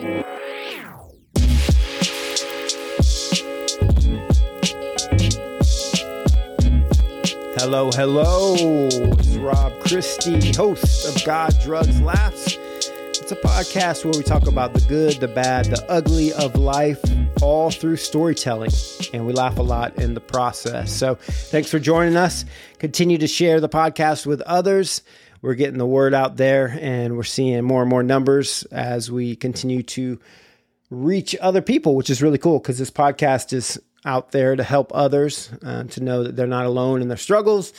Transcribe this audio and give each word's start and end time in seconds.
Hello, 0.00 0.24
hello. 7.92 8.54
It's 8.56 9.36
Rob 9.36 9.78
Christie, 9.80 10.54
host 10.56 11.06
of 11.06 11.22
God, 11.26 11.54
Drugs, 11.62 12.00
Laughs. 12.00 12.56
It's 12.56 13.30
a 13.30 13.36
podcast 13.36 14.06
where 14.06 14.14
we 14.16 14.22
talk 14.22 14.46
about 14.46 14.72
the 14.72 14.80
good, 14.88 15.20
the 15.20 15.28
bad, 15.28 15.66
the 15.66 15.84
ugly 15.90 16.32
of 16.32 16.56
life, 16.56 16.98
all 17.42 17.70
through 17.70 17.96
storytelling. 17.96 18.70
And 19.12 19.26
we 19.26 19.34
laugh 19.34 19.58
a 19.58 19.62
lot 19.62 19.96
in 19.96 20.14
the 20.14 20.22
process. 20.22 20.90
So 20.90 21.16
thanks 21.16 21.70
for 21.70 21.78
joining 21.78 22.16
us. 22.16 22.46
Continue 22.78 23.18
to 23.18 23.26
share 23.26 23.60
the 23.60 23.68
podcast 23.68 24.24
with 24.24 24.40
others. 24.42 25.02
We're 25.42 25.54
getting 25.54 25.78
the 25.78 25.86
word 25.86 26.12
out 26.12 26.36
there 26.36 26.76
and 26.80 27.16
we're 27.16 27.22
seeing 27.22 27.64
more 27.64 27.80
and 27.82 27.90
more 27.90 28.02
numbers 28.02 28.62
as 28.64 29.10
we 29.10 29.36
continue 29.36 29.82
to 29.84 30.18
reach 30.90 31.34
other 31.40 31.62
people, 31.62 31.94
which 31.94 32.10
is 32.10 32.22
really 32.22 32.38
cool 32.38 32.58
because 32.58 32.78
this 32.78 32.90
podcast 32.90 33.52
is 33.52 33.80
out 34.04 34.32
there 34.32 34.56
to 34.56 34.62
help 34.62 34.92
others, 34.94 35.50
uh, 35.64 35.84
to 35.84 36.02
know 36.02 36.24
that 36.24 36.36
they're 36.36 36.46
not 36.46 36.66
alone 36.66 37.00
in 37.00 37.08
their 37.08 37.16
struggles, 37.16 37.72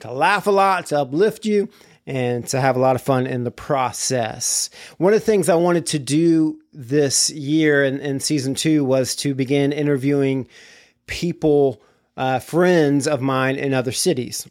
to 0.00 0.12
laugh 0.12 0.46
a 0.46 0.50
lot, 0.50 0.86
to 0.86 1.00
uplift 1.00 1.46
you, 1.46 1.68
and 2.06 2.46
to 2.46 2.60
have 2.60 2.76
a 2.76 2.80
lot 2.80 2.96
of 2.96 3.02
fun 3.02 3.26
in 3.26 3.44
the 3.44 3.50
process. 3.50 4.70
One 4.98 5.12
of 5.12 5.20
the 5.20 5.26
things 5.26 5.48
I 5.48 5.56
wanted 5.56 5.86
to 5.86 5.98
do 5.98 6.60
this 6.72 7.30
year 7.30 7.84
in, 7.84 8.00
in 8.00 8.20
season 8.20 8.54
two 8.54 8.84
was 8.84 9.16
to 9.16 9.34
begin 9.34 9.72
interviewing 9.72 10.48
people, 11.06 11.82
uh, 12.16 12.38
friends 12.38 13.08
of 13.08 13.20
mine 13.20 13.56
in 13.56 13.74
other 13.74 13.92
cities. 13.92 14.48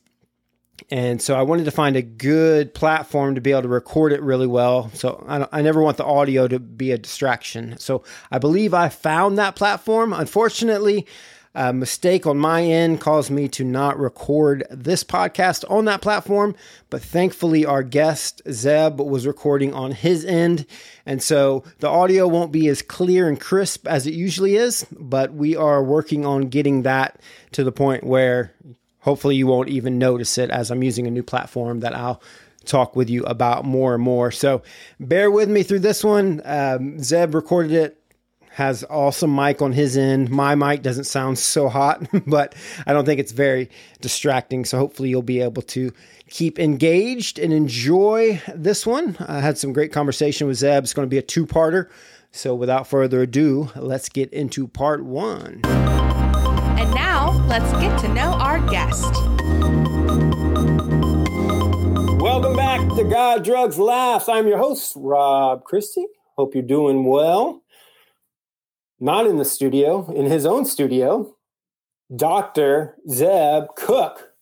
And 0.90 1.22
so 1.22 1.36
I 1.36 1.42
wanted 1.42 1.66
to 1.66 1.72
find 1.72 1.96
a 1.96 2.02
good 2.02 2.74
platform 2.74 3.36
to 3.36 3.42
be 3.42 3.52
able 3.52 3.64
to 3.64 3.68
record 3.68 4.14
it 4.14 4.22
really 4.22 4.48
well. 4.48 4.92
So 4.94 5.24
I, 5.28 5.48
I, 5.52 5.62
never 5.62 5.82
want 5.82 5.98
the 5.98 6.06
audio 6.06 6.48
to 6.48 6.60
be 6.60 6.92
a 6.92 6.98
distraction. 6.98 7.78
So 7.80 8.04
I 8.30 8.38
believe 8.38 8.74
I 8.74 8.90
found 8.90 9.38
that 9.38 9.56
platform. 9.56 10.14
Unfortunately, 10.14 11.08
a 11.56 11.72
mistake 11.72 12.28
on 12.28 12.38
my 12.38 12.64
end 12.64 13.00
caused 13.00 13.32
me 13.32 13.48
to 13.48 13.64
not 13.64 13.98
record 13.98 14.66
this 14.70 15.04
podcast 15.04 15.64
on 15.72 15.86
that 15.86 16.02
platform. 16.02 16.54
But 16.90 17.02
thankfully, 17.02 17.66
our 17.66 17.82
guest, 17.82 18.42
Zeb, 18.52 19.00
was 19.00 19.26
recording 19.26 19.74
on 19.74 19.94
his 19.94 20.26
end. 20.26 20.66
And 21.06 21.24
so 21.24 21.64
the 21.80 21.88
audio 21.88 22.28
won't 22.28 22.52
be 22.52 22.68
as 22.68 22.82
clear 22.82 23.28
and 23.28 23.40
crisp 23.40 23.88
as 23.88 24.06
it 24.06 24.14
usually 24.14 24.56
is. 24.56 24.86
But 24.92 25.34
we 25.34 25.56
are 25.56 25.82
working 25.84 26.26
on 26.26 26.50
getting 26.50 26.84
that 26.84 27.22
to 27.54 27.64
the 27.64 27.72
point 27.72 28.04
where 28.04 28.54
hopefully 29.06 29.36
you 29.36 29.46
won't 29.46 29.70
even 29.70 30.00
notice 30.00 30.38
it 30.40 30.50
as 30.50 30.72
I'm 30.72 30.84
using 30.84 31.06
a 31.06 31.12
new 31.12 31.22
platform 31.22 31.82
that 31.82 31.96
I'll 31.96 32.22
talk 32.66 32.96
with 32.96 33.08
you 33.08 33.24
about 33.24 33.64
more 33.64 33.94
and 33.94 34.04
more. 34.04 34.32
So 34.32 34.64
bear 35.00 35.30
with 35.30 35.48
me 35.48 35.62
through 35.62 35.80
this 35.80 36.04
one. 36.04 36.42
Um, 36.44 37.00
Zeb 37.00 37.36
recorded 37.36 37.72
it, 37.72 38.02
has 38.50 38.84
awesome 38.90 39.36
mic 39.36 39.62
on 39.62 39.74
his 39.74 39.96
end. 39.96 40.32
My 40.32 40.56
mic 40.56 40.82
doesn't 40.82 41.04
sound 41.04 41.38
so 41.38 41.70
hot, 41.70 42.08
but 42.26 42.56
I 42.88 42.94
don't 42.94 43.06
think 43.06 43.20
it's 43.20 43.32
very 43.32 43.70
distracting. 44.02 44.66
So 44.66 44.80
hopefully 44.80 45.10
you'll 45.10 45.22
be 45.22 45.42
able 45.42 45.62
to 45.62 45.92
keep 46.28 46.58
engaged 46.58 47.38
and 47.38 47.54
enjoy 47.54 48.42
this 48.56 48.88
one. 48.88 49.18
I 49.20 49.40
had 49.40 49.60
some 49.60 49.72
great 49.72 49.94
conversation 49.94 50.48
with 50.48 50.58
Zeb. 50.58 50.84
It's 50.84 50.96
going 50.96 51.08
to 51.08 51.14
be 51.14 51.20
a 51.20 51.22
two 51.22 51.46
parter. 51.46 51.90
So 52.32 52.56
without 52.56 52.88
further 52.88 53.22
ado, 53.22 53.70
let's 53.76 54.10
get 54.10 54.34
into 54.34 54.68
part 54.68 55.06
one. 55.06 55.62
And 56.78 56.94
now, 56.94 57.32
let's 57.48 57.72
get 57.80 57.98
to 58.00 58.08
know 58.10 58.34
our 58.34 58.60
guest. 58.70 59.04
Welcome 62.22 62.56
back 62.56 62.82
to 62.98 63.04
God, 63.10 63.46
Drugs, 63.46 63.80
Laughs. 63.80 64.28
I'm 64.28 64.46
your 64.46 64.58
host, 64.58 64.94
Rob 64.98 65.64
Christie. 65.64 66.08
Hope 66.38 66.54
you're 66.54 66.64
doing 66.64 67.06
well. 67.06 67.64
Not 69.00 69.26
in 69.26 69.38
the 69.38 69.46
studio, 69.46 70.12
in 70.12 70.26
his 70.26 70.46
own 70.46 70.66
studio, 70.66 71.38
Dr. 72.14 72.96
Zeb 73.10 73.68
Cook. 73.78 74.34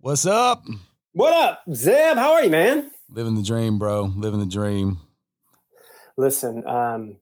What's 0.00 0.26
up? 0.26 0.64
What 1.12 1.32
up, 1.32 1.62
Zeb? 1.72 2.18
How 2.18 2.34
are 2.34 2.44
you, 2.44 2.50
man? 2.50 2.90
Living 3.08 3.36
the 3.36 3.42
dream, 3.42 3.78
bro. 3.78 4.12
Living 4.16 4.40
the 4.40 4.46
dream. 4.46 4.98
Listen, 6.18 6.66
um, 6.66 7.16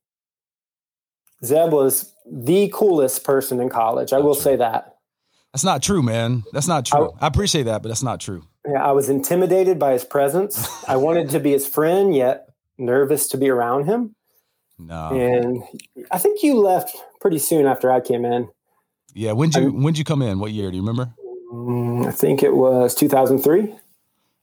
Zeb 1.44 1.72
was 1.72 2.12
the 2.30 2.70
coolest 2.72 3.24
person 3.24 3.60
in 3.60 3.68
college. 3.68 4.12
I 4.12 4.18
will 4.18 4.34
say 4.34 4.56
that. 4.56 4.96
That's 5.52 5.64
not 5.64 5.82
true, 5.82 6.02
man. 6.02 6.44
That's 6.52 6.68
not 6.68 6.86
true. 6.86 7.12
I, 7.20 7.24
I, 7.24 7.26
appreciate 7.26 7.64
that, 7.64 7.82
but 7.82 7.88
that's 7.88 8.02
not 8.02 8.20
true. 8.20 8.44
Yeah, 8.66 8.84
I 8.84 8.92
was 8.92 9.08
intimidated 9.08 9.78
by 9.78 9.92
his 9.92 10.04
presence. 10.04 10.68
I 10.86 10.96
wanted 10.96 11.30
to 11.30 11.40
be 11.40 11.50
his 11.50 11.66
friend, 11.66 12.14
yet 12.14 12.46
nervous 12.78 13.28
to 13.28 13.36
be 13.36 13.48
around 13.48 13.86
him. 13.86 14.14
No. 14.78 15.08
And 15.10 15.62
I 16.10 16.18
think 16.18 16.42
you 16.42 16.58
left 16.58 16.96
pretty 17.20 17.38
soon 17.38 17.66
after 17.66 17.90
I 17.90 18.00
came 18.00 18.24
in. 18.24 18.48
Yeah. 19.12 19.32
When'd 19.32 19.56
you 19.56 19.70
when'd 19.70 19.98
you 19.98 20.04
come 20.04 20.22
in? 20.22 20.38
What 20.38 20.52
year? 20.52 20.70
Do 20.70 20.76
you 20.76 20.82
remember? 20.82 21.12
Mm, 21.52 22.06
I 22.06 22.12
think 22.12 22.42
it 22.42 22.54
was 22.54 22.94
2003. 22.94 23.74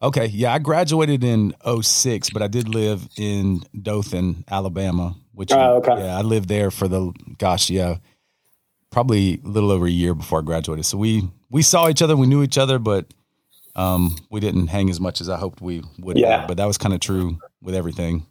Okay. 0.01 0.27
Yeah, 0.27 0.53
I 0.53 0.59
graduated 0.59 1.23
in 1.23 1.53
06, 1.81 2.29
but 2.29 2.41
I 2.41 2.47
did 2.47 2.69
live 2.69 3.07
in 3.17 3.61
Dothan, 3.79 4.45
Alabama, 4.49 5.15
which 5.33 5.51
oh, 5.51 5.77
okay. 5.77 5.97
yeah, 5.97 6.17
I 6.17 6.21
lived 6.21 6.49
there 6.49 6.69
for 6.69 6.87
the 6.87 7.11
gosh, 7.37 7.69
yeah, 7.69 7.97
probably 8.91 9.41
a 9.43 9.47
little 9.47 9.71
over 9.71 9.85
a 9.85 9.91
year 9.91 10.13
before 10.13 10.39
I 10.39 10.41
graduated. 10.43 10.85
So 10.85 10.97
we 10.97 11.27
we 11.49 11.61
saw 11.61 11.89
each 11.89 12.01
other, 12.01 12.15
we 12.15 12.27
knew 12.27 12.43
each 12.43 12.57
other, 12.57 12.77
but 12.77 13.11
um, 13.75 14.15
we 14.29 14.39
didn't 14.39 14.67
hang 14.67 14.89
as 14.89 14.99
much 14.99 15.21
as 15.21 15.29
I 15.29 15.37
hoped 15.37 15.61
we 15.61 15.83
would. 15.99 16.17
Yeah. 16.17 16.39
Have, 16.39 16.47
but 16.47 16.57
that 16.57 16.65
was 16.65 16.77
kind 16.77 16.93
of 16.93 16.99
true 16.99 17.39
with 17.61 17.75
everything. 17.75 18.25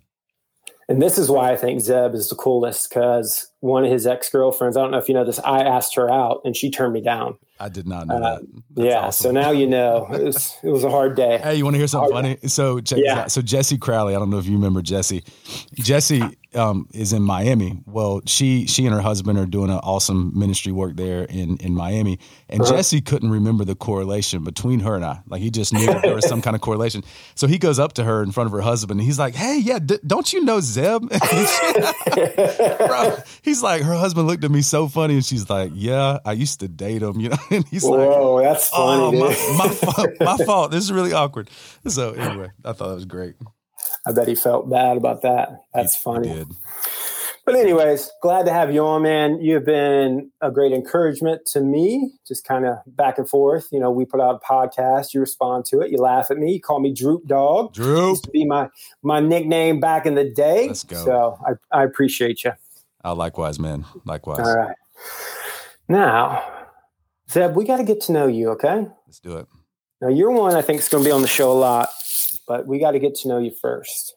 And 0.89 1.03
this 1.03 1.19
is 1.19 1.29
why 1.29 1.51
I 1.51 1.57
think 1.57 1.81
Zeb 1.81 2.15
is 2.15 2.29
the 2.29 2.37
coolest 2.37 2.89
because 2.89 3.51
one 3.59 3.85
of 3.85 3.91
his 3.91 4.07
ex 4.07 4.31
girlfriends, 4.31 4.77
I 4.77 4.83
don't 4.83 4.93
know 4.93 4.99
if 4.99 5.09
you 5.09 5.15
know 5.15 5.25
this, 5.25 5.41
I 5.41 5.63
asked 5.63 5.97
her 5.97 6.09
out 6.11 6.43
and 6.45 6.57
she 6.57 6.71
turned 6.71 6.93
me 6.93 7.01
down. 7.01 7.39
I 7.59 7.69
did 7.69 7.89
not 7.89 8.07
know 8.07 8.17
uh, 8.17 8.21
that. 8.21 8.47
That's 8.75 8.89
yeah, 8.89 9.01
awesome. 9.01 9.25
so 9.25 9.31
now 9.33 9.51
you 9.51 9.67
know 9.67 10.07
it 10.13 10.23
was, 10.23 10.55
it 10.63 10.69
was 10.69 10.85
a 10.85 10.91
hard 10.91 11.17
day. 11.17 11.39
Hey, 11.39 11.57
you 11.57 11.65
want 11.65 11.75
to 11.75 11.79
hear 11.79 11.89
something 11.89 12.13
hard 12.13 12.25
funny? 12.25 12.37
Day. 12.37 12.47
So, 12.49 12.81
yeah. 12.95 13.27
so 13.27 13.43
Jesse 13.43 13.79
Crowley, 13.79 14.15
I 14.15 14.19
don't 14.21 14.31
know 14.31 14.39
if 14.39 14.47
you 14.47 14.53
remember 14.53 14.81
Jesse. 14.81 15.25
Jesse 15.75 16.23
um, 16.57 16.89
is 16.93 17.13
in 17.13 17.23
Miami. 17.23 17.79
Well, 17.87 18.23
she 18.27 18.67
she 18.67 18.87
and 18.87 18.95
her 18.95 19.01
husband 19.01 19.39
are 19.39 19.47
doing 19.47 19.71
an 19.71 19.79
awesome 19.79 20.33
ministry 20.39 20.73
work 20.73 20.97
there 20.97 21.25
in 21.25 21.57
in 21.59 21.75
Miami, 21.75 22.19
and 22.49 22.63
uh-huh. 22.63 22.77
Jesse 22.77 23.01
couldn't 23.01 23.31
remember 23.31 23.65
the 23.65 23.75
correlation 23.75 24.45
between 24.45 24.81
her 24.81 24.95
and 24.95 25.05
I. 25.05 25.21
Like 25.29 25.43
he 25.43 25.51
just 25.51 25.73
knew 25.73 25.87
there 26.03 26.15
was 26.15 26.29
some 26.29 26.43
kind 26.43 26.57
of 26.57 26.63
correlation. 26.63 27.03
So 27.35 27.47
he 27.47 27.59
goes 27.59 27.79
up 27.79 27.95
to 27.95 28.05
her 28.05 28.23
in 28.23 28.33
front 28.33 28.47
of 28.47 28.53
her 28.53 28.61
husband, 28.61 29.01
and 29.01 29.07
he's 29.07 29.19
like, 29.19 29.35
"Hey, 29.35 29.59
yeah, 29.59 29.79
d- 29.79 29.99
don't 30.07 30.33
you 30.33 30.45
know 30.45 30.61
Zeb?" 30.61 31.09
Bro, 32.79 33.17
he's 33.43 33.63
like, 33.63 33.83
her 33.83 33.95
husband 33.95 34.27
looked 34.27 34.45
at 34.45 34.51
me 34.51 34.63
so 34.63 34.89
funny, 34.89 35.15
and 35.15 35.25
she's 35.25 35.49
like, 35.51 35.73
"Yeah, 35.75 36.19
I 36.25 36.33
used 36.33 36.61
to 36.61 36.69
date 36.69 37.03
him," 37.03 37.21
you 37.21 37.31
know. 37.31 37.37
And 37.51 37.67
he's 37.69 37.85
Whoa, 37.85 37.91
like, 37.91 38.09
"Oh, 38.09 38.43
that's 38.43 38.69
funny." 38.69 39.03
Oh, 39.03 39.13
my, 39.13 39.29
my, 39.59 39.69
fault, 39.75 40.11
my 40.21 40.37
fault. 40.45 40.71
This 40.71 40.85
is 40.85 40.93
really 40.93 41.13
awkward. 41.13 41.51
So 41.87 42.13
anyway, 42.13 42.51
I 42.65 42.73
thought 42.73 42.89
that 42.89 42.95
was 42.95 43.05
great. 43.05 43.35
I 44.07 44.13
bet 44.13 44.29
he 44.29 44.35
felt 44.35 44.71
bad 44.71 44.97
about 44.97 45.23
that. 45.23 45.65
That's 45.75 45.95
he, 45.95 46.01
funny. 46.01 46.29
He 46.29 46.45
but 47.47 47.55
anyways, 47.55 48.11
glad 48.23 48.45
to 48.47 48.53
have 48.53 48.75
you 48.75 48.85
on, 48.85 49.03
man. 49.03 49.41
You've 49.41 49.65
been 49.65 50.33
a 50.41 50.51
great 50.51 50.73
encouragement 50.73 51.47
to 51.53 51.61
me, 51.61 52.11
just 52.27 52.45
kind 52.45 52.67
of 52.67 52.79
back 52.89 53.19
and 53.19 53.29
forth. 53.29 53.69
You 53.71 53.79
know, 53.79 53.89
we 53.89 54.05
put 54.05 54.21
out 54.21 54.43
a 54.43 54.45
podcast, 54.45 55.15
you 55.15 55.21
respond 55.21 55.65
to 55.67 55.81
it, 55.81 55.93
you 55.93 55.99
laugh 55.99 56.29
at 56.33 56.39
me, 56.39 56.55
you 56.55 56.61
call 56.61 56.81
me 56.81 56.93
Droop 56.93 57.25
Dog. 57.29 57.73
Droop 57.73 58.09
used 58.09 58.25
to 58.25 58.31
be 58.31 58.45
my 58.45 58.69
my 59.01 59.21
nickname 59.21 59.79
back 59.79 60.07
in 60.07 60.17
the 60.17 60.29
day. 60.29 60.67
Let's 60.67 60.83
go. 60.83 61.05
So 61.05 61.39
I, 61.47 61.81
I 61.81 61.85
appreciate 61.85 62.43
you. 62.43 62.53
Oh, 63.05 63.15
likewise, 63.15 63.61
man. 63.61 63.85
Likewise. 64.05 64.41
All 64.41 64.57
right. 64.57 64.77
Now, 65.89 66.43
Zeb, 67.31 67.55
we 67.55 67.65
got 67.65 67.77
to 67.77 67.85
get 67.85 68.01
to 68.03 68.13
know 68.13 68.27
you, 68.27 68.51
okay? 68.51 68.89
Let's 69.07 69.21
do 69.21 69.37
it. 69.37 69.47
Now, 70.01 70.09
you're 70.09 70.33
one 70.33 70.57
I 70.57 70.63
think 70.63 70.81
is 70.81 70.89
going 70.89 71.05
to 71.05 71.09
be 71.09 71.13
on 71.13 71.23
the 71.23 71.29
show 71.29 71.53
a 71.53 71.55
lot, 71.55 71.91
but 72.47 72.67
we 72.67 72.79
got 72.79 72.93
to 72.93 72.99
get 72.99 73.15
to 73.17 73.29
know 73.29 73.39
you 73.39 73.53
first. 73.61 74.15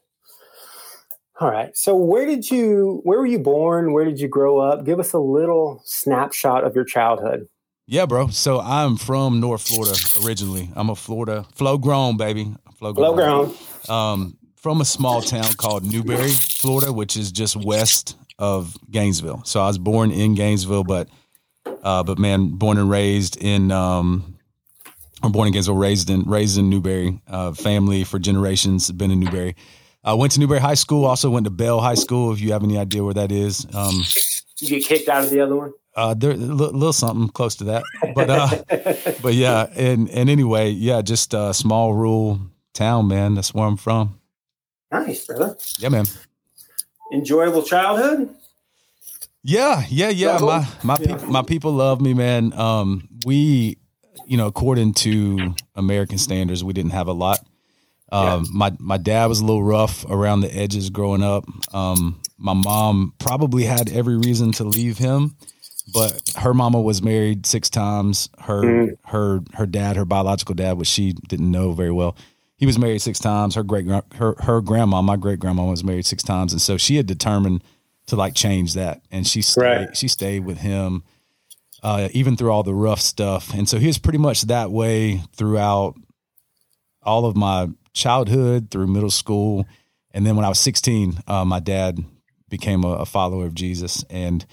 All 1.39 1.49
right. 1.49 1.75
So 1.75 1.95
where 1.95 2.25
did 2.25 2.51
you 2.51 3.01
where 3.03 3.19
were 3.19 3.25
you 3.25 3.39
born? 3.39 3.93
Where 3.93 4.03
did 4.03 4.19
you 4.19 4.27
grow 4.27 4.59
up? 4.59 4.85
Give 4.85 4.99
us 4.99 5.13
a 5.13 5.19
little 5.19 5.81
snapshot 5.85 6.65
of 6.65 6.75
your 6.75 6.83
childhood. 6.83 7.47
Yeah, 7.87 8.05
bro. 8.05 8.27
So 8.27 8.59
I'm 8.59 8.97
from 8.97 9.39
North 9.39 9.67
Florida 9.67 9.97
originally. 10.23 10.69
I'm 10.75 10.89
a 10.89 10.95
Florida 10.95 11.45
flow 11.55 11.77
grown 11.77 12.17
baby. 12.17 12.53
Flow 12.77 12.93
grown. 12.93 13.15
Flow 13.15 13.45
grown. 13.47 13.55
Um, 13.89 14.37
from 14.57 14.81
a 14.81 14.85
small 14.85 15.21
town 15.21 15.53
called 15.53 15.85
Newberry, 15.85 16.29
Florida, 16.29 16.91
which 16.91 17.15
is 17.15 17.31
just 17.31 17.55
west 17.55 18.17
of 18.37 18.75
Gainesville. 18.91 19.43
So 19.45 19.61
I 19.61 19.67
was 19.67 19.77
born 19.77 20.11
in 20.11 20.35
Gainesville, 20.35 20.83
but 20.83 21.07
uh, 21.65 22.03
but 22.03 22.19
man, 22.19 22.49
born 22.49 22.77
and 22.77 22.89
raised 22.89 23.37
in 23.37 23.71
um, 23.71 24.37
I'm 25.21 25.31
born 25.31 25.47
in 25.47 25.53
Gainesville, 25.53 25.75
raised 25.75 26.09
in 26.09 26.23
raised 26.23 26.57
in 26.57 26.69
Newberry. 26.69 27.21
Uh, 27.27 27.51
family 27.53 28.03
for 28.03 28.19
generations 28.19 28.91
been 28.91 29.11
in 29.11 29.19
Newberry. 29.19 29.55
I 30.03 30.11
uh, 30.11 30.15
went 30.15 30.31
to 30.33 30.39
Newberry 30.39 30.61
High 30.61 30.75
School. 30.75 31.05
Also 31.05 31.29
went 31.29 31.43
to 31.43 31.49
Bell 31.49 31.81
High 31.81 31.95
School. 31.95 32.31
If 32.31 32.39
you 32.39 32.53
have 32.53 32.63
any 32.63 32.77
idea 32.77 33.03
where 33.03 33.13
that 33.15 33.31
is, 33.31 33.67
um, 33.73 34.01
you 34.59 34.69
get 34.69 34.85
kicked 34.85 35.09
out 35.09 35.25
of 35.25 35.29
the 35.29 35.41
other 35.41 35.55
one. 35.55 35.73
Uh, 35.95 36.13
there 36.13 36.31
a 36.31 36.35
little, 36.35 36.73
little 36.73 36.93
something 36.93 37.27
close 37.29 37.55
to 37.55 37.65
that, 37.65 37.83
but 38.15 38.29
uh, 38.29 39.17
but 39.21 39.33
yeah, 39.33 39.67
and 39.75 40.09
and 40.09 40.29
anyway, 40.29 40.69
yeah, 40.69 41.01
just 41.01 41.33
a 41.33 41.53
small 41.53 41.93
rural 41.93 42.39
town, 42.73 43.07
man. 43.07 43.35
That's 43.35 43.53
where 43.53 43.67
I'm 43.67 43.75
from. 43.75 44.19
Nice, 44.91 45.25
brother. 45.25 45.57
Yeah, 45.77 45.89
man. 45.89 46.05
enjoyable 47.11 47.63
childhood? 47.63 48.33
Yeah, 49.43 49.83
yeah, 49.89 50.09
yeah. 50.09 50.37
My 50.39 50.67
my 50.83 50.97
yeah. 50.99 51.07
people 51.07 51.27
my 51.27 51.41
people 51.41 51.71
love 51.73 52.01
me, 52.01 52.13
man. 52.13 52.53
Um, 52.53 53.07
we, 53.25 53.77
you 54.25 54.37
know, 54.37 54.47
according 54.47 54.93
to 54.95 55.55
American 55.75 56.17
standards, 56.17 56.63
we 56.63 56.73
didn't 56.73 56.91
have 56.91 57.07
a 57.07 57.13
lot. 57.13 57.39
Um, 58.11 58.47
my 58.51 58.75
my 58.79 58.97
dad 58.97 59.27
was 59.27 59.39
a 59.39 59.45
little 59.45 59.63
rough 59.63 60.03
around 60.09 60.41
the 60.41 60.55
edges 60.55 60.89
growing 60.89 61.21
up. 61.21 61.45
Um, 61.73 62.19
my 62.37 62.53
mom 62.53 63.13
probably 63.19 63.65
had 63.65 63.91
every 63.91 64.17
reason 64.17 64.51
to 64.53 64.63
leave 64.63 64.97
him, 64.97 65.35
but 65.93 66.19
her 66.37 66.53
mama 66.53 66.81
was 66.81 67.03
married 67.03 67.45
six 67.45 67.69
times. 67.69 68.29
Her 68.39 68.63
mm. 68.63 68.97
her 69.05 69.41
her 69.53 69.65
dad, 69.65 69.95
her 69.95 70.05
biological 70.05 70.55
dad, 70.55 70.77
which 70.77 70.87
she 70.87 71.13
didn't 71.13 71.51
know 71.51 71.73
very 71.73 71.91
well, 71.91 72.15
he 72.59 72.65
was 72.65 72.79
married 72.79 73.01
six 73.01 73.19
times. 73.19 73.55
Her 73.55 73.63
great 73.63 73.87
her 73.87 74.35
her 74.39 74.61
grandma, 74.61 75.01
my 75.01 75.15
great 75.15 75.39
grandma, 75.39 75.65
was 75.65 75.83
married 75.83 76.05
six 76.05 76.23
times, 76.23 76.51
and 76.51 76.61
so 76.61 76.77
she 76.77 76.97
had 76.97 77.05
determined 77.05 77.63
to 78.07 78.15
like 78.15 78.33
change 78.33 78.73
that, 78.73 79.01
and 79.11 79.25
she 79.25 79.41
stayed, 79.41 79.61
right. 79.61 79.97
she 79.97 80.07
stayed 80.07 80.45
with 80.45 80.57
him. 80.57 81.03
Uh, 81.81 82.09
even 82.11 82.35
through 82.35 82.51
all 82.51 82.63
the 82.63 82.73
rough 82.73 82.99
stuff. 82.99 83.53
And 83.53 83.67
so 83.67 83.77
he 83.77 83.87
was 83.87 83.97
pretty 83.97 84.17
much 84.17 84.43
that 84.43 84.69
way 84.71 85.21
throughout 85.35 85.95
all 87.01 87.25
of 87.25 87.35
my 87.35 87.69
childhood 87.93 88.69
through 88.69 88.87
middle 88.87 89.09
school. 89.09 89.65
And 90.11 90.25
then 90.25 90.35
when 90.35 90.45
I 90.45 90.49
was 90.49 90.59
16, 90.59 91.23
uh, 91.27 91.45
my 91.45 91.59
dad 91.59 92.03
became 92.49 92.83
a, 92.83 92.89
a, 92.89 93.05
follower 93.05 93.45
of 93.45 93.53
Jesus. 93.53 94.03
And 94.09 94.45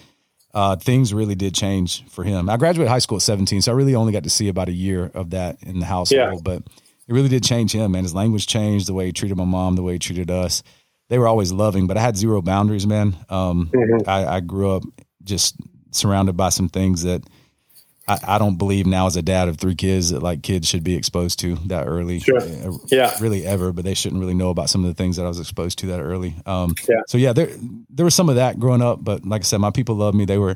uh, 0.53 0.75
things 0.75 1.13
really 1.13 1.35
did 1.35 1.53
change 1.53 2.05
for 2.09 2.23
him. 2.23 2.49
I 2.49 2.57
graduated 2.57 2.89
high 2.89 2.99
school 2.99 3.17
at 3.17 3.23
17, 3.23 3.61
so 3.61 3.71
I 3.71 3.75
really 3.75 3.95
only 3.95 4.13
got 4.13 4.23
to 4.23 4.29
see 4.29 4.47
about 4.47 4.69
a 4.69 4.73
year 4.73 5.11
of 5.13 5.31
that 5.31 5.61
in 5.63 5.79
the 5.79 5.85
household. 5.85 6.33
Yeah. 6.33 6.39
But 6.43 6.63
it 7.07 7.13
really 7.13 7.29
did 7.29 7.43
change 7.43 7.73
him, 7.73 7.91
man. 7.91 8.03
His 8.03 8.15
language 8.15 8.47
changed, 8.47 8.87
the 8.87 8.93
way 8.93 9.07
he 9.07 9.11
treated 9.11 9.37
my 9.37 9.45
mom, 9.45 9.75
the 9.75 9.83
way 9.83 9.93
he 9.93 9.99
treated 9.99 10.31
us. 10.31 10.63
They 11.09 11.17
were 11.19 11.27
always 11.27 11.51
loving, 11.51 11.87
but 11.87 11.97
I 11.97 12.01
had 12.01 12.17
zero 12.17 12.41
boundaries, 12.41 12.85
man. 12.85 13.15
Um, 13.29 13.69
mm-hmm. 13.73 14.09
I, 14.09 14.25
I 14.35 14.39
grew 14.41 14.71
up 14.71 14.83
just 15.23 15.55
surrounded 15.91 16.37
by 16.37 16.49
some 16.49 16.69
things 16.69 17.03
that– 17.03 17.23
I, 18.07 18.19
I, 18.23 18.37
don't 18.37 18.57
believe 18.57 18.85
now 18.85 19.07
as 19.07 19.17
a 19.17 19.21
dad 19.21 19.49
of 19.49 19.57
three 19.57 19.75
kids 19.75 20.11
that 20.11 20.23
like 20.23 20.41
kids 20.41 20.67
should 20.67 20.83
be 20.83 20.95
exposed 20.95 21.39
to 21.39 21.55
that 21.67 21.85
early. 21.87 22.19
Sure. 22.19 22.39
Yeah. 22.85 23.13
Really 23.19 23.45
ever, 23.45 23.73
but 23.73 23.83
they 23.83 23.93
shouldn't 23.93 24.21
really 24.21 24.33
know 24.33 24.49
about 24.49 24.69
some 24.69 24.85
of 24.85 24.87
the 24.87 24.93
things 24.93 25.17
that 25.17 25.25
I 25.25 25.27
was 25.27 25.39
exposed 25.39 25.79
to 25.79 25.87
that 25.87 25.99
early. 25.99 26.35
Um, 26.45 26.73
yeah. 26.87 27.01
So 27.07 27.17
yeah, 27.17 27.33
there 27.33 27.49
there 27.89 28.05
was 28.05 28.15
some 28.15 28.29
of 28.29 28.35
that 28.35 28.59
growing 28.59 28.81
up, 28.81 29.03
but 29.03 29.25
like 29.25 29.41
I 29.41 29.43
said, 29.43 29.59
my 29.59 29.71
people 29.71 29.95
loved 29.95 30.15
me. 30.15 30.25
They 30.25 30.37
were 30.37 30.55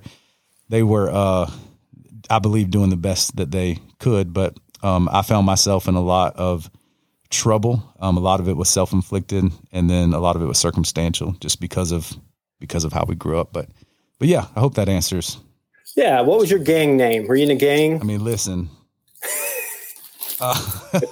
they 0.69 0.81
were 0.81 1.09
uh, 1.11 1.51
I 2.29 2.39
believe 2.39 2.71
doing 2.71 2.89
the 2.89 2.97
best 2.97 3.35
that 3.35 3.51
they 3.51 3.79
could, 3.99 4.33
but 4.33 4.57
um, 4.81 5.09
I 5.11 5.21
found 5.21 5.45
myself 5.45 5.87
in 5.89 5.95
a 5.95 6.01
lot 6.01 6.37
of 6.37 6.69
trouble. 7.29 7.83
Um, 7.99 8.15
a 8.15 8.21
lot 8.21 8.39
of 8.39 8.47
it 8.47 8.55
was 8.55 8.69
self 8.69 8.93
inflicted, 8.93 9.43
and 9.73 9.89
then 9.89 10.13
a 10.13 10.19
lot 10.19 10.37
of 10.37 10.41
it 10.41 10.45
was 10.45 10.57
circumstantial, 10.57 11.33
just 11.41 11.59
because 11.59 11.91
of 11.91 12.13
because 12.61 12.85
of 12.85 12.93
how 12.93 13.03
we 13.05 13.15
grew 13.15 13.39
up. 13.39 13.51
But 13.51 13.67
but 14.21 14.29
yeah, 14.29 14.45
I 14.55 14.59
hope 14.59 14.75
that 14.75 14.87
answers 14.87 15.41
yeah. 15.95 16.21
What 16.21 16.39
was 16.39 16.49
your 16.49 16.59
gang 16.59 16.97
name? 16.97 17.27
Were 17.27 17.35
you 17.35 17.43
in 17.43 17.51
a 17.51 17.55
gang? 17.55 18.01
I 18.01 18.03
mean, 18.03 18.23
listen. 18.23 18.69
Uh, 20.43 20.59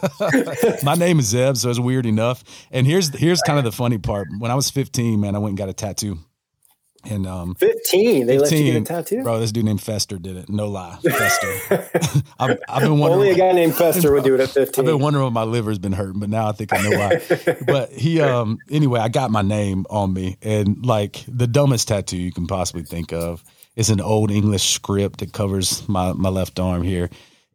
my 0.83 0.95
name 0.95 1.19
is 1.19 1.27
Zeb, 1.27 1.55
so 1.55 1.69
it's 1.69 1.79
weird 1.79 2.07
enough. 2.07 2.43
And 2.71 2.87
here's 2.87 3.15
here's 3.15 3.43
kind 3.43 3.59
of 3.59 3.63
the 3.63 3.71
funny 3.71 3.99
part. 3.99 4.27
When 4.39 4.49
I 4.49 4.55
was 4.55 4.71
15, 4.71 5.21
man, 5.21 5.35
I 5.35 5.37
went 5.37 5.51
and 5.51 5.57
got 5.59 5.69
a 5.69 5.73
tattoo. 5.73 6.17
And 7.05 7.25
um, 7.25 7.55
15, 7.55 8.25
they 8.27 8.37
15, 8.37 8.39
let 8.39 8.51
you 8.51 8.73
get 8.73 8.81
a 8.81 8.85
tattoo, 8.85 9.23
bro. 9.23 9.39
This 9.39 9.53
dude 9.53 9.63
named 9.63 9.81
Fester 9.81 10.17
did 10.17 10.35
it. 10.35 10.49
No 10.49 10.67
lie, 10.67 10.97
Fester. 11.03 11.89
I've, 12.39 12.59
I've, 12.67 12.81
been 12.81 12.99
wondering. 12.99 13.21
Only 13.21 13.29
a 13.31 13.35
guy 13.35 13.53
named 13.53 13.75
Fester 13.75 14.11
would 14.11 14.25
do 14.25 14.35
it 14.35 14.41
at 14.41 14.49
15. 14.49 14.65
I've 14.83 14.85
been 14.85 14.99
wondering 14.99 15.25
if 15.25 15.31
my 15.31 15.43
liver's 15.43 15.79
been 15.79 15.93
hurting, 15.93 16.19
but 16.19 16.29
now 16.29 16.49
I 16.49 16.51
think 16.51 16.73
I 16.73 16.81
know 16.81 16.97
why. 16.97 17.55
but 17.65 17.93
he, 17.93 18.19
um, 18.19 18.57
anyway, 18.69 18.99
I 18.99 19.07
got 19.07 19.31
my 19.31 19.41
name 19.41 19.85
on 19.89 20.13
me, 20.13 20.37
and 20.41 20.85
like 20.85 21.23
the 21.27 21.47
dumbest 21.47 21.87
tattoo 21.87 22.17
you 22.17 22.33
can 22.33 22.47
possibly 22.47 22.83
think 22.83 23.13
of 23.13 23.43
it's 23.79 23.89
an 23.89 24.01
old 24.01 24.29
English 24.29 24.73
script 24.73 25.19
that 25.19 25.31
covers 25.31 25.87
my 25.87 26.11
my 26.11 26.27
left 26.27 26.59
arm 26.59 26.83
here, 26.83 27.09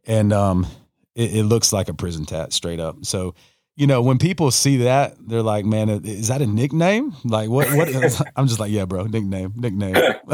and 0.07 0.33
um, 0.33 0.65
it, 1.13 1.35
it 1.35 1.43
looks 1.43 1.71
like 1.71 1.87
a 1.87 1.93
prison 1.93 2.25
tat 2.25 2.51
straight 2.51 2.79
up. 2.79 3.05
So 3.05 3.35
you 3.75 3.87
know, 3.87 4.01
when 4.01 4.17
people 4.17 4.51
see 4.51 4.77
that, 4.77 5.15
they're 5.19 5.41
like, 5.41 5.65
"Man, 5.65 5.89
is 5.89 6.29
that 6.29 6.41
a 6.41 6.47
nickname? 6.47 7.13
Like, 7.23 7.49
what? 7.49 7.67
What?" 7.71 8.21
I'm 8.35 8.47
just 8.47 8.59
like, 8.59 8.71
"Yeah, 8.71 8.85
bro, 8.85 9.05
nickname, 9.05 9.53
nickname. 9.55 9.95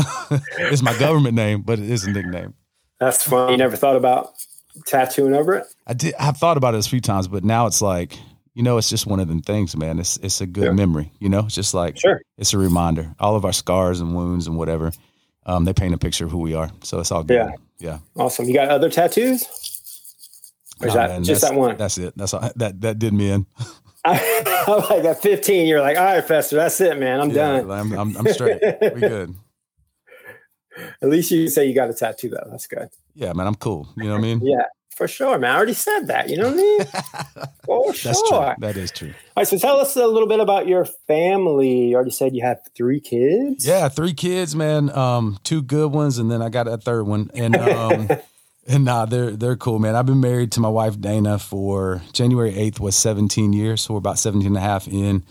it's 0.57 0.81
my 0.81 0.97
government 0.97 1.35
name, 1.35 1.61
but 1.61 1.79
it 1.79 1.89
is 1.89 2.03
a 2.03 2.11
nickname." 2.11 2.53
That's 2.99 3.23
funny. 3.23 3.53
You 3.53 3.57
never 3.57 3.75
thought 3.75 3.95
about 3.95 4.33
tattooing 4.85 5.33
over 5.33 5.55
it? 5.55 5.65
I 5.88 5.93
did. 5.93 6.13
I've 6.19 6.38
thought 6.38 6.57
about 6.57 6.75
it 6.75 6.85
a 6.85 6.89
few 6.89 7.01
times, 7.01 7.27
but 7.27 7.43
now 7.43 7.65
it's 7.65 7.81
like, 7.81 8.17
you 8.53 8.61
know, 8.61 8.77
it's 8.77 8.89
just 8.89 9.07
one 9.07 9.19
of 9.19 9.27
them 9.27 9.41
things, 9.41 9.75
man. 9.75 9.99
It's 9.99 10.17
it's 10.17 10.41
a 10.41 10.45
good 10.45 10.75
memory. 10.75 11.11
You 11.19 11.29
know, 11.29 11.45
it's 11.45 11.55
just 11.55 11.73
like, 11.73 11.99
sure, 11.99 12.21
it's 12.38 12.53
a 12.53 12.57
reminder. 12.57 13.15
All 13.19 13.35
of 13.35 13.43
our 13.43 13.53
scars 13.53 14.01
and 14.01 14.15
wounds 14.15 14.45
and 14.45 14.55
whatever 14.55 14.91
um, 15.45 15.65
they 15.65 15.73
paint 15.73 15.93
a 15.93 15.97
picture 15.97 16.25
of 16.25 16.31
who 16.31 16.39
we 16.39 16.53
are. 16.53 16.71
So 16.83 16.99
it's 16.99 17.11
all 17.11 17.23
good. 17.23 17.35
Yeah. 17.35 17.51
Yeah. 17.79 17.97
Awesome. 18.15 18.45
You 18.45 18.53
got 18.53 18.69
other 18.69 18.89
tattoos? 18.89 19.45
Or 20.81 20.87
is 20.87 20.93
that 20.93 21.09
man, 21.09 21.23
just 21.23 21.41
that 21.41 21.53
one? 21.53 21.77
That's 21.77 21.97
it. 21.97 22.13
That's 22.15 22.33
all, 22.33 22.49
that 22.55 22.81
that 22.81 22.99
did 22.99 23.13
me 23.13 23.31
in. 23.31 23.45
I, 24.03 24.63
like 24.89 25.05
at 25.05 25.21
15, 25.21 25.67
you're 25.67 25.81
like, 25.81 25.95
all 25.95 26.03
right, 26.03 26.23
Fester, 26.23 26.55
that's 26.55 26.81
it, 26.81 26.97
man. 26.97 27.19
I'm 27.19 27.29
yeah, 27.29 27.61
done. 27.61 27.71
I'm, 27.71 27.93
I'm, 27.93 28.17
I'm 28.17 28.33
straight. 28.33 28.59
we 28.81 28.89
good. 28.99 29.35
At 31.01 31.09
least 31.09 31.29
you 31.29 31.49
say 31.49 31.67
you 31.67 31.75
got 31.75 31.89
a 31.89 31.93
tattoo 31.93 32.29
though. 32.29 32.47
That's 32.49 32.67
good. 32.67 32.89
Yeah, 33.13 33.33
man. 33.33 33.47
I'm 33.47 33.55
cool. 33.55 33.87
You 33.97 34.05
know 34.05 34.11
what 34.11 34.19
I 34.19 34.21
mean? 34.21 34.41
Yeah. 34.43 34.63
For 34.95 35.07
sure, 35.07 35.37
man. 35.39 35.51
I 35.51 35.55
already 35.55 35.73
said 35.73 36.07
that. 36.07 36.29
You 36.29 36.37
know 36.37 36.51
what 36.51 36.53
I 36.53 36.57
mean? 36.57 37.47
For 37.65 37.93
sure. 37.93 38.11
That's 38.11 38.29
true. 38.29 38.53
That 38.59 38.77
is 38.77 38.91
true. 38.91 39.07
All 39.09 39.41
right. 39.41 39.47
So 39.47 39.57
tell 39.57 39.77
us 39.77 39.95
a 39.95 40.05
little 40.05 40.27
bit 40.27 40.39
about 40.39 40.67
your 40.67 40.85
family. 40.85 41.87
You 41.87 41.95
already 41.95 42.11
said 42.11 42.35
you 42.35 42.43
have 42.43 42.59
three 42.75 42.99
kids. 42.99 43.65
Yeah, 43.65 43.87
three 43.89 44.13
kids, 44.13 44.55
man. 44.55 44.89
Um, 44.95 45.39
two 45.43 45.61
good 45.61 45.91
ones, 45.91 46.17
and 46.17 46.29
then 46.29 46.41
I 46.41 46.49
got 46.49 46.67
a 46.67 46.77
third 46.77 47.03
one. 47.03 47.31
And 47.33 47.55
um, 47.55 48.09
and 48.67 48.85
nah, 48.85 49.05
they're 49.05 49.31
they're 49.31 49.55
cool, 49.55 49.79
man. 49.79 49.95
I've 49.95 50.05
been 50.05 50.21
married 50.21 50.51
to 50.53 50.59
my 50.59 50.69
wife 50.69 50.99
Dana 50.99 51.39
for 51.39 52.01
January 52.13 52.55
eighth 52.55 52.79
was 52.79 52.95
17 52.95 53.53
years, 53.53 53.81
so 53.81 53.93
we're 53.93 53.99
about 53.99 54.19
17 54.19 54.47
and 54.47 54.57
a 54.57 54.59
half 54.59 54.87
in. 54.87 55.23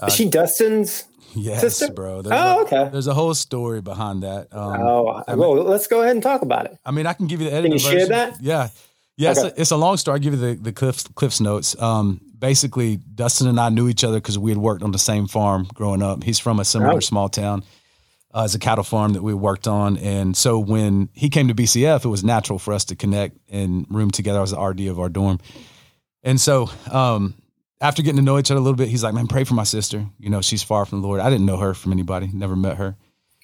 Uh, 0.00 0.06
is 0.06 0.14
she 0.14 0.28
Dustin's? 0.28 1.04
Yes, 1.36 1.60
sister? 1.60 1.92
bro. 1.92 2.22
There's 2.22 2.40
oh, 2.40 2.60
a, 2.60 2.62
okay. 2.62 2.88
There's 2.92 3.06
a 3.06 3.14
whole 3.14 3.34
story 3.34 3.80
behind 3.80 4.22
that. 4.22 4.48
Um, 4.52 4.80
oh, 4.80 5.22
well, 5.28 5.54
let's 5.54 5.88
go 5.88 6.00
ahead 6.02 6.12
and 6.12 6.22
talk 6.22 6.42
about 6.42 6.66
it. 6.66 6.78
I 6.84 6.92
mean, 6.92 7.06
I 7.06 7.12
can 7.12 7.26
give 7.26 7.40
you 7.40 7.50
the 7.50 7.54
edited 7.54 7.72
Can 7.72 7.78
you 7.80 7.84
version. 7.84 8.08
share 8.08 8.30
that? 8.30 8.40
Yeah. 8.40 8.68
Yeah, 9.16 9.30
okay. 9.30 9.40
it's, 9.40 9.56
a, 9.56 9.60
it's, 9.60 9.70
a, 9.70 9.76
long 9.76 9.96
story. 9.96 10.16
I'll 10.16 10.22
give 10.22 10.34
you 10.34 10.40
the, 10.40 10.54
the 10.54 10.72
Cliffs, 10.72 11.04
Cliffs 11.14 11.40
notes. 11.40 11.80
Um, 11.80 12.20
basically, 12.36 12.96
Dustin 12.96 13.46
and 13.46 13.60
I 13.60 13.68
knew 13.68 13.88
each 13.88 14.02
other 14.02 14.16
because 14.16 14.38
we 14.38 14.50
had 14.50 14.58
worked 14.58 14.82
on 14.82 14.90
the 14.90 14.98
same 14.98 15.28
farm 15.28 15.68
growing 15.72 16.02
up. 16.02 16.24
He's 16.24 16.40
from 16.40 16.58
a 16.58 16.64
similar 16.64 16.96
oh. 16.96 17.00
small 17.00 17.28
town 17.28 17.62
uh, 18.34 18.42
as 18.42 18.54
a 18.54 18.58
cattle 18.58 18.84
farm 18.84 19.12
that 19.12 19.22
we 19.22 19.32
worked 19.32 19.68
on. 19.68 19.96
And 19.98 20.36
so 20.36 20.58
when 20.58 21.08
he 21.12 21.28
came 21.30 21.48
to 21.48 21.54
BCF, 21.54 22.04
it 22.04 22.08
was 22.08 22.24
natural 22.24 22.58
for 22.58 22.74
us 22.74 22.84
to 22.86 22.96
connect 22.96 23.38
and 23.48 23.86
room 23.88 24.10
together. 24.10 24.38
I 24.38 24.42
was 24.42 24.50
the 24.50 24.60
RD 24.60 24.80
of 24.88 24.98
our 24.98 25.08
dorm. 25.08 25.38
And 26.24 26.40
so 26.40 26.68
um, 26.90 27.34
after 27.80 28.02
getting 28.02 28.16
to 28.16 28.22
know 28.22 28.38
each 28.38 28.50
other 28.50 28.58
a 28.58 28.62
little 28.62 28.76
bit, 28.76 28.88
he's 28.88 29.04
like, 29.04 29.14
man, 29.14 29.28
pray 29.28 29.44
for 29.44 29.54
my 29.54 29.64
sister. 29.64 30.04
You 30.18 30.30
know, 30.30 30.40
she's 30.40 30.62
far 30.62 30.84
from 30.84 31.00
the 31.00 31.06
Lord. 31.06 31.20
I 31.20 31.30
didn't 31.30 31.46
know 31.46 31.58
her 31.58 31.74
from 31.74 31.92
anybody, 31.92 32.28
never 32.32 32.56
met 32.56 32.76
her. 32.76 32.96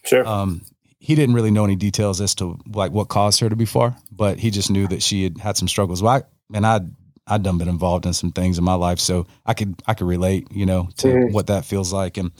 Sure. 0.04 0.26
Um, 0.26 0.62
he 0.98 1.14
didn't 1.14 1.34
really 1.34 1.50
know 1.50 1.64
any 1.64 1.76
details 1.76 2.20
as 2.20 2.34
to 2.36 2.58
like 2.66 2.90
what 2.90 3.08
caused 3.08 3.40
her 3.40 3.48
to 3.48 3.56
be 3.56 3.64
far, 3.64 3.96
but 4.10 4.38
he 4.38 4.50
just 4.50 4.70
knew 4.70 4.86
that 4.88 5.02
she 5.02 5.22
had 5.24 5.38
had 5.38 5.56
some 5.56 5.68
struggles. 5.68 6.02
Well, 6.02 6.14
I, 6.16 6.22
and 6.54 6.66
I, 6.66 6.80
I'd 7.26 7.42
done 7.42 7.58
been 7.58 7.68
involved 7.68 8.06
in 8.06 8.12
some 8.12 8.32
things 8.32 8.58
in 8.58 8.64
my 8.64 8.74
life, 8.74 8.98
so 8.98 9.26
I 9.46 9.54
could 9.54 9.80
I 9.86 9.94
could 9.94 10.08
relate, 10.08 10.48
you 10.50 10.66
know, 10.66 10.88
to 10.98 11.08
mm-hmm. 11.08 11.32
what 11.32 11.46
that 11.46 11.64
feels 11.64 11.92
like, 11.92 12.16
and 12.16 12.32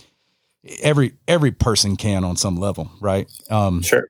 every 0.81 1.14
every 1.29 1.52
person 1.52 1.97
can 1.97 2.25
on 2.25 2.37
some 2.37 2.57
level, 2.57 2.90
right? 3.00 3.31
Um, 3.50 3.83
sure. 3.83 4.09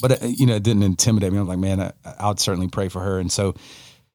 But 0.00 0.22
uh, 0.22 0.26
you 0.26 0.46
know, 0.46 0.56
it 0.56 0.62
didn't 0.62 0.82
intimidate 0.82 1.32
me. 1.32 1.38
I'm 1.38 1.48
like, 1.48 1.58
man, 1.58 1.80
I, 1.80 1.92
I 2.18 2.28
would 2.28 2.40
certainly 2.40 2.68
pray 2.68 2.88
for 2.88 3.00
her, 3.00 3.18
and 3.18 3.30
so. 3.30 3.54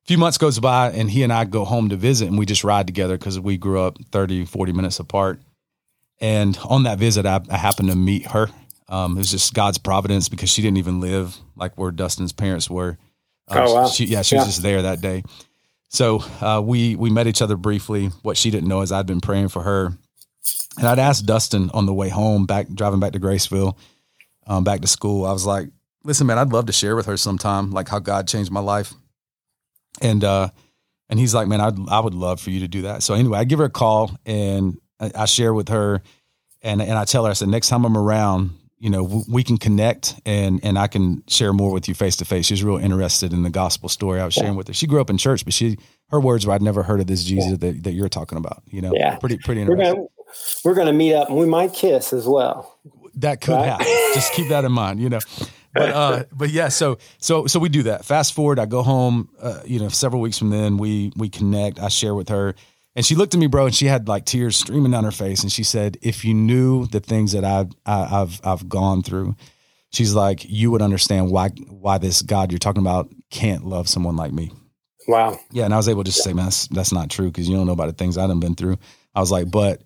A 0.03 0.07
few 0.07 0.17
months 0.17 0.39
goes 0.39 0.59
by 0.59 0.89
and 0.89 1.11
he 1.11 1.21
and 1.21 1.31
I 1.31 1.45
go 1.45 1.63
home 1.63 1.89
to 1.89 1.95
visit 1.95 2.27
and 2.27 2.35
we 2.35 2.47
just 2.47 2.63
ride 2.63 2.87
together 2.87 3.19
because 3.19 3.39
we 3.39 3.55
grew 3.55 3.79
up 3.79 3.99
30, 4.11 4.45
40 4.45 4.73
minutes 4.73 4.99
apart. 4.99 5.39
And 6.19 6.57
on 6.67 6.83
that 6.83 6.97
visit, 6.97 7.27
I, 7.27 7.39
I 7.51 7.57
happened 7.57 7.89
to 7.89 7.95
meet 7.95 8.25
her 8.25 8.49
um, 8.91 9.15
it 9.15 9.19
was 9.19 9.31
just 9.31 9.53
God's 9.53 9.77
providence 9.77 10.27
because 10.27 10.49
she 10.49 10.61
didn't 10.61 10.77
even 10.77 10.99
live 10.99 11.37
like 11.55 11.77
where 11.77 11.91
Dustin's 11.91 12.33
parents 12.33 12.69
were. 12.69 12.97
Um, 13.47 13.57
oh 13.57 13.73
wow! 13.73 13.87
She, 13.87 14.05
yeah, 14.05 14.21
she 14.21 14.35
was 14.35 14.45
just 14.45 14.61
there 14.61 14.81
that 14.81 14.99
day. 14.99 15.23
So 15.87 16.19
uh, 16.41 16.61
we 16.63 16.97
we 16.97 17.09
met 17.09 17.25
each 17.25 17.41
other 17.41 17.55
briefly. 17.55 18.07
What 18.21 18.35
she 18.35 18.51
didn't 18.51 18.67
know 18.67 18.81
is 18.81 18.91
I'd 18.91 19.05
been 19.05 19.21
praying 19.21 19.47
for 19.47 19.63
her, 19.63 19.97
and 20.77 20.87
I'd 20.87 20.99
asked 20.99 21.25
Dustin 21.25 21.69
on 21.73 21.85
the 21.85 21.93
way 21.93 22.09
home, 22.09 22.45
back 22.45 22.67
driving 22.69 22.99
back 22.99 23.13
to 23.13 23.19
Graceville, 23.19 23.77
um, 24.47 24.63
back 24.63 24.81
to 24.81 24.87
school. 24.87 25.25
I 25.25 25.33
was 25.33 25.45
like, 25.45 25.69
"Listen, 26.03 26.27
man, 26.27 26.37
I'd 26.37 26.53
love 26.53 26.67
to 26.67 26.73
share 26.73 26.95
with 26.95 27.05
her 27.07 27.17
sometime, 27.17 27.71
like 27.71 27.89
how 27.89 27.99
God 27.99 28.27
changed 28.27 28.51
my 28.51 28.59
life." 28.59 28.93
And 30.01 30.23
uh, 30.23 30.49
and 31.09 31.19
he's 31.19 31.33
like, 31.33 31.47
"Man, 31.47 31.61
I'd 31.61 31.77
I 31.89 31.99
would 31.99 32.13
love 32.13 32.39
for 32.39 32.51
you 32.51 32.61
to 32.61 32.67
do 32.67 32.83
that." 32.83 33.03
So 33.03 33.13
anyway, 33.13 33.39
I 33.39 33.43
give 33.43 33.59
her 33.59 33.65
a 33.65 33.69
call 33.69 34.17
and 34.25 34.77
I, 34.99 35.11
I 35.15 35.25
share 35.25 35.53
with 35.53 35.69
her, 35.69 36.01
and 36.61 36.81
and 36.81 36.93
I 36.93 37.05
tell 37.05 37.25
her, 37.25 37.31
I 37.31 37.33
said, 37.33 37.49
"Next 37.49 37.67
time 37.67 37.85
I'm 37.85 37.97
around, 37.97 38.51
you 38.81 38.89
know 38.89 39.23
we 39.29 39.43
can 39.43 39.57
connect 39.57 40.19
and 40.25 40.59
and 40.63 40.79
I 40.79 40.87
can 40.87 41.23
share 41.27 41.53
more 41.53 41.71
with 41.71 41.87
you 41.87 41.93
face 41.93 42.15
to 42.17 42.25
face. 42.25 42.47
She's 42.47 42.63
real 42.63 42.77
interested 42.77 43.31
in 43.31 43.43
the 43.43 43.49
gospel 43.51 43.89
story 43.89 44.19
I 44.19 44.25
was 44.25 44.33
sharing 44.33 44.55
with 44.55 44.67
her. 44.67 44.73
She 44.73 44.87
grew 44.87 44.99
up 44.99 45.09
in 45.09 45.17
church, 45.17 45.45
but 45.45 45.53
she 45.53 45.77
her 46.09 46.19
words 46.19 46.47
were 46.47 46.53
I'd 46.53 46.63
never 46.63 46.81
heard 46.81 46.99
of 46.99 47.07
this 47.07 47.23
Jesus 47.23 47.59
that, 47.59 47.83
that 47.83 47.91
you're 47.91 48.09
talking 48.09 48.39
about. 48.39 48.63
You 48.67 48.81
know, 48.81 48.91
yeah, 48.95 49.17
pretty 49.17 49.37
pretty 49.37 49.61
interesting. 49.61 50.07
We're 50.63 50.73
going 50.73 50.87
to 50.87 50.93
meet 50.93 51.13
up 51.13 51.29
and 51.29 51.37
we 51.37 51.45
might 51.45 51.73
kiss 51.73 52.13
as 52.13 52.25
well. 52.25 52.79
That 53.15 53.41
could 53.41 53.53
right? 53.53 53.65
happen. 53.65 53.87
Just 54.13 54.33
keep 54.33 54.49
that 54.49 54.65
in 54.65 54.71
mind, 54.71 55.01
you 55.01 55.09
know. 55.09 55.19
But 55.73 55.89
uh, 55.89 56.23
but 56.31 56.49
yeah, 56.49 56.69
so 56.69 56.97
so 57.17 57.47
so 57.47 57.59
we 57.59 57.69
do 57.69 57.83
that. 57.83 58.05
Fast 58.05 58.33
forward, 58.33 58.59
I 58.59 58.65
go 58.65 58.83
home. 58.83 59.29
Uh, 59.39 59.61
you 59.65 59.79
know, 59.79 59.89
several 59.89 60.21
weeks 60.21 60.37
from 60.37 60.49
then, 60.49 60.77
we 60.77 61.11
we 61.15 61.29
connect. 61.29 61.79
I 61.79 61.89
share 61.89 62.15
with 62.15 62.29
her, 62.29 62.55
and 62.95 63.05
she 63.05 63.15
looked 63.15 63.33
at 63.33 63.39
me, 63.39 63.47
bro, 63.47 63.65
and 63.65 63.75
she 63.75 63.85
had 63.85 64.07
like 64.07 64.25
tears 64.25 64.55
streaming 64.55 64.91
down 64.91 65.03
her 65.03 65.11
face, 65.11 65.43
and 65.43 65.51
she 65.51 65.63
said, 65.63 65.97
"If 66.01 66.23
you 66.23 66.33
knew 66.33 66.87
the 66.87 66.99
things 67.01 67.33
that 67.33 67.43
I've 67.43 67.71
I, 67.85 68.05
have 68.05 68.41
i 68.43 68.51
I've 68.51 68.69
gone 68.69 69.03
through." 69.03 69.35
She's 69.93 70.15
like, 70.15 70.45
you 70.47 70.71
would 70.71 70.81
understand 70.81 71.31
why 71.31 71.49
why 71.67 71.97
this 71.97 72.21
God 72.21 72.51
you're 72.51 72.59
talking 72.59 72.81
about 72.81 73.09
can't 73.29 73.65
love 73.65 73.89
someone 73.89 74.15
like 74.15 74.31
me. 74.31 74.51
Wow. 75.07 75.37
Yeah, 75.51 75.65
and 75.65 75.73
I 75.73 75.77
was 75.77 75.89
able 75.89 76.03
to 76.03 76.11
just 76.11 76.23
say, 76.23 76.31
man, 76.31 76.45
that's, 76.45 76.67
that's 76.67 76.91
not 76.93 77.09
true 77.09 77.27
because 77.27 77.49
you 77.49 77.55
don't 77.55 77.65
know 77.65 77.73
about 77.73 77.87
the 77.87 77.93
things 77.93 78.17
I've 78.17 78.39
been 78.39 78.55
through. 78.55 78.77
I 79.13 79.19
was 79.19 79.31
like, 79.31 79.49
but 79.51 79.81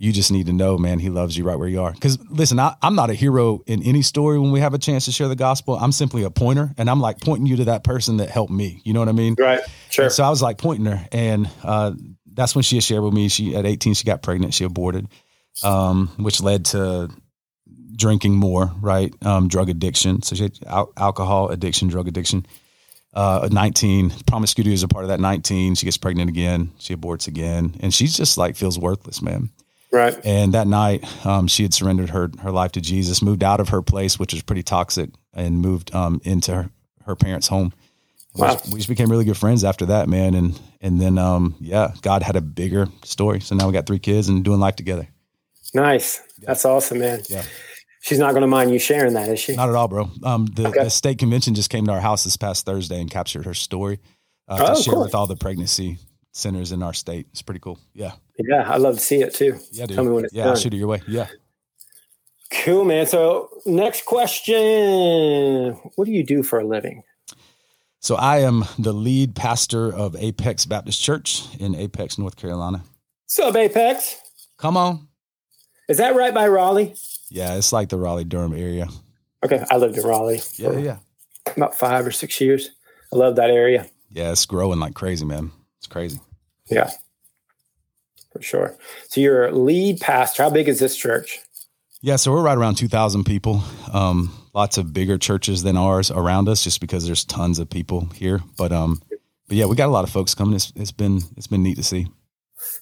you 0.00 0.14
just 0.14 0.32
need 0.32 0.46
to 0.46 0.52
know, 0.54 0.78
man, 0.78 0.98
he 0.98 1.10
loves 1.10 1.36
you 1.36 1.44
right 1.44 1.58
where 1.58 1.68
you 1.68 1.82
are. 1.82 1.92
Because 1.92 2.18
listen, 2.30 2.58
I, 2.58 2.74
am 2.82 2.94
not 2.94 3.10
a 3.10 3.14
hero 3.14 3.60
in 3.66 3.82
any 3.82 4.00
story 4.00 4.38
when 4.38 4.50
we 4.50 4.60
have 4.60 4.72
a 4.72 4.78
chance 4.78 5.04
to 5.04 5.12
share 5.12 5.28
the 5.28 5.36
gospel. 5.36 5.76
I'm 5.76 5.92
simply 5.92 6.22
a 6.22 6.30
pointer, 6.30 6.74
and 6.78 6.88
I'm 6.88 7.00
like 7.02 7.20
pointing 7.20 7.44
you 7.44 7.56
to 7.56 7.64
that 7.66 7.84
person 7.84 8.16
that 8.16 8.30
helped 8.30 8.50
me. 8.50 8.80
You 8.82 8.94
know 8.94 9.00
what 9.00 9.10
I 9.10 9.12
mean? 9.12 9.36
Right. 9.38 9.60
Sure. 9.90 10.06
And 10.06 10.12
so 10.12 10.24
I 10.24 10.30
was 10.30 10.40
like 10.40 10.56
pointing 10.56 10.86
her, 10.86 11.06
and 11.12 11.50
uh, 11.62 11.92
that's 12.32 12.54
when 12.54 12.62
she 12.62 12.80
shared 12.80 13.02
with 13.02 13.12
me. 13.12 13.28
She 13.28 13.54
at 13.54 13.66
18, 13.66 13.92
she 13.92 14.04
got 14.04 14.22
pregnant. 14.22 14.54
She 14.54 14.64
aborted, 14.64 15.06
um, 15.62 16.08
which 16.16 16.40
led 16.40 16.64
to 16.66 17.10
drinking 17.94 18.36
more, 18.36 18.72
right? 18.80 19.12
Um, 19.22 19.48
drug 19.48 19.68
addiction. 19.68 20.22
So 20.22 20.34
she 20.34 20.44
had 20.44 20.58
al- 20.66 20.92
alcohol 20.96 21.50
addiction, 21.50 21.88
drug 21.88 22.08
addiction. 22.08 22.46
Uh, 23.12 23.50
19, 23.52 24.10
promiscuity 24.26 24.72
is 24.72 24.82
a 24.82 24.88
part 24.88 25.04
of 25.04 25.08
that. 25.08 25.20
19, 25.20 25.74
she 25.74 25.84
gets 25.84 25.98
pregnant 25.98 26.30
again. 26.30 26.72
She 26.78 26.96
aborts 26.96 27.28
again. 27.28 27.74
And 27.80 27.92
she's 27.92 28.16
just 28.16 28.38
like 28.38 28.56
feels 28.56 28.78
worthless, 28.78 29.20
man. 29.20 29.50
Right. 29.92 30.18
And 30.24 30.54
that 30.54 30.66
night, 30.66 31.04
um, 31.26 31.48
she 31.48 31.64
had 31.64 31.74
surrendered 31.74 32.10
her, 32.10 32.30
her 32.40 32.52
life 32.52 32.72
to 32.72 32.80
Jesus, 32.80 33.22
moved 33.22 33.42
out 33.42 33.60
of 33.60 33.70
her 33.70 33.82
place, 33.82 34.18
which 34.18 34.32
was 34.32 34.42
pretty 34.42 34.62
toxic, 34.62 35.10
and 35.34 35.60
moved 35.60 35.94
um, 35.94 36.20
into 36.24 36.54
her, 36.54 36.70
her 37.06 37.16
parents' 37.16 37.48
home. 37.48 37.72
Wow. 38.34 38.56
We, 38.70 38.78
just, 38.78 38.88
became 38.88 39.10
really 39.10 39.24
good 39.24 39.36
friends 39.36 39.64
after 39.64 39.86
that, 39.86 40.08
man. 40.08 40.34
And 40.34 40.60
and 40.80 41.00
then, 41.00 41.18
um, 41.18 41.56
yeah, 41.60 41.92
God 42.02 42.22
had 42.22 42.36
a 42.36 42.40
bigger 42.40 42.86
story. 43.02 43.40
So 43.40 43.56
now 43.56 43.66
we 43.66 43.72
got 43.72 43.86
three 43.86 43.98
kids 43.98 44.28
and 44.28 44.44
doing 44.44 44.60
life 44.60 44.76
together. 44.76 45.08
Nice. 45.74 46.20
That's 46.38 46.64
awesome, 46.64 47.00
man. 47.00 47.22
Yeah. 47.28 47.42
She's 48.02 48.18
not 48.18 48.30
going 48.30 48.42
to 48.42 48.46
mind 48.46 48.70
you 48.70 48.78
sharing 48.78 49.12
that, 49.12 49.28
is 49.28 49.40
she? 49.40 49.54
Not 49.54 49.68
at 49.68 49.74
all, 49.74 49.88
bro. 49.88 50.10
Um, 50.22 50.46
the, 50.46 50.68
okay. 50.68 50.84
the, 50.84 50.90
state 50.90 51.18
convention 51.18 51.54
just 51.54 51.68
came 51.68 51.84
to 51.84 51.92
our 51.92 52.00
house 52.00 52.24
this 52.24 52.36
past 52.36 52.64
Thursday 52.64 52.98
and 52.98 53.10
captured 53.10 53.44
her 53.44 53.52
story 53.52 53.98
uh, 54.48 54.58
oh, 54.58 54.74
to 54.74 54.82
share 54.82 54.94
cool. 54.94 55.02
with 55.02 55.14
all 55.14 55.26
the 55.26 55.36
pregnancy 55.36 55.98
centers 56.32 56.72
in 56.72 56.82
our 56.82 56.92
state. 56.92 57.26
It's 57.32 57.42
pretty 57.42 57.60
cool. 57.60 57.78
Yeah. 57.94 58.12
Yeah, 58.38 58.72
I'd 58.72 58.80
love 58.80 58.94
to 58.94 59.00
see 59.00 59.22
it 59.22 59.34
too. 59.34 59.58
Yeah, 59.72 59.86
dude. 59.86 59.96
Tell 59.96 60.04
me 60.04 60.10
when 60.10 60.24
it's 60.24 60.34
yeah, 60.34 60.44
done. 60.44 60.52
I'll 60.52 60.58
shoot 60.58 60.74
it 60.74 60.78
your 60.78 60.88
way. 60.88 61.02
Yeah. 61.06 61.28
Cool, 62.52 62.84
man. 62.84 63.06
So, 63.06 63.48
next 63.64 64.04
question 64.06 65.72
What 65.94 66.04
do 66.04 66.10
you 66.10 66.24
do 66.24 66.42
for 66.42 66.58
a 66.58 66.64
living? 66.64 67.02
So, 68.00 68.16
I 68.16 68.38
am 68.38 68.64
the 68.78 68.92
lead 68.92 69.36
pastor 69.36 69.94
of 69.94 70.16
Apex 70.16 70.66
Baptist 70.66 71.00
Church 71.00 71.44
in 71.58 71.74
Apex, 71.74 72.18
North 72.18 72.36
Carolina. 72.36 72.82
Sub 73.26 73.54
Apex. 73.56 74.16
Come 74.56 74.76
on. 74.76 75.08
Is 75.88 75.98
that 75.98 76.16
right 76.16 76.34
by 76.34 76.48
Raleigh? 76.48 76.94
Yeah, 77.30 77.56
it's 77.56 77.72
like 77.72 77.88
the 77.88 77.96
Raleigh 77.96 78.24
Durham 78.24 78.54
area. 78.54 78.88
Okay, 79.44 79.64
I 79.70 79.76
lived 79.76 79.96
in 79.96 80.04
Raleigh. 80.04 80.42
Yeah, 80.56 80.78
yeah. 80.78 80.96
About 81.56 81.76
five 81.76 82.06
or 82.06 82.10
six 82.10 82.40
years. 82.40 82.70
I 83.12 83.16
love 83.16 83.36
that 83.36 83.50
area. 83.50 83.86
Yeah, 84.10 84.32
it's 84.32 84.46
growing 84.46 84.80
like 84.80 84.94
crazy, 84.94 85.24
man. 85.24 85.52
Crazy. 85.90 86.20
Yeah, 86.70 86.90
for 88.32 88.40
sure. 88.40 88.76
So 89.08 89.20
you're 89.20 89.52
lead 89.52 90.00
pastor. 90.00 90.44
How 90.44 90.50
big 90.50 90.68
is 90.68 90.78
this 90.78 90.96
church? 90.96 91.40
Yeah, 92.00 92.16
so 92.16 92.32
we're 92.32 92.42
right 92.42 92.56
around 92.56 92.76
two 92.76 92.88
thousand 92.88 93.24
people. 93.24 93.62
Um, 93.92 94.32
lots 94.54 94.78
of 94.78 94.92
bigger 94.92 95.18
churches 95.18 95.62
than 95.62 95.76
ours 95.76 96.10
around 96.10 96.48
us, 96.48 96.64
just 96.64 96.80
because 96.80 97.04
there's 97.04 97.24
tons 97.24 97.58
of 97.58 97.68
people 97.68 98.08
here. 98.14 98.40
But 98.56 98.72
um, 98.72 99.02
but 99.48 99.56
yeah, 99.56 99.66
we 99.66 99.76
got 99.76 99.88
a 99.88 99.92
lot 99.92 100.04
of 100.04 100.10
folks 100.10 100.34
coming. 100.34 100.54
It's, 100.54 100.72
it's 100.76 100.92
been 100.92 101.20
it's 101.36 101.48
been 101.48 101.62
neat 101.62 101.76
to 101.76 101.82
see. 101.82 102.06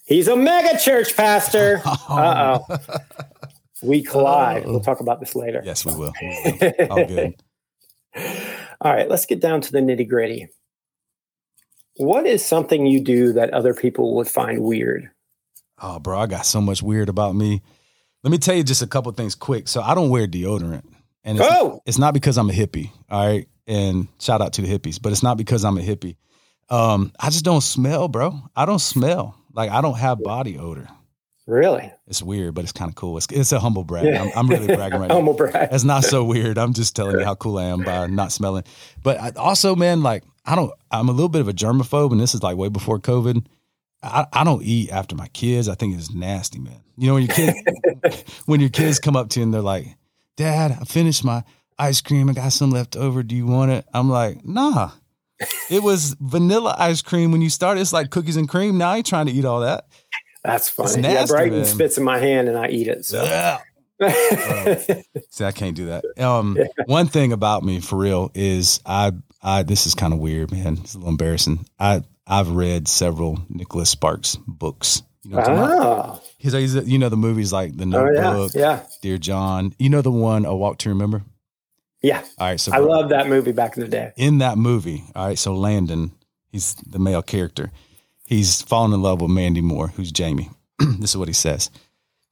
He's 0.06 0.28
a 0.28 0.36
mega 0.36 0.78
church 0.78 1.16
pastor. 1.16 1.82
Uh 1.84 2.58
oh. 2.68 2.78
We 3.82 4.02
collide. 4.02 4.66
we'll 4.66 4.80
talk 4.80 5.00
about 5.00 5.20
this 5.20 5.34
later. 5.34 5.62
Yes, 5.64 5.86
we 5.86 5.94
will. 5.94 6.12
All 6.90 7.04
good. 7.06 7.34
All 8.80 8.92
right, 8.92 9.08
let's 9.08 9.26
get 9.26 9.40
down 9.40 9.60
to 9.62 9.72
the 9.72 9.78
nitty 9.78 10.08
gritty. 10.08 10.48
What 11.98 12.26
is 12.26 12.44
something 12.44 12.86
you 12.86 13.00
do 13.00 13.32
that 13.34 13.52
other 13.52 13.74
people 13.74 14.16
would 14.16 14.28
find 14.28 14.62
weird? 14.62 15.10
Oh, 15.80 15.98
bro, 15.98 16.18
I 16.18 16.26
got 16.26 16.46
so 16.46 16.60
much 16.60 16.82
weird 16.82 17.08
about 17.08 17.34
me. 17.34 17.62
Let 18.24 18.30
me 18.30 18.38
tell 18.38 18.54
you 18.54 18.64
just 18.64 18.82
a 18.82 18.86
couple 18.86 19.12
things 19.12 19.34
quick. 19.34 19.68
So 19.68 19.80
I 19.80 19.94
don't 19.94 20.10
wear 20.10 20.26
deodorant. 20.26 20.84
And 21.24 21.38
it's, 21.38 21.48
oh! 21.48 21.82
it's 21.86 21.98
not 21.98 22.14
because 22.14 22.38
I'm 22.38 22.50
a 22.50 22.52
hippie. 22.52 22.90
All 23.10 23.26
right. 23.26 23.48
And 23.66 24.08
shout 24.18 24.40
out 24.40 24.54
to 24.54 24.62
the 24.62 24.68
hippies, 24.68 25.00
but 25.00 25.12
it's 25.12 25.22
not 25.22 25.36
because 25.36 25.64
I'm 25.64 25.76
a 25.76 25.82
hippie. 25.82 26.16
Um, 26.70 27.12
I 27.18 27.30
just 27.30 27.44
don't 27.44 27.60
smell, 27.60 28.08
bro. 28.08 28.40
I 28.56 28.64
don't 28.64 28.78
smell. 28.78 29.36
Like 29.52 29.70
I 29.70 29.80
don't 29.80 29.98
have 29.98 30.22
body 30.22 30.58
odor. 30.58 30.88
Really? 31.48 31.90
It's 32.06 32.22
weird, 32.22 32.54
but 32.54 32.64
it's 32.64 32.72
kind 32.72 32.90
of 32.90 32.94
cool. 32.94 33.16
It's, 33.16 33.26
it's 33.30 33.52
a 33.52 33.58
humble 33.58 33.82
brag. 33.82 34.04
Yeah. 34.04 34.22
I'm, 34.22 34.30
I'm, 34.36 34.48
really 34.48 34.66
bragging 34.76 35.00
right 35.00 35.10
humble 35.10 35.32
now. 35.32 35.38
brag. 35.38 35.70
It's 35.72 35.82
not 35.82 36.04
so 36.04 36.22
weird. 36.22 36.58
I'm 36.58 36.74
just 36.74 36.94
telling 36.94 37.18
you 37.18 37.24
how 37.24 37.34
cool 37.36 37.56
I 37.56 37.64
am 37.64 37.82
by 37.82 38.06
not 38.06 38.32
smelling. 38.32 38.64
But 39.02 39.18
I, 39.18 39.30
also, 39.30 39.74
man, 39.74 40.02
like 40.02 40.24
I 40.44 40.54
don't. 40.54 40.70
I'm 40.90 41.08
a 41.08 41.12
little 41.12 41.30
bit 41.30 41.40
of 41.40 41.48
a 41.48 41.54
germaphobe, 41.54 42.12
and 42.12 42.20
this 42.20 42.34
is 42.34 42.42
like 42.42 42.58
way 42.58 42.68
before 42.68 42.98
COVID. 42.98 43.46
I, 44.02 44.26
I 44.30 44.44
don't 44.44 44.62
eat 44.62 44.90
after 44.90 45.16
my 45.16 45.28
kids. 45.28 45.70
I 45.70 45.74
think 45.74 45.96
it's 45.96 46.12
nasty, 46.12 46.58
man. 46.58 46.82
You 46.98 47.08
know 47.08 47.14
when 47.14 47.24
your 47.24 47.34
kids 47.34 48.42
when 48.46 48.60
your 48.60 48.68
kids 48.68 48.98
come 48.98 49.16
up 49.16 49.30
to 49.30 49.40
you 49.40 49.44
and 49.44 49.54
they're 49.54 49.62
like, 49.62 49.86
"Dad, 50.36 50.76
I 50.78 50.84
finished 50.84 51.24
my 51.24 51.44
ice 51.78 52.02
cream. 52.02 52.28
I 52.28 52.34
got 52.34 52.52
some 52.52 52.70
left 52.70 52.94
over. 52.94 53.22
Do 53.22 53.34
you 53.34 53.46
want 53.46 53.70
it?" 53.70 53.86
I'm 53.94 54.10
like, 54.10 54.44
"Nah." 54.44 54.90
It 55.70 55.84
was 55.84 56.16
vanilla 56.18 56.74
ice 56.78 57.00
cream 57.00 57.30
when 57.30 57.40
you 57.42 57.48
started. 57.48 57.80
It's 57.80 57.92
like 57.92 58.10
cookies 58.10 58.36
and 58.36 58.48
cream. 58.48 58.76
Now 58.76 58.90
I 58.90 58.96
ain't 58.96 59.06
trying 59.06 59.26
to 59.26 59.32
eat 59.32 59.44
all 59.44 59.60
that. 59.60 59.86
That's 60.44 60.68
funny. 60.68 61.02
Nasty, 61.02 61.14
yeah, 61.14 61.26
Brighton 61.26 61.58
man. 61.58 61.66
spits 61.66 61.98
in 61.98 62.04
my 62.04 62.18
hand 62.18 62.48
and 62.48 62.56
I 62.56 62.68
eat 62.68 62.88
it. 62.88 63.04
So. 63.04 63.22
Yeah. 63.22 63.58
See, 65.30 65.44
I 65.44 65.52
can't 65.52 65.74
do 65.74 65.86
that. 65.86 66.04
Um, 66.22 66.56
yeah. 66.56 66.66
one 66.86 67.08
thing 67.08 67.32
about 67.32 67.64
me 67.64 67.80
for 67.80 67.96
real 67.96 68.30
is 68.34 68.80
I, 68.86 69.12
I, 69.42 69.64
this 69.64 69.86
is 69.86 69.94
kind 69.94 70.12
of 70.12 70.20
weird, 70.20 70.52
man. 70.52 70.78
It's 70.80 70.94
a 70.94 70.98
little 70.98 71.10
embarrassing. 71.10 71.66
I, 71.78 72.02
I've 72.26 72.50
read 72.50 72.86
several 72.86 73.40
Nicholas 73.48 73.90
Sparks 73.90 74.36
books. 74.46 75.02
You 75.24 75.32
know, 75.32 75.42
ah. 75.46 76.20
he's, 76.38 76.52
he's, 76.52 76.74
you 76.88 76.98
know, 76.98 77.08
the 77.08 77.16
movies 77.16 77.52
like 77.52 77.76
The 77.76 77.86
Notebook, 77.86 78.52
oh, 78.54 78.58
yeah. 78.58 78.60
yeah. 78.60 78.82
Dear 79.02 79.18
John. 79.18 79.74
You 79.78 79.90
know 79.90 80.00
the 80.00 80.12
one, 80.12 80.44
A 80.44 80.54
Walk 80.54 80.78
to 80.78 80.88
Remember? 80.90 81.22
Yeah. 82.00 82.22
All 82.38 82.46
right. 82.46 82.60
So 82.60 82.72
I 82.72 82.78
love 82.78 83.08
that 83.08 83.28
movie 83.28 83.52
back 83.52 83.76
in 83.76 83.82
the 83.82 83.88
day. 83.88 84.12
In 84.16 84.38
that 84.38 84.56
movie, 84.56 85.04
all 85.16 85.26
right. 85.26 85.38
So 85.38 85.54
Landon, 85.54 86.12
he's 86.52 86.74
the 86.74 87.00
male 87.00 87.22
character 87.22 87.72
he's 88.28 88.60
fallen 88.60 88.92
in 88.92 89.00
love 89.00 89.22
with 89.22 89.30
Mandy 89.30 89.62
Moore, 89.62 89.88
who's 89.88 90.12
Jamie. 90.12 90.50
this 90.78 91.10
is 91.10 91.16
what 91.16 91.28
he 91.28 91.34
says. 91.34 91.70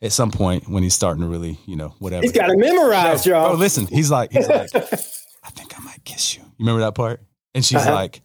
At 0.02 0.12
some 0.12 0.30
point 0.30 0.68
when 0.68 0.82
he's 0.82 0.94
starting 0.94 1.22
to 1.22 1.28
really, 1.28 1.58
you 1.64 1.74
know, 1.74 1.94
whatever. 1.98 2.22
He's 2.22 2.32
got 2.32 2.48
to 2.48 2.56
memorize, 2.56 3.24
y'all. 3.24 3.52
Oh, 3.52 3.56
listen, 3.56 3.86
he's 3.86 4.10
like, 4.10 4.30
he's 4.30 4.46
like, 4.46 4.74
I 4.74 5.50
think 5.50 5.78
I 5.78 5.82
might 5.82 6.04
kiss 6.04 6.36
you. 6.36 6.42
You 6.42 6.66
remember 6.66 6.80
that 6.82 6.94
part? 6.94 7.22
And 7.54 7.64
she's 7.64 7.78
uh-huh. 7.78 7.94
like, 7.94 8.20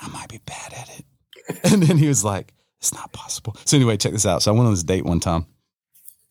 I 0.00 0.08
might 0.08 0.28
be 0.28 0.40
bad 0.44 0.72
at 0.72 0.98
it. 0.98 1.04
And 1.72 1.82
then 1.82 1.98
he 1.98 2.08
was 2.08 2.24
like, 2.24 2.54
it's 2.78 2.94
not 2.94 3.12
possible. 3.12 3.56
So 3.64 3.76
anyway, 3.76 3.96
check 3.96 4.12
this 4.12 4.26
out. 4.26 4.42
So 4.42 4.52
I 4.52 4.54
went 4.54 4.66
on 4.66 4.72
this 4.72 4.82
date 4.82 5.04
one 5.04 5.20
time, 5.20 5.46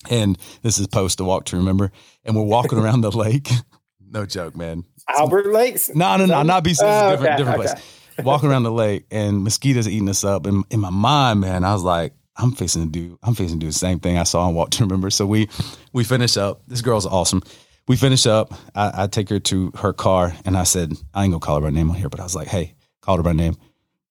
and 0.10 0.38
this 0.62 0.80
is 0.80 0.88
post 0.88 1.20
a 1.20 1.24
walk 1.24 1.46
to 1.46 1.58
remember, 1.58 1.92
and 2.26 2.36
we're 2.36 2.44
walking 2.44 2.80
around 2.80 3.02
the 3.02 3.12
lake. 3.12 3.50
no 4.10 4.26
joke, 4.26 4.56
man. 4.56 4.84
Albert 5.08 5.48
Lakes? 5.48 5.94
No, 5.94 6.18
no, 6.18 6.26
no, 6.26 6.44
not 6.44 6.64
BC. 6.64 6.80
Oh, 6.82 7.12
different, 7.12 7.22
okay, 7.22 7.38
different 7.38 7.60
okay. 7.60 7.74
place 7.74 8.01
walking 8.26 8.50
around 8.50 8.64
the 8.64 8.72
lake 8.72 9.06
and 9.12 9.44
mosquitoes 9.44 9.88
eating 9.88 10.10
us 10.10 10.24
up. 10.24 10.46
And 10.46 10.64
in 10.70 10.80
my 10.80 10.90
mind, 10.90 11.42
man, 11.42 11.64
I 11.64 11.74
was 11.74 11.84
like, 11.84 12.14
I'm 12.38 12.54
facing 12.54 12.86
to 12.86 12.90
do, 12.90 13.20
I'm 13.22 13.36
facing 13.36 13.60
to 13.60 13.66
do 13.66 13.70
the 13.70 13.78
same 13.78 14.00
thing 14.00 14.18
I 14.18 14.24
saw 14.24 14.48
on 14.48 14.54
Walk 14.54 14.72
to 14.72 14.84
Remember. 14.86 15.10
So 15.10 15.26
we, 15.26 15.50
we 15.94 16.04
finish 16.04 16.38
up. 16.38 16.62
This 16.68 16.82
girl's 16.82 17.06
awesome. 17.06 17.44
We 17.88 17.96
finish 17.98 18.26
up. 18.26 18.54
I, 18.74 19.04
I 19.04 19.08
take 19.08 19.30
her 19.30 19.40
to 19.40 19.72
her 19.76 19.94
car 19.94 20.34
and 20.46 20.58
I 20.58 20.64
said, 20.64 20.94
I 21.14 21.24
ain't 21.24 21.34
gonna 21.34 21.42
call 21.42 21.56
her 21.56 21.62
by 21.62 21.72
name 21.72 21.90
on 21.90 21.98
here, 21.98 22.10
but 22.10 22.20
I 22.20 22.24
was 22.24 22.36
like, 22.36 22.48
hey, 22.48 22.76
called 23.02 23.20
her 23.20 23.24
by 23.24 23.34
name. 23.34 23.58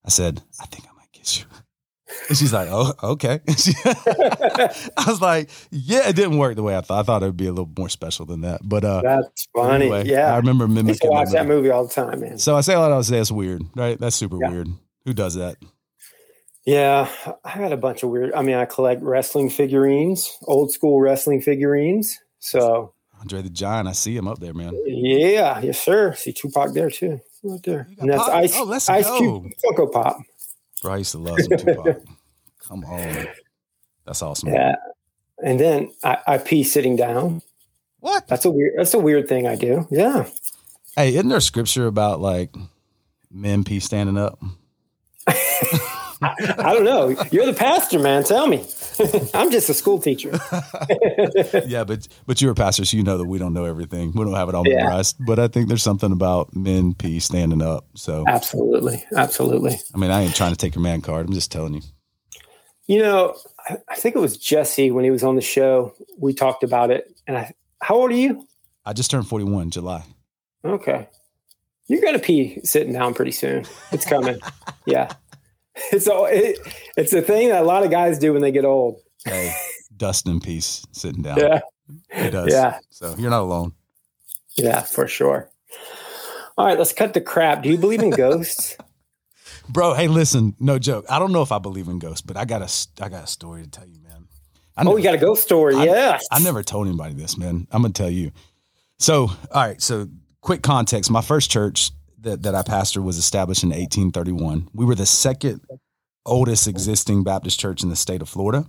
I 0.04 0.10
said, 0.10 0.42
I 0.60 0.66
think 0.66 0.86
I 0.86 0.94
might 0.96 1.12
kiss 1.12 1.38
you. 1.38 1.46
And 2.28 2.36
she's 2.36 2.52
like, 2.52 2.68
"Oh, 2.70 2.92
okay." 3.02 3.40
I 3.48 5.04
was 5.06 5.20
like, 5.20 5.50
"Yeah, 5.70 6.08
it 6.08 6.16
didn't 6.16 6.38
work 6.38 6.56
the 6.56 6.62
way 6.62 6.76
I 6.76 6.80
thought. 6.80 7.00
I 7.00 7.02
thought 7.02 7.22
it 7.22 7.26
would 7.26 7.36
be 7.36 7.46
a 7.46 7.52
little 7.52 7.70
more 7.76 7.88
special 7.88 8.26
than 8.26 8.42
that." 8.42 8.60
But 8.64 8.84
uh, 8.84 9.02
that's 9.02 9.48
funny. 9.54 9.86
Anyway, 9.86 10.06
yeah, 10.06 10.32
I 10.32 10.36
remember 10.36 10.68
mimicking. 10.68 11.10
I 11.10 11.10
watch 11.10 11.30
that 11.30 11.46
movie. 11.46 11.48
that 11.48 11.54
movie 11.54 11.70
all 11.70 11.86
the 11.86 11.92
time, 11.92 12.20
man. 12.20 12.38
So 12.38 12.56
I 12.56 12.60
say 12.60 12.74
a 12.74 12.78
lot. 12.80 12.92
I 12.92 13.00
say 13.02 13.16
that's 13.16 13.32
weird, 13.32 13.62
right? 13.74 13.98
That's 13.98 14.16
super 14.16 14.38
yeah. 14.40 14.50
weird. 14.50 14.68
Who 15.04 15.14
does 15.14 15.34
that? 15.34 15.56
Yeah, 16.66 17.10
I 17.44 17.58
got 17.58 17.72
a 17.72 17.76
bunch 17.76 18.02
of 18.02 18.10
weird. 18.10 18.32
I 18.34 18.42
mean, 18.42 18.56
I 18.56 18.64
collect 18.66 19.02
wrestling 19.02 19.50
figurines, 19.50 20.36
old 20.42 20.72
school 20.72 21.00
wrestling 21.00 21.40
figurines. 21.40 22.18
So 22.38 22.94
Andre 23.20 23.42
the 23.42 23.50
Giant, 23.50 23.88
I 23.88 23.92
see 23.92 24.16
him 24.16 24.26
up 24.26 24.38
there, 24.38 24.54
man. 24.54 24.72
Yeah, 24.86 25.60
yes, 25.60 25.80
sir. 25.80 26.14
See 26.14 26.32
Tupac 26.32 26.72
there 26.72 26.90
too, 26.90 27.20
right 27.42 27.62
there. 27.62 27.88
And 27.98 28.10
that's 28.10 28.28
Ice, 28.28 28.52
oh, 28.54 28.72
Ice 28.72 28.88
go. 28.88 29.18
Cube 29.18 29.46
Funko 29.64 29.92
Pop. 29.92 30.18
Bro, 30.82 30.94
I 30.94 30.96
used 30.98 31.12
to 31.12 31.18
love 31.18 31.38
some 31.40 31.58
Tupac. 31.58 32.02
Come 32.66 32.84
on. 32.84 33.26
That's 34.06 34.22
awesome. 34.22 34.50
Yeah. 34.50 34.76
and 35.42 35.58
then 35.60 35.92
I, 36.02 36.18
I 36.26 36.38
pee 36.38 36.62
sitting 36.64 36.96
down. 36.96 37.42
What? 38.00 38.26
That's 38.28 38.44
a 38.44 38.50
weird. 38.50 38.74
That's 38.78 38.94
a 38.94 38.98
weird 38.98 39.28
thing 39.28 39.46
I 39.46 39.56
do. 39.56 39.86
Yeah. 39.90 40.26
Hey, 40.96 41.14
isn't 41.14 41.28
there 41.28 41.40
scripture 41.40 41.86
about 41.86 42.20
like 42.20 42.54
men 43.30 43.62
pee 43.64 43.80
standing 43.80 44.16
up? 44.16 44.38
I, 45.26 45.74
I 46.22 46.74
don't 46.74 46.84
know. 46.84 47.08
You're 47.30 47.46
the 47.46 47.54
pastor, 47.54 47.98
man. 47.98 48.24
Tell 48.24 48.46
me. 48.46 48.64
I'm 49.34 49.50
just 49.50 49.68
a 49.68 49.74
school 49.74 49.98
teacher. 49.98 50.30
yeah, 51.66 51.84
but 51.84 52.06
but 52.26 52.40
you're 52.40 52.52
a 52.52 52.54
pastor, 52.54 52.84
so 52.84 52.96
you 52.96 53.02
know 53.02 53.18
that 53.18 53.26
we 53.26 53.38
don't 53.38 53.52
know 53.54 53.64
everything. 53.64 54.12
We 54.14 54.24
don't 54.24 54.34
have 54.34 54.48
it 54.48 54.54
all 54.54 54.66
Yeah. 54.66 54.76
memorized. 54.78 55.16
But 55.24 55.38
I 55.38 55.48
think 55.48 55.68
there's 55.68 55.82
something 55.82 56.12
about 56.12 56.54
men 56.54 56.94
pee 56.94 57.20
standing 57.20 57.62
up. 57.62 57.86
So 57.94 58.24
Absolutely. 58.26 59.04
Absolutely. 59.16 59.78
I 59.94 59.98
mean, 59.98 60.10
I 60.10 60.22
ain't 60.22 60.34
trying 60.34 60.52
to 60.52 60.56
take 60.56 60.74
your 60.74 60.82
man 60.82 61.00
card. 61.00 61.26
I'm 61.26 61.32
just 61.32 61.50
telling 61.50 61.74
you. 61.74 61.82
You 62.86 63.00
know, 63.00 63.36
I, 63.68 63.76
I 63.88 63.94
think 63.94 64.16
it 64.16 64.20
was 64.20 64.36
Jesse 64.36 64.90
when 64.90 65.04
he 65.04 65.10
was 65.10 65.22
on 65.22 65.36
the 65.36 65.42
show. 65.42 65.94
We 66.18 66.34
talked 66.34 66.62
about 66.64 66.90
it. 66.90 67.12
And 67.26 67.36
I, 67.38 67.54
how 67.80 67.96
old 67.96 68.10
are 68.10 68.14
you? 68.14 68.46
I 68.84 68.92
just 68.92 69.10
turned 69.10 69.28
41 69.28 69.70
July. 69.70 70.04
Okay. 70.64 71.08
You're 71.90 72.12
to 72.12 72.18
pee 72.20 72.60
sitting 72.62 72.92
down 72.92 73.14
pretty 73.14 73.32
soon. 73.32 73.64
It's 73.90 74.04
coming. 74.04 74.38
yeah. 74.86 75.12
It's 75.92 76.06
all, 76.06 76.26
it, 76.26 76.58
it's 76.96 77.12
a 77.12 77.22
thing 77.22 77.48
that 77.48 77.62
a 77.62 77.64
lot 77.64 77.84
of 77.84 77.90
guys 77.90 78.18
do 78.18 78.32
when 78.32 78.42
they 78.42 78.52
get 78.52 78.64
old. 78.64 79.00
Hey, 79.24 79.52
dust 79.96 80.26
in 80.26 80.40
pees, 80.40 80.86
sitting 80.92 81.22
down. 81.22 81.38
Yeah. 81.38 81.60
He 82.12 82.30
does. 82.30 82.52
Yeah. 82.52 82.78
So 82.90 83.14
you're 83.18 83.30
not 83.30 83.42
alone. 83.42 83.72
Yeah, 84.56 84.82
for 84.82 85.08
sure. 85.08 85.50
All 86.56 86.66
right, 86.66 86.78
let's 86.78 86.92
cut 86.92 87.14
the 87.14 87.20
crap. 87.20 87.62
Do 87.62 87.70
you 87.70 87.78
believe 87.78 88.02
in 88.02 88.10
ghosts? 88.24 88.76
Bro, 89.68 89.94
hey, 89.94 90.08
listen, 90.08 90.54
no 90.60 90.78
joke. 90.78 91.06
I 91.08 91.18
don't 91.18 91.32
know 91.32 91.42
if 91.42 91.52
I 91.52 91.58
believe 91.58 91.88
in 91.88 91.98
ghosts, 91.98 92.22
but 92.22 92.36
I 92.36 92.44
got 92.44 92.62
a, 92.62 93.04
I 93.04 93.08
got 93.08 93.24
a 93.24 93.26
story 93.26 93.62
to 93.62 93.70
tell 93.70 93.86
you, 93.86 94.00
man. 94.00 94.26
I 94.76 94.84
oh, 94.84 94.96
you 94.96 95.02
got 95.02 95.14
a 95.14 95.18
ghost 95.18 95.42
story. 95.42 95.74
I- 95.76 95.84
yes. 95.84 96.26
I 96.30 96.38
never 96.40 96.62
told 96.62 96.86
anybody 96.86 97.14
this, 97.14 97.36
man. 97.36 97.66
I'm 97.70 97.82
gonna 97.82 97.92
tell 97.94 98.10
you. 98.10 98.32
So, 98.98 99.30
all 99.50 99.66
right. 99.66 99.80
So, 99.80 100.08
quick 100.40 100.62
context. 100.62 101.10
My 101.10 101.20
first 101.22 101.50
church 101.50 101.90
that 102.22 102.42
that 102.42 102.54
I 102.54 102.62
pastored 102.62 103.04
was 103.04 103.18
established 103.18 103.62
in 103.62 103.70
1831. 103.70 104.68
We 104.74 104.84
were 104.84 104.94
the 104.94 105.06
second 105.06 105.60
oldest 106.26 106.66
existing 106.66 107.24
Baptist 107.24 107.58
church 107.58 107.82
in 107.82 107.88
the 107.88 107.96
state 107.96 108.22
of 108.22 108.28
Florida. 108.28 108.66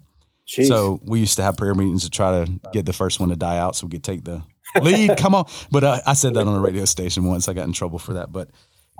Jeez. 0.47 0.67
So 0.67 0.99
we 1.03 1.19
used 1.19 1.37
to 1.37 1.43
have 1.43 1.57
prayer 1.57 1.75
meetings 1.75 2.03
to 2.03 2.09
try 2.09 2.43
to 2.43 2.51
get 2.73 2.85
the 2.85 2.93
first 2.93 3.19
one 3.19 3.29
to 3.29 3.35
die 3.35 3.57
out, 3.57 3.75
so 3.75 3.87
we 3.87 3.91
could 3.91 4.03
take 4.03 4.23
the 4.23 4.43
lead. 4.81 5.15
Come 5.17 5.35
on, 5.35 5.45
but 5.71 5.83
uh, 5.83 5.99
I 6.05 6.13
said 6.13 6.33
that 6.33 6.47
on 6.47 6.55
a 6.55 6.59
radio 6.59 6.85
station 6.85 7.23
once. 7.25 7.47
I 7.47 7.53
got 7.53 7.67
in 7.67 7.73
trouble 7.73 7.99
for 7.99 8.13
that. 8.13 8.31
But 8.31 8.49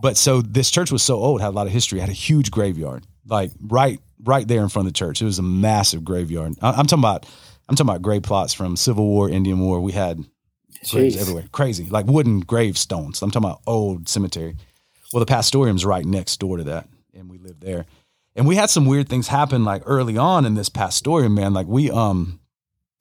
but 0.01 0.17
so 0.17 0.41
this 0.41 0.72
church 0.72 0.91
was 0.91 1.03
so 1.03 1.15
old, 1.15 1.41
had 1.41 1.50
a 1.50 1.51
lot 1.51 1.67
of 1.67 1.74
history, 1.74 2.00
had 2.00 2.10
a 2.10 2.13
huge 2.13 2.51
graveyard, 2.51 3.05
like 3.25 3.51
right 3.62 4.00
right 4.24 4.48
there 4.48 4.62
in 4.62 4.70
front 4.70 4.88
of 4.88 4.93
the 4.93 4.98
church. 4.98 5.22
It 5.22 5.25
was 5.25 5.39
a 5.39 5.43
massive 5.43 6.03
graveyard. 6.03 6.53
I, 6.62 6.72
I'm 6.72 6.86
talking 6.86 7.00
about 7.00 7.25
I'm 7.67 7.75
talking 7.75 7.89
about 7.89 8.01
grave 8.01 8.24
plots 8.24 8.53
from 8.53 8.75
Civil 8.75 9.08
War, 9.08 9.29
Indian 9.29 9.60
War. 9.60 9.81
We 9.81 9.91
had 9.91 10.24
graves 10.90 11.18
everywhere, 11.18 11.46
crazy, 11.52 11.86
like 11.86 12.06
wooden 12.06 12.40
gravestones. 12.40 13.22
I'm 13.22 13.32
talking 13.32 13.48
about 13.48 13.62
old 13.68 14.10
cemetery. 14.10 14.56
Well, 15.14 15.20
the 15.20 15.26
pastorium's 15.26 15.86
right 15.86 16.06
next 16.06 16.40
door 16.40 16.58
to 16.58 16.64
that, 16.66 16.88
and 17.14 17.30
we 17.30 17.38
lived 17.38 17.62
there. 17.62 17.86
And 18.36 18.48
we 18.48 18.56
had 18.56 18.70
some 18.70 18.86
weird 18.86 19.10
things 19.10 19.28
happen 19.28 19.66
like 19.66 19.84
early 19.86 20.18
on 20.18 20.46
in 20.46 20.56
this 20.56 20.70
pastorium, 20.70 21.36
man. 21.36 21.54
Like 21.54 21.68
we 21.68 21.92
um 21.92 22.40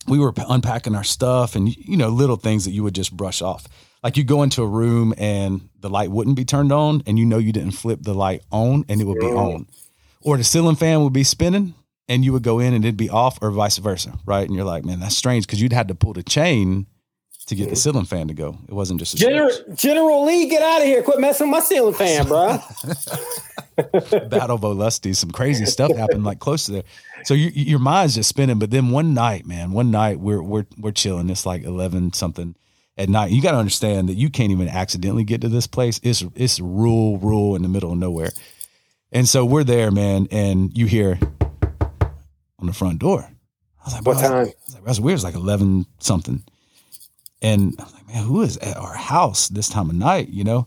we 0.07 0.19
were 0.19 0.33
unpacking 0.49 0.95
our 0.95 1.05
stuff 1.05 1.55
and 1.55 1.75
you 1.75 1.97
know 1.97 2.09
little 2.09 2.37
things 2.37 2.65
that 2.65 2.73
you 2.73 2.83
would 2.83 2.95
just 2.95 3.17
brush 3.17 3.43
off. 3.43 3.67
Like 4.03 4.17
you 4.17 4.25
go 4.25 4.43
into 4.43 4.63
a 4.63 4.67
room 4.67 5.15
and 5.19 5.69
the 5.79 5.91
light 5.91 6.11
wouldn't 6.11 6.37
be 6.37 6.45
turned 6.45 6.73
on 6.73 7.03
and 7.07 7.19
you 7.19 7.27
know 7.27 7.39
you 7.39 7.53
didn't 7.53 7.73
flip 7.73 8.01
the 8.03 8.15
light 8.15 8.43
on 8.51 8.85
and 8.89 9.01
it 9.01 9.05
would 9.05 9.21
be 9.21 9.27
on. 9.27 9.67
Or 10.23 10.37
the 10.37 10.45
ceiling 10.45 10.77
fan 10.77 11.03
would 11.05 11.13
be 11.13 11.25
spinning 11.25 11.75
and 12.09 12.25
you 12.25 12.33
would 12.33 12.43
go 12.43 12.59
in 12.59 12.75
and 12.75 12.85
it'd 12.85 12.97
be 12.97 13.11
off 13.11 13.39
or 13.43 13.51
vice 13.51 13.79
versa, 13.79 14.19
right? 14.25 14.47
And 14.47 14.57
you're 14.57 14.65
like, 14.65 14.85
man, 14.85 15.01
that's 15.01 15.17
strange 15.17 15.47
because 15.47 15.61
you'd 15.61 15.73
had 15.73 15.89
to 15.89 15.95
pull 15.95 16.15
the 16.15 16.23
chain 16.23 16.87
to 17.51 17.57
get 17.57 17.69
the 17.69 17.77
ceiling 17.77 18.05
fan 18.05 18.29
to 18.29 18.35
go. 18.35 18.57
It 18.69 18.73
wasn't 18.73 19.01
just 19.01 19.15
a 19.15 19.17
General. 19.17 19.51
General 19.75 20.25
Lee, 20.25 20.49
get 20.49 20.63
out 20.63 20.81
of 20.81 20.87
here. 20.87 21.03
Quit 21.03 21.21
messing 21.21 21.51
with 21.51 21.59
my 21.59 21.61
ceiling 21.61 21.95
fan, 21.95 22.27
bro. 22.27 22.59
Battle 23.77 24.57
of 24.57 24.61
Olustee, 24.61 25.17
some 25.17 25.33
crazy 25.33 25.67
stuff 25.67 25.95
happened 25.97 26.23
like 26.23 26.39
close 26.39 26.67
to 26.67 26.73
there. 26.73 26.83
So 27.25 27.35
you, 27.35 27.51
your 27.53 27.81
mind's 27.81 28.15
just 28.15 28.29
spinning. 28.29 28.61
But 28.61 28.71
then 28.71 28.91
one 28.91 29.15
night, 29.15 29.47
man, 29.47 29.73
one 29.73 29.91
night 29.91 30.21
we're 30.21 30.43
we're 30.43 30.67
we're 30.79 30.93
chilling. 30.93 31.29
It's 31.29 31.45
like 31.45 31.65
eleven 31.65 32.13
something 32.13 32.55
at 32.97 33.09
night. 33.09 33.33
You 33.33 33.43
got 33.43 33.53
to 33.53 33.59
understand 33.59 34.09
that 34.09 34.15
you 34.15 34.31
can't 34.31 34.53
even 34.53 34.69
accidentally 34.69 35.25
get 35.25 35.41
to 35.41 35.49
this 35.49 35.67
place. 35.67 35.99
It's 36.05 36.25
it's 36.37 36.61
rural, 36.61 37.19
rural 37.19 37.57
in 37.57 37.63
the 37.63 37.69
middle 37.69 37.93
of 37.93 37.99
nowhere. 37.99 38.31
And 39.11 39.29
so 39.29 39.45
we're 39.45 39.65
there, 39.65 39.91
man, 39.91 40.29
and 40.31 40.77
you 40.77 40.87
hear 40.87 41.19
on 42.61 42.67
the 42.67 42.73
front 42.73 43.01
door. 43.01 43.23
I 43.23 43.85
was 43.85 43.95
like, 43.95 44.07
What 44.07 44.19
time? 44.19 44.33
I 44.33 44.41
was 44.41 44.75
like, 44.75 44.85
that's 44.85 45.01
weird. 45.01 45.17
It's 45.17 45.25
like 45.25 45.35
eleven 45.35 45.87
something. 45.99 46.45
And 47.43 47.75
I 47.79 47.85
was 47.85 47.95
like, 47.95 48.09
man, 48.09 48.25
who 48.25 48.43
is 48.43 48.57
at 48.59 48.77
our 48.77 48.95
house 48.95 49.49
this 49.49 49.69
time 49.69 49.91
of 49.91 49.97
night? 49.97 50.29
You 50.29 50.45
know? 50.45 50.67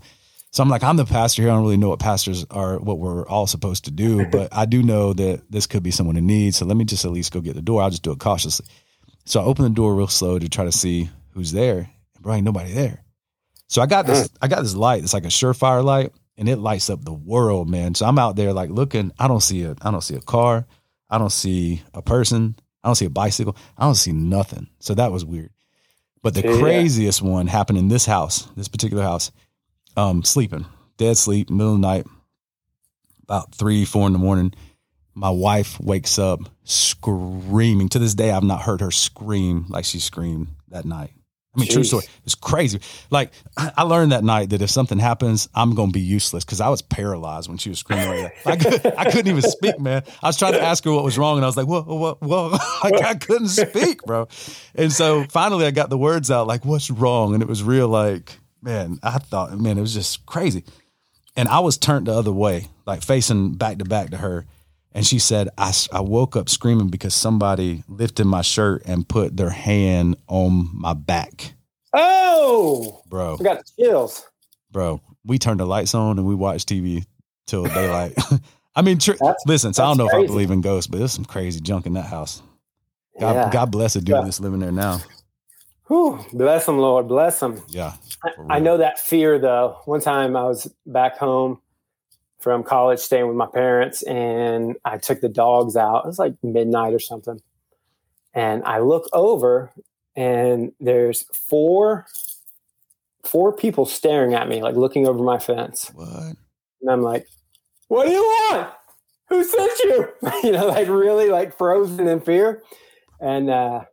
So 0.51 0.61
I'm 0.61 0.69
like, 0.69 0.83
I'm 0.83 0.97
the 0.97 1.05
pastor 1.05 1.41
here. 1.41 1.51
I 1.51 1.55
don't 1.55 1.63
really 1.63 1.77
know 1.77 1.89
what 1.89 1.99
pastors 1.99 2.45
are, 2.51 2.77
what 2.77 2.99
we're 2.99 3.27
all 3.27 3.47
supposed 3.47 3.85
to 3.85 3.91
do, 3.91 4.25
but 4.31 4.49
I 4.51 4.65
do 4.65 4.83
know 4.83 5.13
that 5.13 5.41
this 5.49 5.65
could 5.65 5.81
be 5.83 5.91
someone 5.91 6.15
in 6.15 6.27
need. 6.27 6.53
So 6.53 6.65
let 6.65 6.77
me 6.77 6.85
just 6.85 7.05
at 7.05 7.11
least 7.11 7.31
go 7.31 7.41
get 7.41 7.55
the 7.55 7.61
door. 7.61 7.81
I'll 7.81 7.89
just 7.89 8.03
do 8.03 8.11
it 8.11 8.19
cautiously. 8.19 8.67
So 9.25 9.41
I 9.41 9.45
open 9.45 9.63
the 9.63 9.71
door 9.71 9.95
real 9.95 10.07
slow 10.07 10.37
to 10.37 10.49
try 10.49 10.65
to 10.65 10.71
see 10.71 11.09
who's 11.31 11.51
there. 11.51 11.89
Bro, 12.19 12.35
ain't 12.35 12.45
nobody 12.45 12.71
there. 12.71 13.03
So 13.67 13.81
I 13.81 13.87
got 13.87 14.05
this, 14.05 14.27
mm. 14.27 14.37
I 14.41 14.47
got 14.47 14.61
this 14.61 14.75
light. 14.75 15.03
It's 15.03 15.13
like 15.13 15.25
a 15.25 15.29
surefire 15.29 15.83
light, 15.83 16.11
and 16.37 16.47
it 16.47 16.57
lights 16.57 16.89
up 16.89 17.03
the 17.03 17.13
world, 17.13 17.69
man. 17.69 17.95
So 17.95 18.05
I'm 18.05 18.19
out 18.19 18.35
there 18.35 18.53
like 18.53 18.69
looking. 18.69 19.11
I 19.17 19.27
don't 19.27 19.41
see 19.41 19.63
a, 19.63 19.75
I 19.81 19.89
don't 19.89 20.01
see 20.01 20.15
a 20.15 20.21
car. 20.21 20.67
I 21.09 21.17
don't 21.17 21.31
see 21.31 21.81
a 21.93 22.01
person. 22.01 22.55
I 22.83 22.89
don't 22.89 22.95
see 22.95 23.05
a 23.05 23.09
bicycle. 23.09 23.55
I 23.77 23.85
don't 23.85 23.95
see 23.95 24.11
nothing. 24.11 24.67
So 24.79 24.93
that 24.93 25.11
was 25.11 25.25
weird. 25.25 25.52
But 26.23 26.33
the 26.33 26.41
Yeah. 26.41 26.57
craziest 26.57 27.21
one 27.21 27.45
happened 27.47 27.77
in 27.77 27.89
this 27.89 28.05
house, 28.05 28.47
this 28.55 28.67
particular 28.67 29.03
house. 29.03 29.29
Um, 29.95 30.23
sleeping, 30.23 30.65
dead 30.97 31.17
sleep, 31.17 31.51
middle 31.51 31.75
of 31.75 31.81
the 31.81 31.87
night, 31.87 32.07
about 33.23 33.53
three, 33.53 33.85
four 33.85 34.07
in 34.07 34.13
the 34.13 34.19
morning. 34.19 34.53
My 35.13 35.29
wife 35.29 35.79
wakes 35.79 36.17
up 36.17 36.39
screaming. 36.63 37.89
To 37.89 37.99
this 37.99 38.15
day, 38.15 38.31
I've 38.31 38.43
not 38.43 38.63
heard 38.63 38.81
her 38.81 38.89
scream 38.89 39.65
like 39.69 39.85
she 39.85 39.99
screamed 39.99 40.47
that 40.69 40.85
night. 40.85 41.11
I 41.55 41.59
mean, 41.59 41.69
true 41.69 41.83
story. 41.83 42.05
It's 42.25 42.33
crazy. 42.33 42.79
Like 43.11 43.31
I 43.57 43.83
learned 43.83 44.11
that 44.11 44.23
night 44.23 44.49
that 44.49 44.61
if 44.63 44.71
something 44.71 44.97
happens, 44.97 45.47
I'm 45.53 45.75
gonna 45.75 45.91
be 45.91 46.01
useless 46.01 46.43
because 46.43 46.59
I 46.59 46.69
was 46.69 46.81
paralyzed 46.81 47.47
when 47.47 47.59
she 47.59 47.69
was 47.69 47.79
screaming 47.79 48.23
like. 48.23 48.45
I, 48.45 48.55
could, 48.55 48.85
I 48.97 49.11
couldn't 49.11 49.27
even 49.27 49.43
speak, 49.43 49.79
man. 49.79 50.01
I 50.23 50.27
was 50.27 50.37
trying 50.37 50.53
to 50.53 50.61
ask 50.61 50.83
her 50.83 50.91
what 50.91 51.03
was 51.03 51.17
wrong, 51.17 51.37
and 51.37 51.45
I 51.45 51.47
was 51.47 51.55
like, 51.55 51.67
"Whoa, 51.67 51.83
whoa, 51.83 52.17
whoa!" 52.19 52.57
like 52.83 53.03
I 53.03 53.13
couldn't 53.13 53.49
speak, 53.49 54.01
bro. 54.03 54.27
And 54.73 54.91
so 54.91 55.25
finally, 55.25 55.67
I 55.67 55.71
got 55.71 55.91
the 55.91 55.97
words 55.97 56.31
out, 56.31 56.47
like, 56.47 56.65
"What's 56.65 56.89
wrong?" 56.89 57.35
And 57.35 57.43
it 57.43 57.49
was 57.49 57.61
real, 57.61 57.87
like, 57.87 58.39
man. 58.63 58.99
I 59.03 59.19
thought, 59.19 59.57
man, 59.59 59.77
it 59.77 59.81
was 59.81 59.93
just 59.93 60.25
crazy. 60.25 60.63
And 61.35 61.47
I 61.49 61.59
was 61.59 61.77
turned 61.77 62.07
the 62.07 62.13
other 62.13 62.31
way, 62.31 62.69
like 62.85 63.03
facing 63.03 63.53
back 63.53 63.77
to 63.77 63.85
back 63.85 64.09
to 64.09 64.17
her. 64.17 64.45
And 64.95 65.05
she 65.05 65.17
said, 65.19 65.49
I, 65.57 65.73
I 65.91 66.01
woke 66.01 66.35
up 66.35 66.49
screaming 66.49 66.89
because 66.89 67.13
somebody 67.15 67.83
lifted 67.87 68.25
my 68.25 68.41
shirt 68.41 68.83
and 68.85 69.07
put 69.07 69.35
their 69.37 69.49
hand 69.49 70.17
on 70.27 70.69
my 70.73 70.93
back. 70.93 71.53
Oh, 71.93 73.01
Bro, 73.07 73.37
I 73.39 73.43
got 73.43 73.57
the 73.65 73.83
chills. 73.83 74.23
bro, 74.71 75.01
we 75.25 75.37
turned 75.39 75.59
the 75.59 75.65
lights 75.65 75.93
on 75.95 76.17
and 76.19 76.27
we 76.27 76.35
watched 76.35 76.69
TV 76.69 77.05
till 77.47 77.65
daylight. 77.65 78.13
I 78.75 78.81
mean, 78.81 78.97
tr- 78.97 79.11
listen, 79.45 79.73
so 79.73 79.83
I 79.83 79.87
don't 79.87 79.97
know 79.97 80.05
that's 80.05 80.15
if 80.17 80.23
I 80.23 80.27
believe 80.27 80.49
in 80.51 80.61
ghosts, 80.61 80.87
but 80.87 80.97
there's 80.97 81.11
some 81.11 81.25
crazy 81.25 81.59
junk 81.59 81.85
in 81.85 81.93
that 81.93 82.05
house. 82.05 82.41
God, 83.19 83.33
yeah. 83.35 83.49
God 83.51 83.71
bless 83.71 83.93
the 83.93 83.99
dude 84.01 84.15
Yeah. 84.15 84.21
that's 84.23 84.39
living 84.39 84.59
there 84.59 84.71
now. 84.71 84.99
Whew, 85.87 86.25
bless 86.33 86.67
him, 86.67 86.79
Lord. 86.79 87.07
Bless 87.07 87.39
him. 87.41 87.61
Yeah. 87.67 87.93
I, 88.23 88.55
I 88.55 88.59
know 88.59 88.77
that 88.77 88.97
fear 88.99 89.37
though. 89.37 89.77
One 89.85 90.01
time 90.01 90.35
I 90.35 90.43
was 90.45 90.73
back 90.87 91.17
home 91.17 91.59
from 92.43 92.61
college 92.61 92.99
staying 92.99 93.25
with 93.25 93.37
my 93.37 93.47
parents 93.47 94.03
and 94.03 94.75
I 94.83 94.97
took 94.97 95.21
the 95.21 95.29
dogs 95.29 95.77
out. 95.77 96.03
It 96.03 96.07
was 96.07 96.19
like 96.19 96.35
midnight 96.43 96.93
or 96.93 96.99
something. 96.99 97.41
And 98.33 98.63
I 98.65 98.79
look 98.79 99.07
over 99.13 99.71
and 100.13 100.73
there's 100.81 101.23
four 101.31 102.05
four 103.23 103.55
people 103.55 103.85
staring 103.85 104.33
at 104.33 104.49
me, 104.49 104.61
like 104.61 104.75
looking 104.75 105.07
over 105.07 105.23
my 105.23 105.39
fence. 105.39 105.89
What? 105.93 106.35
And 106.81 106.91
I'm 106.91 107.01
like, 107.01 107.25
what 107.87 108.07
do 108.07 108.11
you 108.11 108.21
want? 108.21 108.73
Who 109.29 109.41
sent 109.45 109.79
you? 109.79 110.09
you 110.43 110.51
know, 110.51 110.67
like 110.67 110.89
really 110.89 111.29
like 111.29 111.57
frozen 111.57 112.09
in 112.09 112.19
fear. 112.19 112.61
And 113.21 113.49
uh 113.49 113.85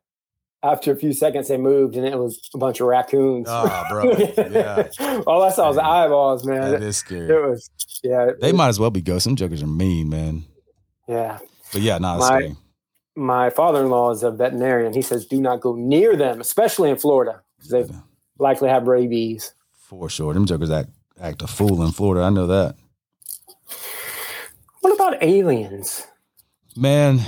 after 0.63 0.93
a 0.93 0.97
few 0.97 1.13
seconds 1.13 1.49
they 1.49 1.57
moved 1.57 1.97
and 1.97 2.07
it 2.07 2.19
was 2.19 2.49
a 2.55 2.59
bunch 2.59 2.81
of 2.81 2.87
raccoons. 2.87 3.47
Ah, 3.49 3.87
bro. 3.89 4.11
Yeah. 4.51 4.89
All 5.27 5.43
I 5.43 5.51
saw 5.51 5.69
was 5.69 5.79
eyeballs, 5.79 6.45
man. 6.45 6.61
That 6.73 6.75
It, 6.75 6.83
is 6.83 6.99
scary. 6.99 7.29
it 7.35 7.49
was 7.51 7.71
yeah. 8.03 8.31
They 8.41 8.51
it- 8.51 8.55
might 8.55 8.69
as 8.69 8.79
well 8.79 8.91
be 8.91 9.01
ghosts. 9.01 9.25
Some 9.25 9.37
jokers 9.37 9.63
are 9.63 9.67
mean, 9.67 10.09
man. 10.11 10.45
yeah. 11.09 11.39
But 11.73 11.83
yeah, 11.83 11.99
nah, 11.99 12.17
it's 12.19 12.29
My- 12.29 12.39
scary. 12.39 12.57
My 13.17 13.51
father-in-law 13.51 14.13
is 14.13 14.23
a 14.23 14.31
veterinarian. 14.31 14.93
He 14.95 15.03
says 15.03 15.27
do 15.27 15.41
not 15.41 15.61
go 15.61 15.75
near 15.75 16.17
them, 16.17 16.41
especially 16.41 16.91
in 16.91 16.97
Florida. 16.97 17.43
They 17.71 17.85
likely 18.39 18.69
have 18.69 18.87
rabies. 18.87 19.53
For 19.89 20.09
sure. 20.09 20.33
Them 20.33 20.47
jokers 20.47 20.71
act 20.71 20.91
act 21.21 21.43
a 21.43 21.47
fool 21.47 21.83
in 21.83 21.91
Florida. 21.93 22.25
I 22.25 22.31
know 22.31 22.47
that. 22.47 22.77
What 24.81 24.95
about 24.95 25.23
aliens? 25.23 26.07
Man, 26.77 27.21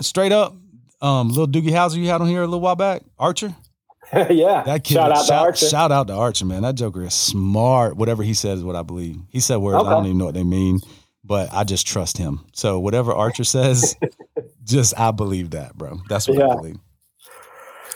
straight 0.00 0.32
up, 0.32 0.54
um, 1.00 1.28
little 1.28 1.48
Doogie 1.48 1.70
Howser 1.70 1.96
you 1.96 2.08
had 2.08 2.20
on 2.20 2.28
here 2.28 2.42
a 2.42 2.46
little 2.46 2.60
while 2.60 2.76
back, 2.76 3.02
Archer. 3.18 3.54
yeah. 4.12 4.62
That 4.64 4.84
kid, 4.84 4.94
shout 4.94 5.12
out 5.12 5.24
shout, 5.24 5.26
to 5.26 5.34
Archer. 5.34 5.68
shout 5.68 5.92
out 5.92 6.06
to 6.08 6.14
Archer, 6.14 6.44
man. 6.44 6.62
That 6.62 6.74
Joker 6.74 7.04
is 7.04 7.14
smart. 7.14 7.96
Whatever 7.96 8.22
he 8.22 8.34
says 8.34 8.58
is 8.58 8.64
what 8.64 8.76
I 8.76 8.82
believe. 8.82 9.16
He 9.30 9.40
said 9.40 9.56
words 9.56 9.84
I 9.84 9.90
don't 9.90 10.06
even 10.06 10.18
know 10.18 10.24
what 10.24 10.34
they 10.34 10.44
mean, 10.44 10.80
but 11.24 11.48
I 11.52 11.64
just 11.64 11.86
trust 11.86 12.18
him. 12.18 12.44
So 12.52 12.80
whatever 12.80 13.12
Archer 13.12 13.44
says, 13.44 13.96
just 14.64 14.98
I 14.98 15.12
believe 15.12 15.50
that, 15.50 15.76
bro. 15.76 16.00
That's 16.08 16.28
what 16.28 16.42
I 16.42 16.54
believe. 16.54 16.76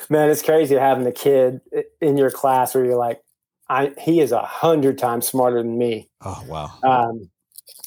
Man, 0.09 0.31
it's 0.31 0.43
crazy 0.43 0.75
having 0.75 1.07
a 1.07 1.13
kid 1.13 1.61
in 2.01 2.17
your 2.17 2.31
class 2.31 2.75
where 2.75 2.85
you're 2.85 2.97
like, 2.97 3.21
I 3.69 3.93
he 3.99 4.21
is 4.21 4.33
a 4.33 4.43
hundred 4.43 4.99
times 4.99 5.27
smarter 5.27 5.63
than 5.63 5.79
me. 5.79 6.11
Oh 6.23 6.45
wow. 6.47 6.71
Um, 6.83 7.31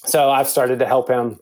so 0.06 0.30
I've 0.30 0.48
started 0.48 0.80
to 0.80 0.86
help 0.86 1.10
him. 1.10 1.40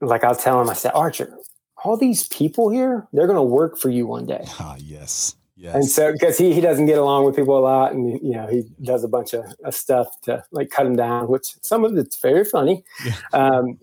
Like 0.00 0.24
I'll 0.24 0.36
tell 0.36 0.60
him, 0.60 0.68
I 0.68 0.74
said, 0.74 0.92
Archer, 0.94 1.38
all 1.86 1.96
these 1.96 2.28
people 2.28 2.68
here, 2.70 3.06
they're 3.12 3.26
going 3.26 3.36
to 3.36 3.42
work 3.42 3.78
for 3.78 3.90
you 3.90 4.06
one 4.06 4.26
day. 4.26 4.44
Ah, 4.58 4.76
yes. 4.78 5.36
Yes. 5.56 5.74
And 5.74 5.84
so, 5.86 6.12
because 6.12 6.36
he, 6.36 6.52
he 6.52 6.60
doesn't 6.60 6.86
get 6.86 6.98
along 6.98 7.24
with 7.24 7.34
people 7.36 7.56
a 7.56 7.60
lot, 7.60 7.92
and 7.94 8.20
you 8.22 8.32
know 8.32 8.46
he 8.46 8.64
does 8.82 9.04
a 9.04 9.08
bunch 9.08 9.32
of, 9.32 9.44
of 9.64 9.74
stuff 9.74 10.08
to 10.22 10.44
like 10.50 10.68
cut 10.70 10.84
him 10.84 10.96
down, 10.96 11.28
which 11.28 11.54
some 11.62 11.82
of 11.84 11.96
it's 11.96 12.18
very 12.20 12.44
funny. 12.44 12.84
Yeah. 13.06 13.14
Um, 13.32 13.78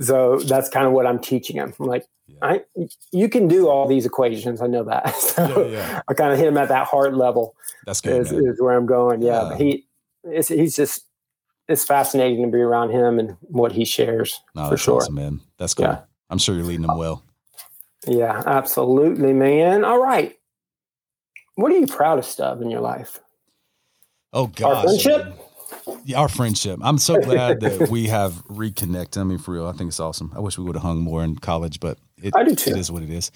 so 0.00 0.38
that's 0.38 0.70
kind 0.70 0.86
of 0.86 0.92
what 0.92 1.06
I'm 1.06 1.18
teaching 1.18 1.56
him. 1.56 1.74
I'm 1.78 1.86
like, 1.86 2.06
Yeah. 2.26 2.36
I, 2.42 2.60
you 3.12 3.28
can 3.28 3.48
do 3.48 3.68
all 3.68 3.86
these 3.86 4.06
equations. 4.06 4.62
I 4.62 4.66
know 4.66 4.84
that. 4.84 5.14
So 5.20 5.66
Yeah. 5.68 6.00
I 6.08 6.14
kind 6.14 6.32
of 6.32 6.38
hit 6.38 6.48
him 6.48 6.56
at 6.56 6.68
that 6.68 6.86
heart 6.86 7.14
level 7.14 7.54
That's 7.84 8.00
good, 8.00 8.22
is, 8.22 8.32
is 8.32 8.60
where 8.62 8.74
I'm 8.78 8.86
going. 8.86 9.20
Yeah, 9.20 9.58
he, 9.58 9.84
it's, 10.24 10.48
he's 10.48 10.74
just, 10.74 11.04
it's 11.68 11.84
fascinating 11.84 12.42
to 12.46 12.50
be 12.50 12.60
around 12.62 12.92
him 12.92 13.18
and 13.18 13.36
what 13.42 13.72
he 13.72 13.84
shares 13.84 14.40
No, 14.54 14.64
for 14.64 14.70
that's 14.70 14.82
sure. 14.82 14.96
awesome, 15.02 15.16
man. 15.16 15.40
That's 15.58 15.74
cool. 15.74 16.02
I'm 16.30 16.38
sure 16.38 16.54
you're 16.54 16.64
leading 16.64 16.84
him 16.84 16.96
well. 16.96 17.22
Yeah, 18.06 18.42
absolutely, 18.46 19.32
man. 19.32 19.84
All 19.84 20.02
right. 20.02 20.36
What 21.56 21.72
are 21.72 21.78
you 21.78 21.86
proudest 21.86 22.40
of 22.40 22.62
in 22.62 22.70
your 22.70 22.80
life? 22.80 23.20
Oh 24.32 24.50
our 24.64 24.82
friendship? 24.82 25.34
Yeah, 26.04 26.20
our 26.20 26.28
friendship. 26.28 26.78
I'm 26.82 26.98
so 26.98 27.20
glad 27.20 27.60
that 27.60 27.88
we 27.90 28.06
have 28.06 28.42
reconnected. 28.48 29.20
I 29.20 29.24
mean, 29.24 29.38
for 29.38 29.52
real, 29.52 29.66
I 29.66 29.72
think 29.72 29.88
it's 29.88 30.00
awesome. 30.00 30.32
I 30.34 30.40
wish 30.40 30.56
we 30.56 30.64
would 30.64 30.76
have 30.76 30.82
hung 30.82 31.00
more 31.00 31.22
in 31.22 31.36
college, 31.36 31.80
but 31.80 31.98
it, 32.22 32.34
I 32.36 32.44
do 32.44 32.54
too. 32.54 32.70
it 32.70 32.76
is 32.76 32.90
what 32.90 33.02
it 33.02 33.10
is. 33.10 33.30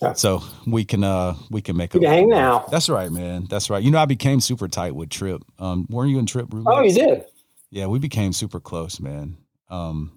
Yeah. 0.00 0.12
So 0.12 0.42
we 0.66 0.84
can 0.84 1.02
uh 1.02 1.34
we 1.50 1.60
can 1.60 1.76
make 1.76 1.92
You 1.92 2.00
can 2.00 2.08
hang 2.08 2.28
now. 2.28 2.66
That's 2.70 2.88
right, 2.88 3.10
man. 3.10 3.46
That's 3.50 3.68
right. 3.68 3.82
You 3.82 3.90
know, 3.90 3.98
I 3.98 4.06
became 4.06 4.40
super 4.40 4.68
tight 4.68 4.94
with 4.94 5.10
Trip. 5.10 5.42
Um, 5.58 5.86
weren't 5.90 6.10
you 6.10 6.18
in 6.18 6.26
Trip? 6.26 6.48
Oh, 6.66 6.82
you 6.82 6.94
did. 6.94 7.24
Yeah, 7.70 7.86
we 7.86 7.98
became 7.98 8.32
super 8.32 8.60
close, 8.60 9.00
man. 9.00 9.36
Um, 9.68 10.12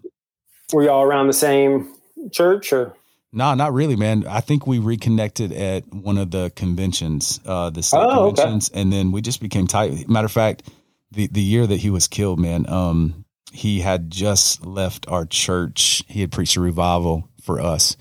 Were 0.71 0.83
y'all 0.83 1.01
around 1.01 1.27
the 1.27 1.33
same 1.33 1.95
church 2.31 2.71
or? 2.71 2.95
No, 3.33 3.53
not 3.53 3.73
really, 3.73 3.95
man. 3.95 4.25
I 4.27 4.41
think 4.41 4.67
we 4.67 4.79
reconnected 4.79 5.53
at 5.53 5.87
one 5.93 6.17
of 6.17 6.31
the 6.31 6.51
conventions, 6.55 7.39
uh, 7.45 7.69
the 7.69 7.81
state 7.81 7.97
Oh, 7.99 8.27
okay. 8.27 8.41
conventions, 8.41 8.69
and 8.73 8.91
then 8.91 9.11
we 9.13 9.21
just 9.21 9.39
became 9.41 9.67
tight. 9.67 10.09
Matter 10.09 10.25
of 10.25 10.31
fact, 10.31 10.63
the 11.11 11.27
the 11.27 11.41
year 11.41 11.65
that 11.65 11.77
he 11.77 11.89
was 11.89 12.07
killed, 12.07 12.39
man, 12.39 12.67
um, 12.69 13.23
he 13.53 13.79
had 13.79 14.11
just 14.11 14.65
left 14.65 15.07
our 15.07 15.25
church. 15.25 16.03
He 16.07 16.21
had 16.21 16.31
preached 16.31 16.57
a 16.57 16.61
revival 16.61 17.29
for 17.41 17.61
us, 17.61 17.95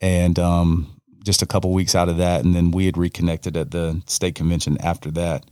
and 0.00 0.38
um, 0.38 0.98
just 1.24 1.42
a 1.42 1.46
couple 1.46 1.72
weeks 1.72 1.94
out 1.94 2.08
of 2.08 2.16
that, 2.18 2.44
and 2.44 2.54
then 2.54 2.70
we 2.70 2.86
had 2.86 2.96
reconnected 2.96 3.56
at 3.58 3.70
the 3.70 4.02
state 4.06 4.34
convention 4.34 4.78
after 4.80 5.10
that. 5.10 5.44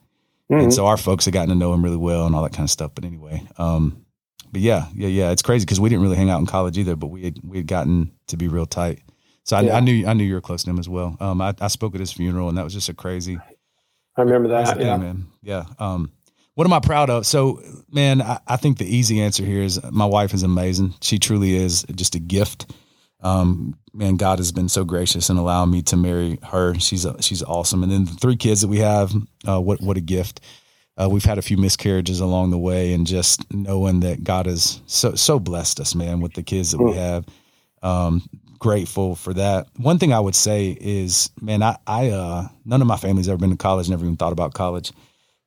Mhm. 0.51 0.65
And 0.65 0.75
so 0.75 0.87
our 0.87 0.97
folks 0.99 1.25
had 1.27 1.33
gotten 1.35 1.49
to 1.51 1.55
know 1.55 1.73
him 1.75 1.83
really 1.85 1.97
well 1.97 2.27
and 2.27 2.35
all 2.35 2.43
that 2.43 2.53
kind 2.53 2.67
of 2.67 2.71
stuff. 2.71 2.93
But 2.95 3.05
anyway, 3.05 3.43
um, 3.59 4.02
but 4.53 4.61
yeah, 4.61 4.87
yeah, 4.95 5.09
yeah, 5.09 5.31
it's 5.31 5.43
crazy 5.43 5.65
because 5.65 5.81
we 5.81 5.89
didn't 5.89 6.03
really 6.03 6.17
hang 6.17 6.31
out 6.31 6.39
in 6.41 6.47
college 6.47 6.79
either, 6.79 6.95
but 6.97 7.09
we 7.09 7.25
had 7.25 7.39
we 7.43 7.57
had 7.57 7.67
gotten 7.67 8.13
to 8.29 8.37
be 8.37 8.49
real 8.49 8.67
tight. 8.67 9.01
So 9.45 9.57
I, 9.57 9.63
Yeah. 9.63 9.77
I 9.77 9.81
knew 9.81 10.07
I 10.07 10.13
knew 10.13 10.25
you 10.25 10.35
were 10.35 10.41
close 10.41 10.63
to 10.65 10.71
him 10.71 10.79
as 10.79 10.89
well. 10.89 11.17
Um, 11.21 11.41
I, 11.41 11.55
I 11.61 11.69
spoke 11.69 11.95
at 11.95 12.01
his 12.01 12.13
funeral, 12.13 12.49
and 12.49 12.57
that 12.59 12.65
was 12.65 12.73
just 12.75 12.89
a 12.89 12.95
crazy, 12.95 13.39
I 14.17 14.23
remember 14.23 14.49
that. 14.51 14.77
thing, 14.77 14.87
Yeah. 14.87 14.97
man. 14.99 15.27
Yeah. 15.43 15.65
Um, 15.79 16.13
what 16.55 16.67
am 16.67 16.73
I 16.75 16.81
proud 16.81 17.09
of? 17.09 17.25
So, 17.27 17.63
man, 17.91 18.21
I, 18.21 18.39
I 18.47 18.57
think 18.57 18.77
the 18.77 18.85
easy 18.85 19.23
answer 19.23 19.43
here 19.45 19.63
is 19.63 19.81
my 19.91 20.05
wife 20.05 20.35
is 20.35 20.43
amazing. 20.43 20.95
She 21.01 21.19
truly 21.19 21.57
is 21.57 21.83
just 21.95 22.15
a 22.15 22.19
gift. 22.21 22.71
Um, 23.21 23.75
man, 23.95 24.17
God 24.17 24.39
has 24.39 24.53
been 24.53 24.69
so 24.69 24.85
gracious 24.85 25.31
in 25.31 25.39
allowing 25.39 25.71
me 25.71 25.81
to 25.83 25.97
marry 25.97 26.39
her. 26.43 26.75
She's 26.75 27.05
a, 27.07 27.21
she's 27.23 27.43
awesome. 27.43 27.83
And 27.83 27.91
then 27.91 28.05
the 28.05 28.13
three 28.13 28.37
kids 28.37 28.61
that 28.61 28.69
we 28.69 28.79
have, 28.81 29.13
uh, 29.49 29.61
what 29.61 29.81
what 29.81 29.97
a 29.97 30.01
gift. 30.03 30.41
Uh, 31.01 31.09
we've 31.11 31.25
had 31.25 31.39
a 31.39 31.43
few 31.43 31.57
miscarriages 31.57 32.21
along 32.21 32.51
the 32.51 32.59
way, 32.59 32.93
and 32.93 33.07
just 33.07 33.51
knowing 33.53 34.01
that 34.01 34.23
God 34.25 34.47
has 34.47 34.81
so 34.87 35.15
so 35.15 35.39
blessed 35.39 35.81
us, 35.81 35.95
man, 35.95 36.21
with 36.21 36.35
the 36.35 36.43
kids 36.43 36.71
that 36.73 36.83
we 36.83 36.93
have. 36.93 37.25
Um, 37.83 38.23
grateful 38.59 39.17
for 39.17 39.35
that. 39.35 39.67
One 39.77 39.99
thing 39.99 40.13
I 40.13 40.21
would 40.21 40.37
say 40.37 40.77
is, 40.81 41.31
man, 41.41 41.63
I, 41.63 41.77
I 41.87 42.11
uh, 42.11 42.49
none 42.65 42.81
of 42.81 42.87
my 42.87 42.97
family's 42.97 43.29
ever 43.29 43.39
been 43.39 43.51
to 43.51 43.57
college, 43.57 43.89
never 43.89 44.05
even 44.05 44.17
thought 44.17 44.33
about 44.33 44.55
college. 44.55 44.93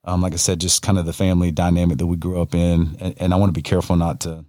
Um, 0.03 0.21
like 0.21 0.33
I 0.33 0.37
said, 0.37 0.59
just 0.59 0.81
kind 0.81 0.97
of 0.99 1.05
the 1.05 1.13
family 1.13 1.51
dynamic 1.51 1.97
that 1.99 2.07
we 2.07 2.17
grew 2.17 2.41
up 2.41 2.53
in, 2.53 2.95
and, 2.99 3.15
and 3.19 3.33
I 3.33 3.37
want 3.37 3.49
to 3.49 3.57
be 3.57 3.61
careful 3.63 3.95
not 3.95 4.19
to, 4.21 4.43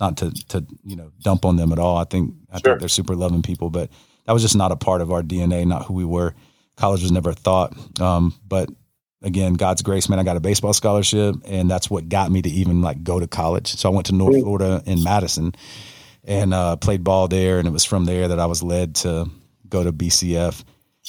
not 0.00 0.16
to, 0.18 0.30
to 0.48 0.66
you 0.84 0.96
know, 0.96 1.12
dump 1.22 1.44
on 1.44 1.56
them 1.56 1.70
at 1.72 1.78
all. 1.78 1.96
I 1.98 2.04
think 2.04 2.34
I 2.50 2.56
Sure. 2.58 2.72
think 2.72 2.80
they're 2.80 2.88
super 2.88 3.14
loving 3.14 3.42
people, 3.42 3.70
but 3.70 3.90
that 4.26 4.32
was 4.32 4.42
just 4.42 4.56
not 4.56 4.72
a 4.72 4.76
part 4.76 5.00
of 5.02 5.12
our 5.12 5.22
DNA, 5.22 5.66
not 5.66 5.84
who 5.86 5.94
we 5.94 6.04
were. 6.04 6.34
College 6.76 7.02
was 7.02 7.12
never 7.12 7.30
a 7.30 7.34
thought. 7.34 7.74
Um, 8.00 8.34
but 8.46 8.68
again, 9.22 9.54
God's 9.54 9.82
grace, 9.82 10.08
man, 10.08 10.18
I 10.18 10.22
got 10.22 10.36
a 10.36 10.40
baseball 10.40 10.72
scholarship, 10.72 11.36
and 11.44 11.70
that's 11.70 11.90
what 11.90 12.08
got 12.08 12.30
me 12.30 12.42
to 12.42 12.48
even 12.50 12.82
like 12.82 13.02
go 13.02 13.20
to 13.20 13.26
college. 13.26 13.68
So 13.76 13.90
I 13.90 13.94
went 13.94 14.06
to 14.06 14.14
North 14.14 14.34
Sweet. 14.34 14.42
Florida 14.42 14.82
in 14.86 15.02
Madison, 15.02 15.54
and 16.24 16.52
uh, 16.54 16.76
played 16.76 17.04
ball 17.04 17.28
there, 17.28 17.58
and 17.58 17.66
it 17.68 17.70
was 17.72 17.84
from 17.84 18.04
there 18.04 18.28
that 18.28 18.38
I 18.40 18.46
was 18.46 18.62
led 18.62 18.94
to 18.96 19.28
go 19.68 19.82
to 19.84 19.92
BCF, 19.92 20.64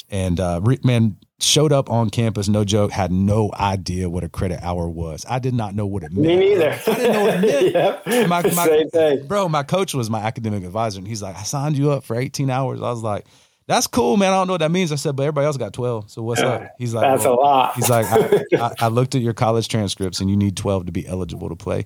and 0.09 0.39
uh, 0.39 0.59
re- 0.63 0.79
man 0.83 1.17
showed 1.39 1.73
up 1.73 1.89
on 1.89 2.07
campus, 2.11 2.47
no 2.47 2.63
joke, 2.63 2.91
had 2.91 3.11
no 3.11 3.49
idea 3.59 4.07
what 4.07 4.23
a 4.23 4.29
credit 4.29 4.59
hour 4.61 4.87
was. 4.87 5.25
I 5.27 5.39
did 5.39 5.55
not 5.55 5.73
know 5.73 5.87
what 5.87 6.03
it 6.03 6.11
meant. 6.13 6.27
Me 6.27 6.35
neither. 6.35 6.69
I 6.71 6.93
didn't 6.93 7.11
know 7.13 7.21
what 7.23 7.33
it 7.33 7.41
meant. 7.41 8.05
yep. 8.05 8.27
My- 8.29 8.43
my- 8.43 8.65
Same 8.67 8.89
thing. 8.91 9.25
Bro, 9.25 9.49
my 9.49 9.63
coach 9.63 9.95
was 9.95 10.07
my 10.09 10.19
academic 10.19 10.63
advisor, 10.63 10.99
and 10.99 11.07
he's 11.07 11.23
like, 11.23 11.35
I 11.35 11.41
signed 11.41 11.77
you 11.79 11.89
up 11.91 12.03
for 12.03 12.15
18 12.15 12.51
hours. 12.51 12.79
I 12.79 12.91
was 12.91 13.01
like, 13.01 13.25
that's 13.71 13.87
cool, 13.87 14.17
man. 14.17 14.33
I 14.33 14.35
don't 14.35 14.47
know 14.47 14.53
what 14.53 14.59
that 14.59 14.71
means. 14.71 14.91
I 14.91 14.95
said, 14.95 15.15
but 15.15 15.23
everybody 15.23 15.45
else 15.45 15.55
got 15.55 15.71
12. 15.71 16.11
So 16.11 16.21
what's 16.23 16.41
up? 16.41 16.71
He's 16.77 16.93
like, 16.93 17.03
That's 17.03 17.23
well, 17.23 17.35
a 17.35 17.41
lot. 17.41 17.75
He's 17.75 17.89
like, 17.89 18.05
I, 18.05 18.43
I, 18.65 18.73
I 18.79 18.87
looked 18.89 19.15
at 19.15 19.21
your 19.21 19.33
college 19.33 19.69
transcripts, 19.69 20.19
and 20.19 20.29
you 20.29 20.35
need 20.35 20.57
12 20.57 20.87
to 20.87 20.91
be 20.91 21.07
eligible 21.07 21.49
to 21.49 21.55
play. 21.55 21.85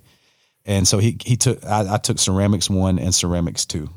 And 0.65 0.88
so 0.88 0.98
he 0.98 1.17
he 1.24 1.38
took 1.38 1.63
I, 1.63 1.93
I 1.93 1.98
took 1.98 2.17
ceramics 2.17 2.69
one 2.71 2.98
and 2.98 3.13
ceramics 3.13 3.67
two. 3.67 3.88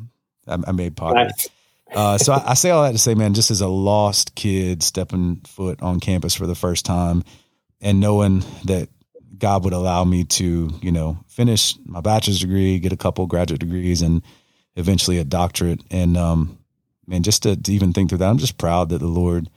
I, 0.46 0.58
I 0.66 0.72
made 0.72 0.96
pottery. 0.96 1.24
Nice. 1.24 1.48
Uh, 1.90 2.18
so 2.18 2.34
I, 2.34 2.50
I 2.50 2.54
say 2.54 2.68
all 2.68 2.82
that 2.82 2.92
to 2.92 2.98
say, 2.98 3.14
man, 3.14 3.32
just 3.32 3.50
as 3.50 3.62
a 3.62 3.68
lost 3.68 4.34
kid 4.34 4.82
stepping 4.82 5.36
foot 5.46 5.80
on 5.80 5.98
campus 5.98 6.34
for 6.34 6.46
the 6.46 6.54
first 6.54 6.84
time, 6.84 7.24
and 7.80 8.00
knowing 8.00 8.44
that 8.66 8.90
God 9.38 9.64
would 9.64 9.72
allow 9.72 10.04
me 10.04 10.24
to, 10.24 10.70
you 10.82 10.92
know, 10.92 11.18
finish 11.28 11.74
my 11.86 12.02
bachelor's 12.02 12.40
degree, 12.40 12.78
get 12.80 12.92
a 12.92 12.98
couple 12.98 13.26
graduate 13.26 13.60
degrees, 13.60 14.02
and 14.02 14.22
eventually 14.76 15.16
a 15.16 15.24
doctorate. 15.24 15.82
And 15.90 16.18
um, 16.18 16.57
man, 17.08 17.22
just 17.22 17.42
to, 17.44 17.56
to 17.56 17.72
even 17.72 17.92
think 17.92 18.08
through 18.10 18.18
that, 18.18 18.28
I'm 18.30 18.38
just 18.38 18.58
proud 18.58 18.90
that 18.90 18.98
the 18.98 19.06
Lord 19.06 19.48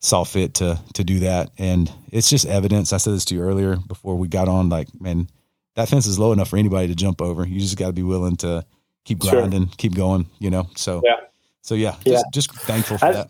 saw 0.00 0.24
fit 0.24 0.54
to 0.54 0.78
to 0.94 1.04
do 1.04 1.20
that. 1.20 1.50
And 1.58 1.90
it's 2.12 2.28
just 2.28 2.46
evidence. 2.46 2.92
I 2.92 2.98
said 2.98 3.14
this 3.14 3.24
to 3.26 3.34
you 3.34 3.42
earlier 3.42 3.76
before 3.76 4.16
we 4.16 4.28
got 4.28 4.48
on. 4.48 4.68
Like, 4.68 4.88
man, 5.00 5.28
that 5.76 5.88
fence 5.88 6.06
is 6.06 6.18
low 6.18 6.32
enough 6.32 6.48
for 6.50 6.56
anybody 6.56 6.88
to 6.88 6.94
jump 6.94 7.22
over. 7.22 7.46
You 7.46 7.60
just 7.60 7.78
got 7.78 7.86
to 7.88 7.92
be 7.92 8.02
willing 8.02 8.36
to 8.38 8.64
keep 9.04 9.22
Sure. 9.22 9.32
grinding, 9.32 9.68
keep 9.76 9.94
going. 9.94 10.26
You 10.38 10.50
know. 10.50 10.68
So 10.76 11.00
Yeah. 11.04 11.16
So 11.62 11.74
yeah, 11.74 11.96
Yeah. 12.04 12.20
just 12.32 12.50
just 12.50 12.52
thankful 12.52 12.98
for 12.98 13.06
I- 13.06 13.12
that. 13.12 13.28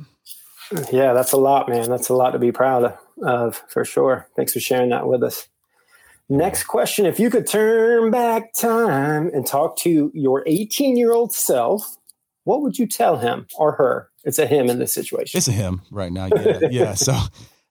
Yeah, 0.93 1.15
that's 1.15 1.33
a 1.33 1.39
lot, 1.39 1.69
man. 1.69 1.89
That's 1.89 2.09
a 2.11 2.15
lot 2.15 2.33
to 2.33 2.39
be 2.39 2.53
proud 2.53 2.99
of 3.23 3.63
for 3.69 3.85
sure. 3.87 4.29
Thanks 4.37 4.53
for 4.53 4.61
sharing 4.61 4.91
that 4.91 5.07
with 5.09 5.23
us. 5.23 5.49
Next 6.29 6.65
question 6.65 7.07
If 7.07 7.19
you 7.19 7.31
could 7.31 7.47
turn 7.47 8.11
back 8.11 8.53
time 8.53 9.31
and 9.33 9.47
talk 9.47 9.77
to 9.79 10.11
your 10.13 10.43
18 10.47 10.97
year 10.99 11.13
old 11.13 11.33
self, 11.33 11.97
what 12.49 12.63
would 12.63 12.79
you 12.79 12.87
tell 12.87 13.19
him 13.19 13.47
or 13.59 13.73
her? 13.73 14.09
It's 14.25 14.39
a 14.39 14.47
him 14.47 14.71
in 14.71 14.79
this 14.79 14.93
situation. 14.95 15.37
It's 15.39 15.49
a 15.49 15.53
him 15.53 15.83
right 15.91 16.11
now. 16.13 16.29
Yeah, 16.35 16.59
yeah. 16.71 16.95
So, 16.95 17.15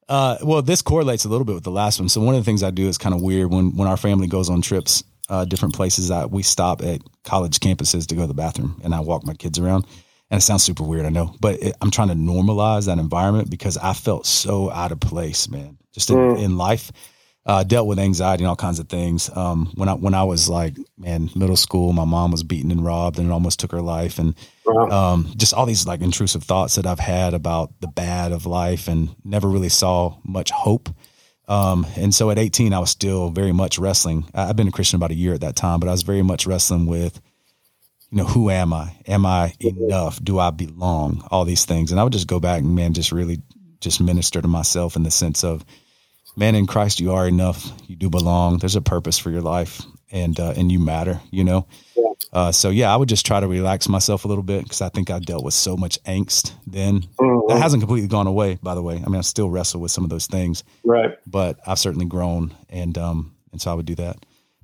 uh, 0.07 0.37
well, 0.43 0.61
this 0.61 0.81
correlates 0.81 1.25
a 1.25 1.29
little 1.29 1.45
bit 1.45 1.55
with 1.55 1.63
the 1.63 1.71
last 1.71 1.99
one. 1.99 2.09
So 2.09 2.21
one 2.21 2.35
of 2.35 2.41
the 2.41 2.45
things 2.45 2.61
I 2.63 2.71
do 2.71 2.87
is 2.87 2.97
kind 2.97 3.15
of 3.15 3.21
weird 3.21 3.49
when 3.51 3.75
when 3.75 3.87
our 3.87 3.97
family 3.97 4.27
goes 4.27 4.49
on 4.49 4.61
trips, 4.61 5.03
uh, 5.29 5.45
different 5.45 5.73
places. 5.75 6.11
I, 6.11 6.25
we 6.25 6.43
stop 6.43 6.83
at 6.83 7.01
college 7.23 7.59
campuses 7.59 8.05
to 8.07 8.15
go 8.15 8.21
to 8.21 8.27
the 8.27 8.33
bathroom, 8.33 8.79
and 8.83 8.93
I 8.93 8.99
walk 9.01 9.25
my 9.25 9.33
kids 9.33 9.57
around. 9.59 9.85
And 10.29 10.37
it 10.39 10.41
sounds 10.41 10.63
super 10.63 10.83
weird, 10.83 11.05
I 11.05 11.09
know, 11.09 11.33
but 11.39 11.61
it, 11.63 11.75
I'm 11.81 11.89
trying 11.89 12.09
to 12.09 12.13
normalize 12.15 12.85
that 12.87 12.99
environment 12.99 13.49
because 13.49 13.77
I 13.77 13.93
felt 13.93 14.25
so 14.25 14.69
out 14.69 14.91
of 14.91 14.99
place, 14.99 15.47
man. 15.49 15.77
Just 15.93 16.09
in, 16.09 16.17
Mm. 16.17 16.43
in 16.43 16.57
life, 16.57 16.91
uh, 17.47 17.63
dealt 17.63 17.87
with 17.87 17.97
anxiety 17.99 18.43
and 18.43 18.49
all 18.49 18.55
kinds 18.57 18.79
of 18.79 18.89
things. 18.89 19.29
Um, 19.35 19.71
when 19.75 19.89
I 19.89 19.93
when 19.95 20.13
I 20.13 20.25
was 20.25 20.49
like, 20.49 20.77
man, 20.97 21.29
middle 21.35 21.55
school, 21.57 21.93
my 21.93 22.05
mom 22.05 22.31
was 22.31 22.43
beaten 22.43 22.71
and 22.71 22.85
robbed, 22.85 23.19
and 23.19 23.29
it 23.29 23.33
almost 23.33 23.59
took 23.59 23.71
her 23.71 23.81
life. 23.81 24.19
And 24.19 24.35
um, 24.91 25.31
just 25.37 25.53
all 25.53 25.65
these 25.65 25.87
like 25.87 26.01
intrusive 26.01 26.43
thoughts 26.43 26.75
that 26.75 26.85
I've 26.85 26.99
had 26.99 27.33
about 27.33 27.71
the 27.81 27.87
bad 27.87 28.33
of 28.33 28.45
life 28.45 28.87
and 28.89 29.15
never 29.23 29.49
really 29.49 29.69
saw 29.69 30.17
much 30.25 30.51
hope. 30.51 30.89
Um, 31.47 31.87
and 31.95 32.13
so 32.13 32.29
at 32.29 32.37
18, 32.37 32.73
I 32.73 32.79
was 32.79 32.89
still 32.91 33.29
very 33.29 33.53
much 33.53 33.79
wrestling. 33.79 34.29
I- 34.33 34.49
I've 34.49 34.57
been 34.57 34.67
a 34.67 34.71
Christian 34.71 34.97
about 34.97 35.11
a 35.11 35.15
year 35.15 35.33
at 35.33 35.41
that 35.41 35.55
time, 35.55 35.79
but 35.79 35.87
I 35.87 35.93
was 35.93 36.03
very 36.03 36.23
much 36.23 36.45
wrestling 36.45 36.85
with 36.87 37.21
you 38.11 38.17
know, 38.19 38.25
who 38.25 38.49
am 38.49 38.73
I? 38.73 38.95
Am 39.07 39.25
I 39.25 39.53
enough? 39.59 40.23
Do 40.23 40.39
I 40.39 40.51
belong? 40.51 41.27
All 41.31 41.45
these 41.45 41.65
things. 41.65 41.91
And 41.91 41.99
I 41.99 42.03
would 42.03 42.13
just 42.13 42.27
go 42.27 42.39
back 42.39 42.61
and 42.61 42.75
man, 42.75 42.93
just 42.93 43.11
really 43.11 43.41
just 43.81 44.01
minister 44.01 44.41
to 44.41 44.47
myself 44.47 44.95
in 44.95 45.03
the 45.03 45.11
sense 45.11 45.43
of, 45.43 45.65
man, 46.37 46.55
in 46.55 46.65
Christ, 46.67 46.99
you 47.01 47.11
are 47.11 47.27
enough. 47.27 47.69
You 47.87 47.95
do 47.97 48.09
belong. 48.09 48.59
There's 48.59 48.75
a 48.77 48.81
purpose 48.81 49.17
for 49.17 49.29
your 49.31 49.41
life 49.41 49.81
and, 50.11 50.39
uh, 50.39 50.53
and 50.55 50.71
you 50.71 50.79
matter, 50.79 51.19
you 51.31 51.43
know? 51.43 51.67
Uh, 52.33 52.51
so 52.51 52.69
yeah, 52.69 52.93
I 52.93 52.97
would 52.97 53.09
just 53.09 53.25
try 53.25 53.39
to 53.39 53.47
relax 53.47 53.87
myself 53.89 54.25
a 54.25 54.27
little 54.27 54.43
bit 54.43 54.63
because 54.63 54.81
I 54.81 54.89
think 54.89 55.09
I 55.09 55.19
dealt 55.19 55.43
with 55.43 55.53
so 55.53 55.75
much 55.77 56.01
angst 56.03 56.51
then. 56.65 57.01
Mhm. 57.19 57.47
That 57.49 57.61
hasn't 57.61 57.81
completely 57.81 58.07
gone 58.09 58.27
away, 58.27 58.59
by 58.61 58.75
the 58.75 58.81
way. 58.81 58.95
I 59.03 59.07
mean, 59.09 59.15
I 59.17 59.21
still 59.21 59.49
wrestle 59.49 59.79
with 59.81 59.91
some 59.91 60.03
of 60.03 60.09
those 60.09 60.27
things, 60.27 60.63
Right. 60.83 61.11
but 61.25 61.57
I've 61.65 61.79
certainly 61.79 62.05
grown, 62.05 62.53
and 62.69 62.97
um, 62.97 63.33
and 63.53 63.61
so 63.61 63.71
I 63.71 63.75
would 63.75 63.85
do 63.85 63.95
that. 63.95 64.17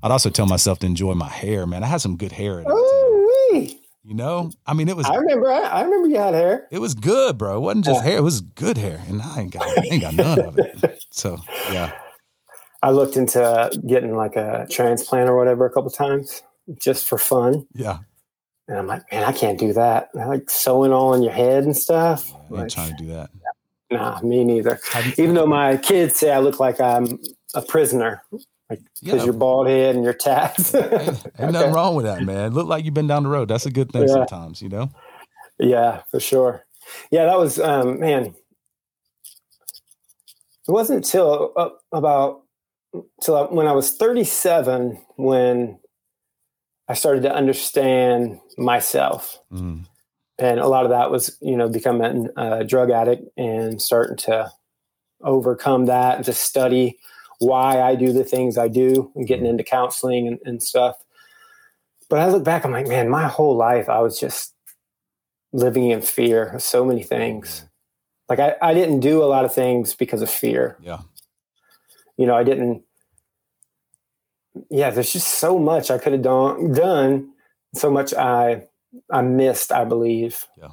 I'd 0.03 0.11
also 0.11 0.29
tell 0.29 0.45
myself 0.45 0.79
to 0.79 0.85
enjoy 0.85 1.13
my 1.13 1.29
hair, 1.29 1.65
man. 1.65 1.83
I 1.83 1.87
had 1.87 2.01
some 2.01 2.17
good 2.17 2.33
hair 2.33 2.59
at 2.59 2.65
18, 2.67 2.75
Ooh-wee. 2.75 3.79
you 4.03 4.13
know. 4.13 4.51
I 4.67 4.73
mean, 4.73 4.89
it 4.89 4.97
was 4.97 5.05
I 5.05 5.15
remember. 5.15 5.49
I, 5.49 5.61
I 5.61 5.81
remember 5.83 6.09
you 6.09 6.17
had 6.17 6.33
hair. 6.33 6.67
it 6.69 6.79
was 6.79 6.93
good, 6.93 7.37
bro. 7.37 7.57
It 7.57 7.61
wasn't 7.61 7.85
just 7.85 8.03
Yeah. 8.03 8.09
hair; 8.09 8.17
it 8.17 8.23
was 8.23 8.41
good 8.41 8.77
hair, 8.77 9.01
and 9.07 9.21
I 9.21 9.39
ain't 9.41 9.51
got 9.53 9.63
I 9.65 9.83
ain't 9.89 10.01
got 10.01 10.13
none 10.15 10.39
of 10.39 10.59
it. 10.59 11.02
So 11.15 11.37
yeah, 11.71 11.91
I 12.81 12.89
looked 12.89 13.17
into 13.17 13.69
getting 13.87 14.15
like 14.15 14.35
a 14.35 14.65
transplant 14.69 15.29
or 15.29 15.37
whatever 15.37 15.65
a 15.67 15.69
couple 15.69 15.91
times 15.91 16.41
just 16.79 17.05
for 17.07 17.19
fun, 17.19 17.67
yeah. 17.75 17.99
and 18.67 18.79
I'm 18.79 18.87
like, 18.87 19.03
man, 19.11 19.23
I 19.23 19.31
can't 19.31 19.59
do 19.59 19.73
that. 19.73 20.09
I 20.19 20.25
like 20.25 20.49
sewing 20.49 20.91
all 20.91 21.13
in 21.13 21.21
your 21.21 21.31
head 21.31 21.65
and 21.65 21.77
stuff. 21.77 22.33
I'm 22.49 22.55
Like, 22.57 22.69
trying 22.69 22.95
to 22.95 23.03
do 23.03 23.09
that. 23.09 23.29
nah, 23.91 24.19
me 24.21 24.43
neither. 24.43 24.79
Even 25.19 25.35
though 25.35 25.45
my 25.45 25.77
kids 25.77 26.15
say 26.15 26.31
I 26.31 26.39
look 26.39 26.59
like 26.59 26.81
I'm 26.81 27.19
a 27.53 27.61
prisoner 27.61 28.23
because 28.69 28.83
yeah, 29.01 29.23
your 29.23 29.33
bald 29.33 29.67
head 29.67 29.93
and 29.93 30.03
your 30.03 30.13
tats. 30.13 30.73
ain't, 30.73 30.83
ain't 30.91 31.15
Okay. 31.39 31.51
nothing 31.51 31.73
wrong 31.73 31.95
with 31.95 32.05
that, 32.05 32.23
man. 32.23 32.53
Look 32.53 32.65
like 32.67 32.85
you've 32.85 32.95
been 32.95 33.05
down 33.07 33.21
the 33.21 33.29
road. 33.29 33.49
That's 33.49 33.67
a 33.67 33.71
good 33.71 33.91
thing 33.91 34.07
Yeah. 34.07 34.15
sometimes, 34.15 34.63
you 34.63 34.69
know. 34.69 34.89
Yeah, 35.59 36.01
for 36.09 36.19
sure. 36.19 36.65
Yeah, 37.11 37.25
that 37.25 37.37
was 37.37 37.59
um, 37.59 37.99
man. 37.99 38.33
It 40.67 40.71
wasn't 40.71 41.05
until 41.05 41.51
uh, 41.57 41.69
about 41.91 42.43
till 43.21 43.47
when 43.47 43.67
I 43.67 43.73
was 43.73 43.91
37 43.91 45.01
when 45.15 45.79
I 46.87 46.93
started 46.93 47.23
to 47.23 47.33
understand 47.33 48.39
myself, 48.57 49.39
Mm, 49.51 49.85
and 50.39 50.59
a 50.59 50.67
lot 50.67 50.85
of 50.85 50.91
that 50.91 51.11
was 51.11 51.37
you 51.41 51.57
know 51.57 51.69
becoming 51.69 52.29
a 52.37 52.63
drug 52.63 52.91
addict 52.91 53.23
and 53.37 53.81
starting 53.81 54.17
to 54.17 54.51
overcome 55.21 55.85
that 55.85 56.17
and 56.17 56.25
to 56.25 56.33
study 56.33 56.99
why 57.39 57.81
I 57.81 57.95
do 57.95 58.13
the 58.13 58.23
things 58.23 58.57
I 58.57 58.67
do 58.67 59.11
and 59.15 59.27
getting 59.27 59.45
into 59.45 59.63
counseling 59.63 60.27
and, 60.27 60.39
and 60.45 60.61
stuff. 60.63 60.95
But 62.09 62.19
I 62.19 62.29
look 62.29 62.43
back, 62.43 62.63
I'm 62.65 62.71
like, 62.71 62.87
man, 62.87 63.09
my 63.09 63.27
whole 63.27 63.55
life 63.55 63.89
I 63.89 63.99
was 63.99 64.19
just 64.19 64.53
living 65.51 65.91
in 65.91 66.01
fear 66.01 66.49
of 66.49 66.61
so 66.61 66.85
many 66.85 67.03
things. 67.03 67.65
Like 68.35 68.57
I, 68.61 68.69
I 68.69 68.73
didn't 68.73 68.99
do 69.01 69.23
a 69.23 69.25
lot 69.25 69.45
of 69.45 69.53
things 69.53 69.93
because 69.93 70.21
of 70.21 70.29
fear. 70.29 70.77
yeah, 70.81 70.99
You 72.17 72.25
know, 72.25 72.35
I 72.35 72.43
didn't. 72.43 72.83
Yeah, 74.69 74.89
there's 74.91 75.11
just 75.11 75.39
so 75.39 75.57
much 75.57 75.89
I 75.89 75.97
could 75.97 76.13
have 76.13 76.21
done, 76.21 76.71
done, 76.73 77.31
so 77.73 77.89
much 77.91 78.13
I 78.13 78.63
I 79.11 79.21
missed. 79.21 79.71
I 79.71 79.83
believe. 79.85 80.45
Yeah. 80.57 80.69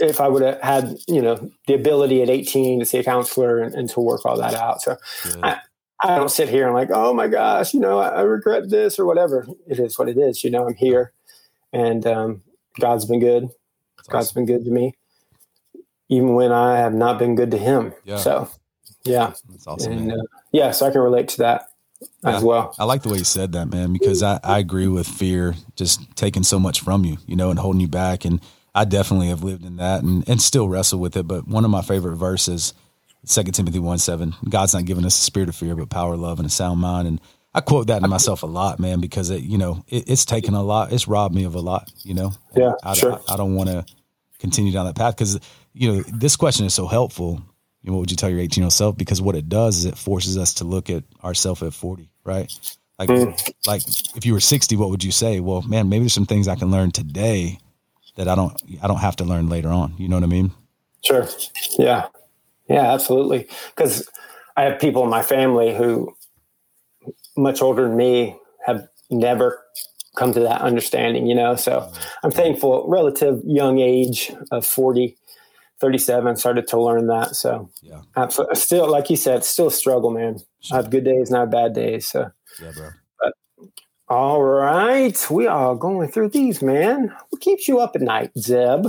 If 0.00 0.20
I 0.20 0.28
would 0.28 0.42
have 0.42 0.60
had, 0.60 0.96
you 1.06 1.22
know, 1.22 1.50
the 1.68 1.74
ability 1.74 2.20
at 2.22 2.28
18 2.28 2.80
to 2.80 2.84
see 2.86 2.98
a 2.98 3.04
counselor 3.04 3.58
and, 3.62 3.74
and 3.74 3.88
to 3.90 4.00
work 4.00 4.26
all 4.26 4.36
that 4.36 4.54
out. 4.54 4.82
So 4.82 4.96
good. 5.22 5.44
I- 5.44 5.60
I 6.00 6.14
don't 6.16 6.30
sit 6.30 6.48
here 6.48 6.64
and 6.66 6.74
like, 6.76 6.90
oh 6.92 7.12
my 7.12 7.26
gosh, 7.26 7.74
you 7.74 7.80
know, 7.80 7.98
I, 7.98 8.08
I 8.08 8.20
regret 8.20 8.70
this 8.70 9.00
or 9.00 9.04
whatever. 9.04 9.48
It 9.66 9.80
is 9.80 9.98
what 9.98 10.08
it 10.08 10.16
is. 10.16 10.44
You 10.44 10.50
know, 10.52 10.64
I'm 10.68 10.74
here, 10.76 11.12
and 11.72 12.06
um, 12.06 12.42
God's 12.78 13.04
been 13.04 13.18
good. 13.18 13.48
That's 13.96 14.08
God's 14.08 14.26
awesome. 14.28 14.44
been 14.44 14.56
good 14.56 14.64
to 14.66 14.70
me, 14.70 14.94
even 16.08 16.34
when 16.34 16.52
I 16.52 16.78
have 16.78 16.94
not 16.94 17.18
been 17.18 17.34
good 17.34 17.50
to 17.52 17.58
Him. 17.58 17.92
Yeah. 18.04 18.16
So, 18.16 18.50
yeah, 19.04 19.32
That's 19.48 19.66
awesome. 19.66 19.92
and 19.92 20.12
uh, 20.12 20.16
yeah, 20.52 20.70
so 20.70 20.86
I 20.86 20.90
can 20.90 21.00
relate 21.00 21.28
to 21.28 21.38
that 21.38 21.68
as 22.24 22.42
well. 22.42 22.74
I 22.78 22.84
like 22.84 23.02
the 23.02 23.08
way 23.08 23.18
you 23.18 23.24
said 23.24 23.52
that, 23.52 23.66
man, 23.66 23.92
because 23.92 24.22
I, 24.22 24.40
I 24.42 24.58
agree 24.58 24.88
with 24.88 25.06
fear 25.06 25.54
just 25.76 26.00
taking 26.16 26.42
so 26.42 26.58
much 26.58 26.80
from 26.80 27.04
you, 27.04 27.18
you 27.26 27.36
know, 27.36 27.50
and 27.50 27.58
holding 27.58 27.80
you 27.80 27.88
back. 27.88 28.24
And 28.24 28.40
I 28.74 28.84
definitely 28.84 29.28
have 29.28 29.42
lived 29.42 29.64
in 29.64 29.76
that 29.76 30.02
and, 30.02 30.28
and 30.28 30.40
still 30.40 30.68
wrestle 30.68 31.00
with 31.00 31.16
it. 31.16 31.26
But 31.26 31.48
one 31.48 31.64
of 31.64 31.70
my 31.70 31.82
favorite 31.82 32.16
verses, 32.16 32.74
Second 33.24 33.52
Timothy 33.52 33.78
1 33.78 33.98
7, 33.98 34.34
God's 34.48 34.74
not 34.74 34.84
giving 34.84 35.04
us 35.04 35.18
a 35.18 35.22
spirit 35.22 35.48
of 35.48 35.56
fear, 35.56 35.74
but 35.74 35.90
power, 35.90 36.16
love, 36.16 36.38
and 36.38 36.46
a 36.46 36.50
sound 36.50 36.80
mind. 36.80 37.08
And 37.08 37.20
I 37.54 37.60
quote 37.60 37.88
that 37.88 38.00
to 38.00 38.08
myself 38.08 38.42
a 38.42 38.46
lot, 38.46 38.78
man, 38.78 39.00
because 39.00 39.30
it, 39.30 39.42
you 39.42 39.58
know, 39.58 39.84
it, 39.88 40.08
it's 40.08 40.24
taken 40.24 40.54
a 40.54 40.62
lot. 40.62 40.92
It's 40.92 41.08
robbed 41.08 41.34
me 41.34 41.44
of 41.44 41.54
a 41.54 41.60
lot, 41.60 41.90
you 42.04 42.14
know? 42.14 42.32
Yeah, 42.54 42.74
I, 42.84 42.94
sure. 42.94 43.20
I, 43.28 43.34
I 43.34 43.36
don't 43.36 43.54
want 43.54 43.70
to 43.70 43.84
continue 44.38 44.72
down 44.72 44.86
that 44.86 44.96
path 44.96 45.16
because, 45.16 45.40
you 45.78 45.92
know, 45.92 46.02
this 46.12 46.36
question 46.36 46.66
is 46.66 46.74
so 46.74 46.86
helpful. 46.86 47.40
You 47.82 47.90
know, 47.90 47.94
what 47.94 48.00
would 48.00 48.10
you 48.10 48.16
tell 48.16 48.28
your 48.28 48.40
18 48.40 48.62
year 48.62 48.66
old 48.66 48.72
self? 48.72 48.96
Because 48.96 49.22
what 49.22 49.36
it 49.36 49.48
does 49.48 49.78
is 49.78 49.84
it 49.84 49.96
forces 49.96 50.36
us 50.36 50.52
to 50.54 50.64
look 50.64 50.90
at 50.90 51.04
ourselves 51.22 51.62
at 51.62 51.72
40, 51.72 52.10
right? 52.24 52.52
Like, 52.98 53.08
Mm. 53.08 53.52
like 53.64 53.82
if 54.16 54.26
you 54.26 54.32
were 54.32 54.40
60, 54.40 54.74
what 54.76 54.90
would 54.90 55.04
you 55.04 55.12
say? 55.12 55.38
Well, 55.38 55.62
man, 55.62 55.88
maybe 55.88 56.02
there's 56.02 56.12
some 56.12 56.26
things 56.26 56.48
I 56.48 56.56
can 56.56 56.70
learn 56.72 56.90
today 56.90 57.58
that 58.16 58.26
I 58.26 58.34
don't, 58.34 58.60
I 58.82 58.88
don't 58.88 58.98
have 58.98 59.14
to 59.16 59.24
learn 59.24 59.48
later 59.48 59.68
on. 59.68 59.94
You 59.98 60.08
know 60.08 60.16
what 60.16 60.24
I 60.24 60.26
mean? 60.26 60.50
Sure. 61.04 61.28
Yeah. 61.78 62.08
Yeah, 62.68 62.92
absolutely. 62.92 63.46
Because 63.74 64.08
I 64.56 64.62
have 64.64 64.80
people 64.80 65.04
in 65.04 65.10
my 65.10 65.22
family 65.22 65.72
who, 65.74 66.12
much 67.36 67.62
older 67.62 67.86
than 67.86 67.96
me, 67.96 68.36
have 68.66 68.88
never 69.10 69.62
come 70.16 70.32
to 70.32 70.40
that 70.40 70.60
understanding, 70.60 71.28
you 71.28 71.36
know? 71.36 71.54
So 71.54 71.88
I'm 72.24 72.32
thankful, 72.32 72.84
relative 72.88 73.40
young 73.44 73.78
age 73.78 74.32
of 74.50 74.66
40, 74.66 75.16
37, 75.80 76.36
started 76.36 76.66
to 76.68 76.80
learn 76.80 77.06
that. 77.08 77.36
So 77.36 77.70
Yeah. 77.82 78.00
absolutely. 78.16 78.56
Still, 78.56 78.90
like 78.90 79.10
you 79.10 79.16
said, 79.16 79.44
still 79.44 79.68
a 79.68 79.70
struggle, 79.70 80.10
man. 80.10 80.38
I 80.72 80.76
have 80.76 80.90
good 80.90 81.04
days 81.04 81.28
and 81.30 81.36
I 81.36 81.40
have 81.40 81.50
bad 81.50 81.72
days. 81.74 82.06
So, 82.08 82.30
Yeah, 82.62 82.72
bro. 82.74 82.90
all 84.08 84.42
right. 84.42 85.26
We 85.30 85.46
are 85.46 85.74
going 85.74 86.08
through 86.10 86.30
these, 86.30 86.62
man. 86.62 87.14
What 87.30 87.40
keeps 87.40 87.68
you 87.68 87.78
up 87.78 87.94
at 87.94 88.02
night, 88.02 88.30
Zeb? 88.38 88.86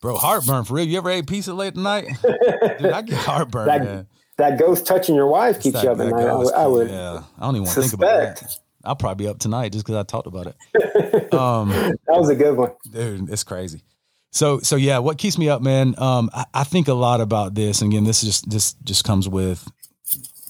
Bro, 0.00 0.16
heartburn 0.16 0.64
for 0.64 0.74
real. 0.74 0.86
You 0.86 0.98
ever 0.98 1.10
ate 1.10 1.26
pizza 1.26 1.54
late 1.54 1.68
at 1.68 1.76
night? 1.76 2.08
Dude, 2.22 2.92
I 2.92 3.02
get 3.02 3.18
heartburn, 3.18 3.66
That 3.66 3.84
man. 3.84 4.06
That 4.38 4.58
ghost 4.58 4.86
touching 4.86 5.14
your 5.14 5.26
wife 5.26 5.56
It's 5.56 5.62
keeps 5.64 5.74
that- 5.74 5.84
you 5.84 5.90
up 5.90 6.00
at 6.00 6.06
night. 6.08 6.22
I 6.24 6.28
ghost 6.30 6.54
I 6.54 6.66
would 6.66 6.88
yeah. 6.88 7.22
I 7.38 7.42
don't 7.42 7.56
even 7.56 7.64
want 7.66 7.74
to 7.74 7.80
think 7.82 7.92
about 7.92 8.36
that. 8.40 8.58
I'll 8.84 8.96
probably 8.96 9.26
be 9.26 9.28
up 9.30 9.38
tonight 9.38 9.70
just 9.72 9.84
because 9.84 9.96
I 9.96 10.02
talked 10.02 10.26
about 10.26 10.46
it. 10.48 11.32
Um, 11.34 11.68
That 11.68 11.98
was 12.18 12.28
a 12.30 12.34
good 12.34 12.56
one. 12.56 12.72
dude, 12.90 13.30
it's 13.30 13.44
crazy. 13.44 13.82
So, 14.32 14.60
so 14.60 14.76
yeah, 14.76 14.98
what 14.98 15.18
keeps 15.18 15.36
me 15.38 15.48
up, 15.50 15.60
man? 15.62 15.94
Um, 15.98 16.30
I, 16.32 16.46
I 16.54 16.64
think 16.64 16.88
a 16.88 16.94
lot 16.94 17.20
about 17.20 17.54
this, 17.54 17.82
and 17.82 17.92
again, 17.92 18.04
this 18.04 18.22
is 18.22 18.28
just 18.30 18.50
this 18.50 18.72
just 18.82 19.04
comes 19.04 19.28
with 19.28 19.66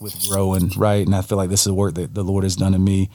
with 0.01 0.29
growing, 0.29 0.71
right? 0.77 1.05
And 1.05 1.15
I 1.15 1.23
feel 1.23 1.37
like 1.37 1.51
this 1.51 1.61
is 1.61 1.67
the 1.67 1.75
work 1.75 1.95
that 1.95 2.15
the 2.15 2.25
Lord 2.25 2.45
has 2.45 2.57
done 2.57 2.75
in 2.75 2.83
me. 2.83 3.11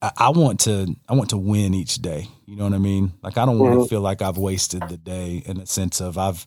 I, 0.00 0.10
I 0.16 0.28
want 0.30 0.60
to, 0.60 0.94
I 1.08 1.14
want 1.14 1.30
to 1.30 1.36
win 1.38 1.72
each 1.74 1.96
day. 1.96 2.28
You 2.46 2.56
know 2.56 2.64
what 2.64 2.74
I 2.74 2.78
mean? 2.78 3.12
Like, 3.22 3.38
I 3.38 3.44
don't 3.44 3.58
want 3.58 3.74
to 3.74 3.86
Mhm. 3.86 3.88
feel 3.88 4.00
like 4.00 4.22
I've 4.22 4.38
wasted 4.38 4.88
the 4.88 4.96
day 4.96 5.42
in 5.46 5.58
the 5.58 5.66
sense 5.66 6.00
of 6.00 6.18
I've 6.18 6.46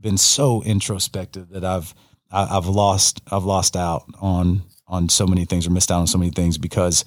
been 0.00 0.18
so 0.18 0.62
introspective 0.62 1.48
that 1.50 1.64
I've 1.64 1.94
I, 2.30 2.56
I've 2.56 2.66
lost 2.66 3.22
I've 3.30 3.44
lost 3.44 3.76
out 3.76 4.04
on 4.20 4.62
on 4.88 5.08
so 5.08 5.26
many 5.26 5.44
things 5.44 5.66
or 5.66 5.70
missed 5.70 5.90
out 5.92 6.00
on 6.00 6.06
so 6.08 6.18
many 6.18 6.30
things 6.32 6.58
because 6.58 7.04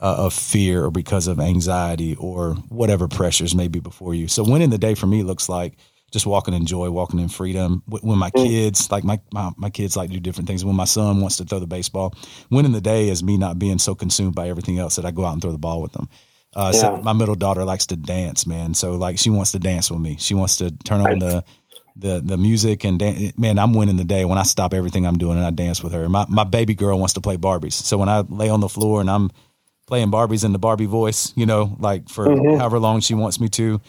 uh, 0.00 0.16
of 0.26 0.32
fear 0.32 0.84
or 0.84 0.90
because 0.90 1.26
of 1.26 1.38
anxiety 1.40 2.16
or 2.16 2.54
whatever 2.68 3.08
pressures 3.08 3.54
may 3.54 3.68
be 3.68 3.80
before 3.80 4.14
you. 4.14 4.28
So 4.28 4.44
winning 4.44 4.70
the 4.70 4.78
day 4.78 4.94
for 4.94 5.06
me 5.06 5.22
looks 5.22 5.48
like 5.48 5.76
just 6.10 6.26
walking 6.26 6.54
in 6.54 6.66
joy, 6.66 6.90
walking 6.90 7.20
in 7.20 7.28
freedom. 7.28 7.82
When 7.86 8.18
my 8.18 8.30
Mm. 8.30 8.42
kids, 8.42 8.90
like 8.90 9.04
my, 9.04 9.20
my 9.32 9.50
my 9.56 9.70
kids, 9.70 9.96
like 9.96 10.08
to 10.10 10.14
do 10.14 10.20
different 10.20 10.48
things. 10.48 10.64
When 10.64 10.76
my 10.76 10.84
son 10.86 11.20
wants 11.20 11.36
to 11.36 11.44
throw 11.44 11.58
the 11.60 11.66
baseball, 11.66 12.14
winning 12.50 12.72
the 12.72 12.80
day 12.80 13.08
is 13.08 13.22
me 13.22 13.36
not 13.36 13.58
being 13.58 13.78
so 13.78 13.94
consumed 13.94 14.34
by 14.34 14.48
everything 14.48 14.78
else 14.78 14.96
that 14.96 15.04
I 15.04 15.10
go 15.12 15.24
out 15.24 15.34
and 15.34 15.42
throw 15.42 15.52
the 15.52 15.58
ball 15.58 15.82
with 15.82 15.92
them. 15.92 16.08
Uh, 16.56 16.72
so 16.72 16.90
my 17.00 17.12
middle 17.12 17.36
daughter 17.36 17.64
likes 17.64 17.86
to 17.86 17.96
dance, 17.96 18.46
man. 18.46 18.74
So 18.74 18.94
like 18.96 19.18
she 19.18 19.30
wants 19.30 19.52
to 19.52 19.58
dance 19.60 19.90
with 19.90 20.00
me. 20.00 20.16
She 20.18 20.34
wants 20.34 20.56
to 20.56 20.70
turn 20.72 21.00
on 21.00 21.18
the 21.20 21.44
the 21.96 22.20
the 22.24 22.36
music 22.38 22.84
and 22.84 22.98
dan- 22.98 23.32
man, 23.36 23.58
I'm 23.58 23.74
winning 23.74 23.96
the 23.96 24.04
day 24.04 24.24
when 24.24 24.38
I 24.38 24.42
stop 24.44 24.74
everything 24.74 25.06
I'm 25.06 25.18
doing 25.18 25.36
and 25.36 25.46
I 25.46 25.50
dance 25.50 25.82
with 25.82 25.92
her. 25.92 26.08
My 26.08 26.26
my 26.28 26.44
baby 26.44 26.74
girl 26.74 26.98
wants 26.98 27.14
to 27.14 27.20
play 27.20 27.36
Barbies, 27.36 27.74
so 27.74 27.98
when 27.98 28.08
I 28.08 28.20
lay 28.20 28.48
on 28.48 28.60
the 28.60 28.68
floor 28.68 29.00
and 29.00 29.10
I'm 29.10 29.30
playing 29.90 30.10
Barbies 30.12 30.44
in 30.44 30.52
the 30.52 30.58
Barbie 30.58 30.86
voice, 30.86 31.32
you 31.36 31.44
know, 31.44 31.76
like 31.80 32.08
for 32.08 32.26
Mhm. 32.26 32.58
however 32.58 32.78
long 32.78 33.00
she 33.00 33.12
wants 33.14 33.40
me 33.40 33.48
to, 33.50 33.80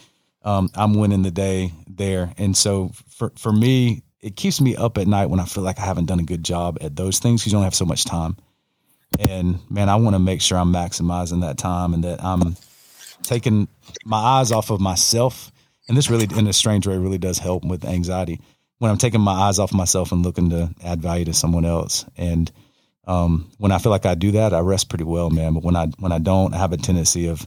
um, 0.44 0.68
I'm 0.74 0.94
winning 0.94 1.22
the 1.22 1.30
day 1.30 1.72
there. 1.88 2.32
And 2.36 2.56
so 2.56 2.90
for 3.08 3.32
for 3.36 3.52
me, 3.52 4.02
it 4.20 4.34
keeps 4.36 4.60
me 4.60 4.74
up 4.76 4.98
at 4.98 5.06
night 5.06 5.30
when 5.30 5.38
I 5.40 5.44
feel 5.44 5.62
like 5.62 5.78
I 5.78 5.84
haven't 5.84 6.06
done 6.06 6.18
a 6.20 6.24
good 6.24 6.44
job 6.44 6.76
at 6.80 6.96
those 6.96 7.20
things 7.20 7.40
because 7.40 7.52
you 7.52 7.56
don't 7.56 7.64
have 7.64 7.74
so 7.74 7.84
much 7.84 8.04
time. 8.04 8.36
And 9.18 9.60
man, 9.70 9.88
I 9.88 9.94
want 9.96 10.14
to 10.14 10.18
make 10.18 10.40
sure 10.40 10.58
I'm 10.58 10.72
maximizing 10.72 11.42
that 11.42 11.56
time 11.58 11.94
and 11.94 12.02
that 12.04 12.22
I'm 12.24 12.56
taking 13.22 13.68
my 14.04 14.18
eyes 14.18 14.50
off 14.50 14.70
of 14.70 14.80
myself. 14.80 15.52
And 15.88 15.96
this 15.96 16.10
really, 16.10 16.28
in 16.36 16.46
a 16.48 16.52
strange 16.52 16.86
way, 16.86 16.96
really 16.98 17.18
does 17.18 17.38
help 17.38 17.64
with 17.64 17.84
anxiety 17.84 18.40
when 18.78 18.90
I'm 18.90 18.98
taking 18.98 19.20
my 19.20 19.32
eyes 19.32 19.58
off 19.60 19.72
myself 19.72 20.10
and 20.10 20.24
looking 20.24 20.50
to 20.50 20.70
add 20.82 21.00
value 21.00 21.26
to 21.26 21.32
someone 21.34 21.64
else. 21.64 22.04
And 22.16 22.50
um, 23.06 23.50
when 23.58 23.72
I 23.72 23.78
feel 23.78 23.90
like 23.90 24.06
I 24.06 24.14
do 24.14 24.32
that, 24.32 24.52
I 24.54 24.60
rest 24.60 24.88
pretty 24.88 25.04
well, 25.04 25.30
man. 25.30 25.54
But 25.54 25.64
when 25.64 25.76
I 25.76 25.86
when 25.98 26.12
I 26.12 26.18
don't, 26.18 26.54
I 26.54 26.58
have 26.58 26.72
a 26.72 26.76
tendency 26.76 27.26
of 27.28 27.46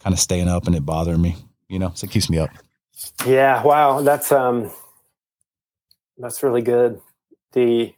kind 0.00 0.12
of 0.12 0.20
staying 0.20 0.48
up 0.48 0.66
and 0.66 0.76
it 0.76 0.86
bothering 0.86 1.20
me. 1.20 1.36
You 1.68 1.78
know, 1.78 1.92
so 1.94 2.04
it 2.04 2.10
keeps 2.10 2.30
me 2.30 2.38
up. 2.38 2.50
Yeah, 3.26 3.62
wow, 3.62 4.00
that's 4.00 4.32
um 4.32 4.70
that's 6.16 6.42
really 6.42 6.62
good. 6.62 7.00
The 7.52 7.94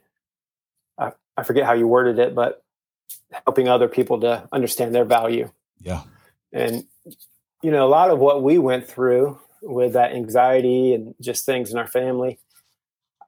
I, 0.97 1.11
I 1.37 1.43
forget 1.43 1.65
how 1.65 1.73
you 1.73 1.87
worded 1.87 2.19
it, 2.19 2.35
but 2.35 2.63
helping 3.45 3.67
other 3.67 3.87
people 3.87 4.19
to 4.21 4.47
understand 4.51 4.93
their 4.93 5.05
value. 5.05 5.51
Yeah. 5.79 6.03
And 6.51 6.85
you 7.61 7.71
know, 7.71 7.85
a 7.85 7.89
lot 7.89 8.09
of 8.09 8.19
what 8.19 8.43
we 8.43 8.57
went 8.57 8.87
through 8.87 9.39
with 9.61 9.93
that 9.93 10.13
anxiety 10.13 10.93
and 10.93 11.13
just 11.21 11.45
things 11.45 11.71
in 11.71 11.77
our 11.77 11.87
family, 11.87 12.39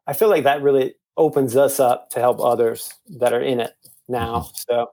I 0.08 0.14
feel 0.14 0.30
like 0.30 0.44
that 0.44 0.62
really 0.62 0.96
opens 1.18 1.56
us 1.56 1.80
up 1.80 2.10
to 2.12 2.20
help 2.20 2.40
others 2.40 2.94
that 3.20 3.34
are 3.34 3.42
in 3.42 3.60
it 3.60 3.74
now. 4.08 4.40
Mm-hmm. 4.40 4.56
So 4.70 4.92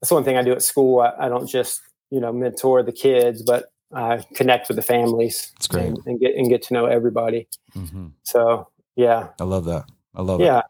that's 0.00 0.10
one 0.10 0.24
thing 0.24 0.36
I 0.36 0.42
do 0.42 0.52
at 0.52 0.62
school. 0.62 1.00
I, 1.00 1.26
I, 1.26 1.28
don't 1.28 1.48
just, 1.48 1.80
you 2.10 2.20
know, 2.20 2.32
mentor 2.32 2.82
the 2.82 2.92
kids, 2.92 3.42
but 3.42 3.66
I 3.92 4.24
connect 4.34 4.68
with 4.68 4.76
the 4.76 4.82
families. 4.82 5.52
It's 5.56 5.66
great. 5.66 5.86
And, 5.86 5.98
and 6.06 6.20
get 6.20 6.34
and 6.36 6.48
get 6.48 6.62
to 6.64 6.74
know 6.74 6.86
everybody. 6.86 7.48
Mm-hmm. 7.74 8.08
So 8.22 8.68
yeah. 8.96 9.28
I 9.40 9.44
love 9.44 9.64
that. 9.64 9.86
I 10.14 10.22
love 10.22 10.40
yeah. 10.40 10.58
it. 10.58 10.64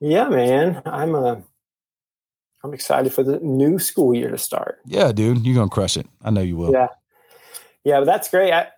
Yeah, 0.00 0.28
man. 0.28 0.82
I'm 0.86 1.14
uh 1.14 1.36
I'm 2.62 2.72
excited 2.72 3.12
for 3.12 3.22
the 3.22 3.38
new 3.40 3.78
school 3.78 4.14
year 4.14 4.30
to 4.30 4.38
start. 4.38 4.78
Yeah, 4.86 5.12
dude. 5.12 5.44
You're 5.44 5.54
gonna 5.54 5.68
crush 5.68 5.96
it. 5.96 6.06
I 6.22 6.30
know 6.30 6.40
you 6.40 6.56
will. 6.56 6.72
Yeah. 6.72 6.88
Yeah, 7.84 7.98
but 7.98 8.06
that's 8.06 8.30
great. 8.30 8.52
I, 8.52 8.68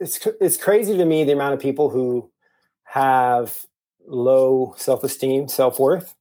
it's 0.00 0.26
it's 0.40 0.56
crazy 0.56 0.96
to 0.96 1.04
me 1.04 1.22
the 1.22 1.32
amount 1.32 1.54
of 1.54 1.60
people 1.60 1.88
who 1.88 2.31
have 2.92 3.64
low 4.06 4.74
self-esteem, 4.76 5.48
self-worth. 5.48 6.14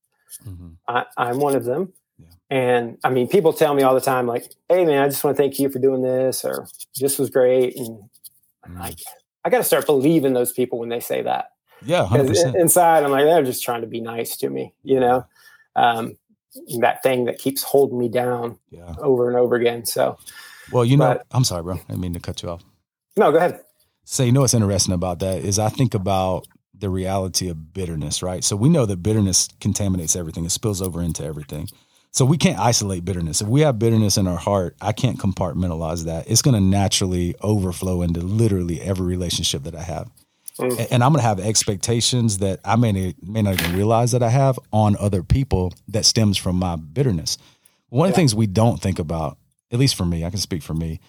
Mm-hmm. 0.48 0.70
I, 0.88 1.06
I'm 1.18 1.40
one 1.40 1.56
of 1.56 1.66
them. 1.66 1.92
Yeah. 2.18 2.28
And 2.50 2.98
I 3.04 3.10
mean, 3.10 3.28
people 3.28 3.52
tell 3.52 3.74
me 3.74 3.84
all 3.84 3.94
the 3.94 4.00
time, 4.00 4.26
like, 4.26 4.46
"Hey, 4.70 4.86
man, 4.86 5.04
I 5.04 5.08
just 5.10 5.22
want 5.24 5.36
to 5.36 5.44
thank 5.44 5.60
you 5.60 5.70
for 5.70 5.80
doing 5.80 6.02
this," 6.02 6.46
or 6.46 6.68
"This 7.00 7.20
was 7.20 7.30
great," 7.30 7.76
and 7.76 8.04
I'm 8.64 8.76
Mm. 8.76 8.80
like, 8.80 9.00
I 9.44 9.50
got 9.50 9.58
to 9.58 9.64
start 9.66 9.86
believing 9.86 10.32
those 10.34 10.54
people 10.54 10.80
when 10.80 10.88
they 10.88 11.02
say 11.02 11.22
that. 11.24 11.48
Yeah, 11.84 12.06
hundred 12.06 12.28
'Cause 12.28 12.38
percent. 12.38 12.56
inside, 12.56 13.04
I'm 13.04 13.12
like, 13.12 13.26
they're 13.26 13.44
just 13.44 13.64
trying 13.64 13.82
to 13.82 13.88
be 13.88 14.00
nice 14.00 14.38
to 14.38 14.50
me, 14.50 14.74
you 14.84 15.00
know. 15.00 15.26
Um, 15.76 16.18
that 16.80 17.02
thing 17.04 17.26
that 17.26 17.38
keeps 17.40 17.64
holding 17.64 17.98
me 17.98 18.08
down 18.08 18.60
Yeah. 18.70 18.96
over 19.00 19.28
and 19.30 19.38
over 19.38 19.56
again. 19.56 19.86
So, 19.86 20.18
Well, 20.72 20.86
you 20.86 20.96
know, 20.96 21.16
But- 21.16 21.26
I'm 21.32 21.44
sorry, 21.44 21.64
bro. 21.64 21.74
I 21.76 21.78
didn't 21.80 22.00
mean 22.00 22.14
to 22.14 22.20
cut 22.22 22.44
you 22.44 22.50
off. 22.50 22.64
no, 23.18 23.32
go 23.32 23.38
ahead. 23.40 23.62
So 24.06 24.24
you 24.24 24.32
know 24.32 24.42
what's 24.42 24.54
interesting 24.54 24.94
about 24.94 25.20
that 25.20 25.40
is 25.44 25.58
I 25.60 25.70
think 25.70 25.94
about 25.94 26.46
the 26.82 26.90
reality 26.90 27.48
of 27.48 27.74
bitterness, 27.74 28.22
right? 28.22 28.44
So 28.44 28.56
we 28.56 28.70
know 28.70 28.86
that 28.86 29.02
bitterness 29.02 29.48
contaminates 29.60 30.16
everything. 30.16 30.46
It 30.46 30.52
spills 30.52 30.82
over 30.82 31.02
into 31.02 31.24
everything. 31.24 31.70
So 32.12 32.26
we 32.26 32.38
can't 32.38 32.60
isolate 32.60 33.06
bitterness. 33.06 33.40
If 33.42 33.48
we 33.48 33.62
have 33.62 33.80
bitterness 33.80 34.18
in 34.18 34.28
our 34.28 34.38
heart, 34.38 34.76
I 34.82 34.92
can't 34.92 35.18
compartmentalize 35.18 36.04
that. 36.06 36.30
It's 36.30 36.42
going 36.42 36.56
to 36.56 36.60
naturally 36.60 37.36
overflow 37.42 38.02
into 38.02 38.20
literally 38.20 38.82
every 38.82 39.06
relationship 39.06 39.64
that 39.64 39.76
I 39.76 39.84
have. 39.84 40.10
Mm. 40.60 40.88
And 40.92 41.04
I'm 41.04 41.14
going 41.14 41.22
to 41.22 41.28
have 41.28 41.40
expectations 41.40 42.40
that 42.40 42.60
I 42.66 42.76
may, 42.76 43.16
may 43.22 43.42
not 43.42 43.54
even 43.54 43.76
realize 43.76 44.12
that 44.12 44.22
I 44.22 44.30
have 44.30 44.60
on 44.74 44.98
other 45.00 45.24
people 45.24 45.74
that 45.88 46.06
stems 46.06 46.38
from 46.38 46.58
my 46.58 46.76
bitterness. 46.76 47.38
One 47.88 48.10
of 48.10 48.14
the 48.14 48.18
things 48.18 48.36
we 48.36 48.48
don't 48.48 48.82
think 48.82 49.00
about, 49.00 49.38
at 49.72 49.80
least 49.80 49.96
for 49.96 50.06
me, 50.06 50.26
I 50.26 50.30
can 50.30 50.40
speak 50.40 50.64
for 50.64 50.74
me, 50.74 51.00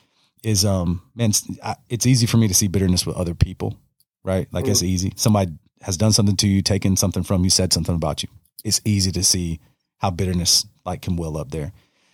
is 0.45 0.65
um 0.65 1.01
man, 1.15 1.31
it's, 1.31 1.49
I, 1.63 1.77
it's 1.89 2.05
easy 2.05 2.27
for 2.27 2.37
me 2.37 2.49
to 2.49 2.55
see 2.55 2.67
bitterness 2.67 3.07
with 3.07 3.17
other 3.17 3.35
people, 3.35 3.77
right? 4.25 4.49
Like 4.53 4.69
it's 4.69 4.83
easy. 4.83 5.13
Somebody 5.17 5.53
has 5.83 5.97
done 5.97 6.13
something 6.13 6.37
to 6.37 6.49
you, 6.49 6.63
taken 6.63 6.97
something 6.97 7.23
from 7.23 7.45
you, 7.45 7.51
said 7.51 7.73
something 7.73 7.95
about 7.95 8.23
you. 8.23 8.29
It's 8.65 8.81
easy 8.85 9.11
to 9.13 9.25
see 9.25 9.61
how 9.99 10.11
bitterness 10.11 10.67
like 10.85 11.03
can 11.03 11.17
well 11.17 11.37
up 11.37 11.51
there. 11.51 11.73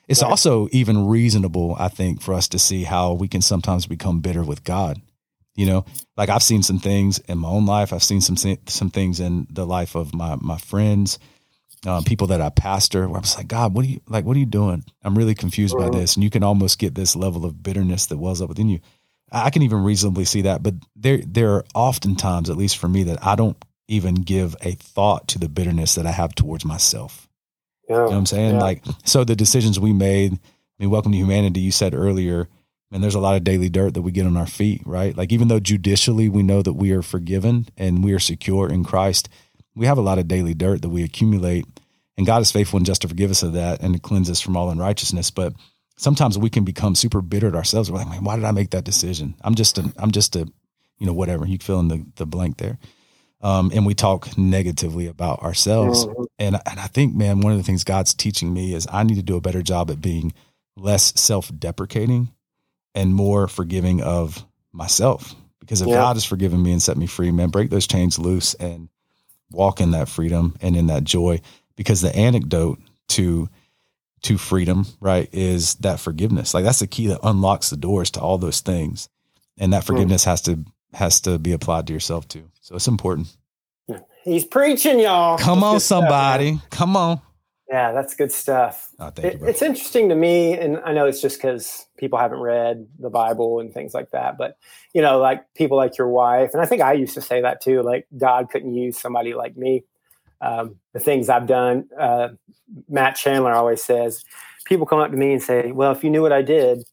It's 0.08 0.22
Right. 0.22 0.30
also 0.30 0.68
even 0.72 1.06
reasonable, 1.06 1.76
I 1.78 1.88
think, 1.88 2.22
for 2.22 2.32
us 2.32 2.48
to 2.48 2.58
see 2.58 2.84
how 2.84 3.12
we 3.12 3.28
can 3.28 3.42
sometimes 3.42 3.86
become 3.86 4.20
bitter 4.20 4.42
with 4.42 4.64
God. 4.64 5.00
You 5.54 5.66
know, 5.66 5.84
like 6.16 6.28
I've 6.28 6.42
seen 6.42 6.62
some 6.62 6.78
things 6.78 7.18
in 7.20 7.38
my 7.38 7.48
own 7.48 7.66
life. 7.66 7.92
I've 7.92 8.02
seen 8.04 8.20
some 8.20 8.36
some 8.66 8.90
things 8.90 9.20
in 9.20 9.46
the 9.50 9.66
life 9.66 9.94
of 9.96 10.14
my 10.14 10.36
my 10.40 10.56
friends, 10.56 11.18
uh, 11.84 12.00
people 12.06 12.28
that 12.28 12.40
I 12.40 12.48
pastor. 12.48 13.06
Where 13.08 13.16
I'm 13.16 13.24
just 13.24 13.36
like, 13.36 13.48
God, 13.48 13.74
what 13.74 13.84
are 13.84 13.88
you 13.88 14.00
like? 14.08 14.24
What 14.24 14.36
are 14.36 14.40
you 14.40 14.46
doing? 14.46 14.84
I'm 15.02 15.18
really 15.18 15.34
confused 15.34 15.76
by 15.76 15.88
Mhm. 15.88 15.92
this, 15.92 16.14
and 16.14 16.22
you 16.24 16.30
can 16.30 16.42
almost 16.44 16.78
get 16.78 16.94
this 16.94 17.16
level 17.16 17.44
of 17.44 17.62
bitterness 17.62 18.06
that 18.06 18.18
wells 18.18 18.40
up 18.40 18.48
within 18.48 18.68
you. 18.68 18.78
I 19.30 19.50
can 19.50 19.62
even 19.62 19.82
reasonably 19.82 20.24
see 20.24 20.42
that, 20.42 20.62
but 20.62 20.74
there 20.96 21.18
there 21.26 21.50
are 21.54 21.64
oftentimes, 21.74 22.50
at 22.50 22.56
least 22.56 22.78
for 22.78 22.88
me, 22.88 23.04
that 23.04 23.24
I 23.24 23.34
don't 23.34 23.56
even 23.88 24.16
give 24.16 24.54
a 24.60 24.72
thought 24.72 25.28
to 25.28 25.38
the 25.38 25.48
bitterness 25.48 25.94
that 25.94 26.06
I 26.06 26.12
have 26.12 26.34
towards 26.34 26.64
myself. 26.64 27.28
Yeah. 27.88 27.96
You 27.96 28.00
know 28.02 28.08
what 28.08 28.16
I'm 28.16 28.26
saying? 28.26 28.54
Yeah. 28.54 28.60
Like, 28.60 28.84
so 29.04 29.24
the 29.24 29.36
decisions 29.36 29.80
we 29.80 29.92
made, 29.92 30.34
I 30.34 30.38
mean, 30.78 30.90
welcome 30.90 31.12
to 31.12 31.18
humanity, 31.18 31.60
you 31.60 31.72
said 31.72 31.94
earlier, 31.94 32.48
and 32.92 33.02
there's 33.02 33.14
a 33.14 33.20
lot 33.20 33.36
of 33.36 33.44
daily 33.44 33.68
dirt 33.68 33.94
that 33.94 34.02
we 34.02 34.12
get 34.12 34.26
on 34.26 34.36
our 34.36 34.46
feet, 34.46 34.82
right? 34.84 35.16
Like, 35.16 35.32
even 35.32 35.48
though 35.48 35.60
judicially 35.60 36.28
we 36.28 36.42
know 36.42 36.62
that 36.62 36.74
we 36.74 36.92
are 36.92 37.02
forgiven 37.02 37.66
and 37.76 38.04
we 38.04 38.12
are 38.12 38.18
secure 38.18 38.68
in 38.70 38.84
Christ, 38.84 39.28
we 39.74 39.86
have 39.86 39.98
a 39.98 40.02
lot 40.02 40.18
of 40.18 40.28
daily 40.28 40.54
dirt 40.54 40.82
that 40.82 40.88
we 40.90 41.02
accumulate. 41.02 41.66
And 42.16 42.26
God 42.26 42.42
is 42.42 42.52
faithful 42.52 42.78
and 42.78 42.86
just 42.86 43.02
to 43.02 43.08
forgive 43.08 43.30
us 43.30 43.42
of 43.42 43.54
that 43.54 43.80
and 43.80 43.94
to 43.94 44.00
cleanse 44.00 44.28
us 44.28 44.40
from 44.40 44.56
all 44.56 44.70
unrighteousness. 44.70 45.30
But 45.30 45.54
sometimes 45.98 46.38
we 46.38 46.48
can 46.48 46.64
become 46.64 46.94
super 46.94 47.20
bitter 47.20 47.48
at 47.48 47.54
ourselves. 47.54 47.90
We're 47.90 47.98
like, 47.98 48.08
man, 48.08 48.24
why 48.24 48.36
did 48.36 48.46
I 48.46 48.52
make 48.52 48.70
that 48.70 48.84
decision? 48.84 49.34
I'm 49.42 49.54
just 49.54 49.76
a, 49.76 49.92
I'm 49.98 50.12
just 50.12 50.34
a, 50.36 50.48
you 50.98 51.06
know, 51.06 51.12
whatever. 51.12 51.46
You 51.46 51.58
fill 51.58 51.80
in 51.80 51.88
the, 51.88 52.06
the 52.16 52.24
blank 52.24 52.56
there. 52.56 52.78
Um, 53.40 53.70
and 53.72 53.86
we 53.86 53.94
talk 53.94 54.36
negatively 54.36 55.06
about 55.06 55.42
ourselves. 55.42 56.06
Mhm. 56.06 56.26
And 56.40 56.56
and 56.66 56.80
I 56.80 56.86
think, 56.88 57.14
man, 57.14 57.40
one 57.40 57.52
of 57.52 57.58
the 57.58 57.64
things 57.64 57.84
God's 57.84 58.14
teaching 58.14 58.52
me 58.52 58.74
is 58.74 58.88
I 58.90 59.04
need 59.04 59.16
to 59.16 59.22
do 59.22 59.36
a 59.36 59.40
better 59.40 59.62
job 59.62 59.90
at 59.90 60.00
being 60.00 60.32
less 60.76 61.12
self-deprecating 61.20 62.32
and 62.94 63.14
more 63.14 63.46
forgiving 63.46 64.02
of 64.02 64.44
myself. 64.72 65.34
Because 65.60 65.82
if 65.82 65.88
Yeah. 65.88 65.96
God 65.96 66.16
has 66.16 66.24
forgiven 66.24 66.62
me 66.62 66.72
and 66.72 66.82
set 66.82 66.96
me 66.96 67.06
free, 67.06 67.30
man, 67.30 67.50
break 67.50 67.70
those 67.70 67.86
chains 67.86 68.18
loose 68.18 68.54
and 68.54 68.88
walk 69.52 69.80
in 69.80 69.92
that 69.92 70.08
freedom 70.08 70.56
and 70.60 70.76
in 70.76 70.86
that 70.86 71.04
joy. 71.04 71.40
Because 71.76 72.00
the 72.00 72.14
anecdote 72.16 72.80
to 73.10 73.48
to 74.22 74.38
freedom, 74.38 74.86
right, 75.00 75.28
is 75.32 75.74
that 75.76 76.00
forgiveness. 76.00 76.54
Like 76.54 76.64
that's 76.64 76.80
the 76.80 76.86
key 76.86 77.06
that 77.08 77.20
unlocks 77.22 77.70
the 77.70 77.76
doors 77.76 78.10
to 78.12 78.20
all 78.20 78.38
those 78.38 78.60
things. 78.60 79.08
And 79.58 79.72
that 79.72 79.84
hmm. 79.84 79.94
forgiveness 79.94 80.24
has 80.24 80.42
to 80.42 80.64
has 80.94 81.20
to 81.22 81.38
be 81.38 81.52
applied 81.52 81.86
to 81.86 81.92
yourself 81.92 82.28
too. 82.28 82.50
So 82.60 82.76
it's 82.76 82.88
important. 82.88 83.36
He's 84.24 84.44
preaching, 84.44 85.00
y'all. 85.00 85.38
Come 85.38 85.60
That's 85.60 85.64
on, 85.64 85.74
good 85.74 85.80
stuff, 85.80 86.00
somebody. 86.02 86.60
Come 86.70 86.96
on. 86.96 87.20
yeah, 87.68 87.92
that's 87.92 88.14
good 88.14 88.30
stuff. 88.30 88.90
Oh, 88.98 89.10
thank 89.10 89.40
you, 89.40 89.46
It, 89.46 89.48
it's 89.50 89.62
interesting 89.62 90.10
to 90.10 90.14
me, 90.14 90.52
and 90.52 90.78
I 90.84 90.92
know 90.92 91.06
it's 91.06 91.22
just 91.22 91.38
because 91.38 91.86
people 91.96 92.18
haven't 92.18 92.40
read 92.40 92.86
the 92.98 93.08
Bible 93.08 93.60
and 93.60 93.72
things 93.72 93.94
like 93.94 94.10
that. 94.10 94.36
But 94.36 94.58
you 94.92 95.00
know, 95.00 95.18
like 95.18 95.44
people 95.54 95.78
like 95.78 95.96
your 95.96 96.08
wife, 96.08 96.50
and 96.52 96.60
I 96.60 96.66
think 96.66 96.82
I 96.82 96.92
used 96.92 97.14
to 97.14 97.22
say 97.22 97.40
that 97.40 97.62
too. 97.62 97.82
Like 97.82 98.06
God 98.16 98.50
couldn't 98.50 98.74
use 98.74 98.98
somebody 98.98 99.34
like 99.34 99.56
me. 99.56 99.84
Um, 100.40 100.76
the 100.92 101.00
things 101.00 101.28
I've 101.28 101.46
done. 101.46 101.88
Uh, 101.98 102.28
Matt 102.88 103.16
Chandler 103.16 103.52
always 103.52 103.82
says, 103.82 104.24
people 104.66 104.86
come 104.86 105.00
up 105.00 105.10
to 105.10 105.16
me 105.16 105.32
and 105.32 105.42
say, 105.42 105.72
"Well, 105.72 105.90
if 105.92 106.04
you 106.04 106.10
knew 106.10 106.22
what 106.22 106.32
I 106.32 106.42
did, 106.42 106.84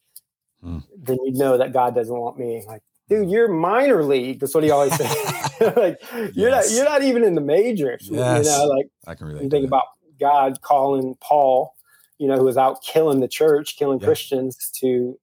Hmm. 0.62 0.80
then 0.98 1.18
you'd 1.24 1.36
know 1.36 1.58
that 1.58 1.74
God 1.74 1.94
doesn't 1.94 2.18
want 2.18 2.40
me." 2.40 2.64
Like, 2.66 2.82
dude, 3.10 3.30
you're 3.30 3.48
minor 3.50 4.04
league. 4.04 4.40
That's 4.40 4.56
what 4.56 4.64
he 4.64 4.72
always 4.72 4.96
says. 4.96 5.16
like, 5.78 6.02
you're 6.34 6.50
not 6.52 6.64
you're 6.72 6.86
not 6.86 7.04
even 7.04 7.24
in 7.24 7.36
the 7.36 7.42
majors. 7.42 8.10
Yes. 8.12 8.46
You 8.46 8.52
know, 8.52 8.66
like 8.66 8.88
I 9.08 9.14
can 9.16 9.28
relate. 9.28 9.44
you 9.44 9.50
think 9.50 9.68
about 9.68 9.86
God 10.20 10.62
calling 10.62 11.16
Paul, 11.22 11.74
you 12.18 12.28
know, 12.28 12.38
who 12.38 12.46
was 12.46 12.58
out 12.58 12.82
killing 12.82 13.20
the 13.20 13.28
church, 13.28 13.76
killing 13.78 14.00
Yeah. 14.00 14.08
Christians, 14.08 14.72
to 14.80 15.20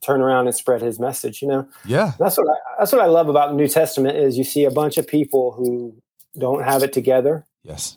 turn 0.00 0.20
around 0.22 0.46
and 0.46 0.56
spread 0.56 0.80
his 0.82 0.98
message. 0.98 1.42
You 1.42 1.48
know, 1.48 1.68
Yeah. 1.84 2.12
that's 2.18 2.38
what 2.38 2.48
I, 2.48 2.54
that's 2.78 2.92
what 2.92 3.02
I 3.02 3.06
love 3.06 3.28
about 3.28 3.50
the 3.50 3.56
New 3.56 3.68
Testament 3.68 4.16
is 4.16 4.36
you 4.38 4.44
see 4.44 4.64
a 4.64 4.70
bunch 4.70 4.96
of 4.96 5.06
people 5.06 5.52
who 5.52 5.94
don't 6.38 6.62
have 6.64 6.82
it 6.82 6.94
together, 6.94 7.46
Yes. 7.64 7.96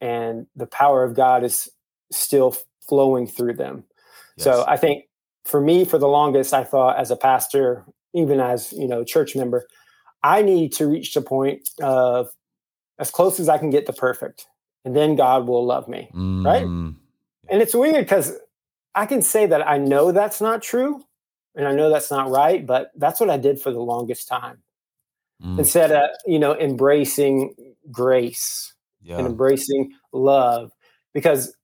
and 0.00 0.46
the 0.56 0.66
power 0.66 1.04
of 1.04 1.14
God 1.14 1.44
is 1.44 1.68
still 2.12 2.56
flowing 2.88 3.26
through 3.26 3.54
them. 3.54 3.84
So 4.38 4.64
I 4.68 4.76
think 4.76 5.04
for 5.44 5.60
me, 5.60 5.84
for 5.84 5.98
the 5.98 6.08
longest, 6.08 6.52
I 6.52 6.64
thought 6.64 6.98
as 6.98 7.10
a 7.10 7.16
pastor, 7.16 7.84
even 8.14 8.40
as 8.40 8.72
you 8.72 8.86
know, 8.88 9.04
church 9.04 9.34
member, 9.36 9.66
I 10.22 10.42
need 10.42 10.72
to 10.74 10.86
reach 10.86 11.14
the 11.14 11.22
point 11.22 11.68
of 11.80 12.28
as 12.98 13.10
close 13.10 13.38
as 13.40 13.48
I 13.48 13.58
can 13.58 13.70
get 13.70 13.86
to 13.86 13.92
perfect, 13.92 14.46
and 14.84 14.94
then 14.96 15.16
God 15.16 15.46
will 15.46 15.64
love 15.64 15.88
me. 15.88 16.10
right? 16.44 16.64
Mm, 16.64 16.96
And 17.48 17.62
it's 17.62 17.74
weird 17.74 18.04
because 18.04 18.34
I 18.94 19.06
can 19.06 19.22
say 19.22 19.46
that 19.46 19.66
I 19.66 19.78
know 19.78 20.12
that's 20.12 20.40
not 20.40 20.62
true, 20.62 21.04
and 21.54 21.66
I 21.68 21.72
know 21.72 21.90
that's 21.90 22.10
not 22.10 22.30
right, 22.30 22.64
but 22.66 22.90
that's 22.96 23.20
what 23.20 23.30
I 23.30 23.36
did 23.36 23.60
for 23.60 23.70
the 23.70 23.80
longest 23.80 24.28
time. 24.28 24.62
Mm, 25.42 25.58
Instead 25.58 25.92
of 25.92 26.10
you 26.26 26.38
know 26.38 26.56
embracing 26.56 27.54
grace 27.90 28.74
and 29.18 29.26
embracing 29.26 29.92
love, 30.12 30.72
because 31.14 31.54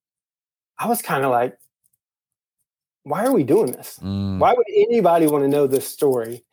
I 0.79 0.89
was 0.89 1.03
kind 1.03 1.25
of 1.25 1.31
like, 1.31 1.57
why 3.05 3.25
are 3.25 3.33
we 3.33 3.43
doing 3.45 3.73
this? 3.73 3.99
Mm, 4.03 4.39
Why 4.39 4.53
would 4.53 4.67
anybody 4.75 5.27
want 5.27 5.45
to 5.45 5.49
know 5.49 5.67
this 5.67 5.87
story? 5.87 6.45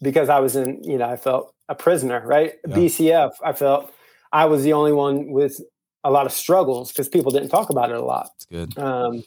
Because 0.00 0.28
I 0.28 0.38
was 0.40 0.56
in, 0.56 0.82
you 0.84 0.96
know, 0.98 1.08
I 1.08 1.16
felt 1.16 1.54
a 1.68 1.74
prisoner, 1.74 2.22
right? 2.24 2.54
Yeah. 2.66 2.76
BCF, 2.76 3.32
I 3.44 3.52
felt 3.52 3.92
I 4.32 4.46
was 4.46 4.62
the 4.62 4.72
only 4.72 4.92
one 4.92 5.30
with 5.30 5.60
a 6.04 6.10
lot 6.10 6.26
of 6.26 6.32
struggles 6.32 6.90
because 6.92 7.08
people 7.08 7.32
didn't 7.32 7.48
talk 7.48 7.70
about 7.70 7.90
it 7.90 7.96
a 7.96 8.04
lot. 8.04 8.30
It's 8.36 8.46
good. 8.46 8.78
Um, 8.78 9.24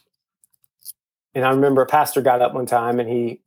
and 1.35 1.45
I 1.45 1.49
remember 1.51 1.81
a 1.81 1.85
pastor 1.85 2.21
got 2.21 2.41
up 2.41 2.53
one 2.53 2.65
time 2.65 2.99
and 2.99 3.09
he 3.09 3.41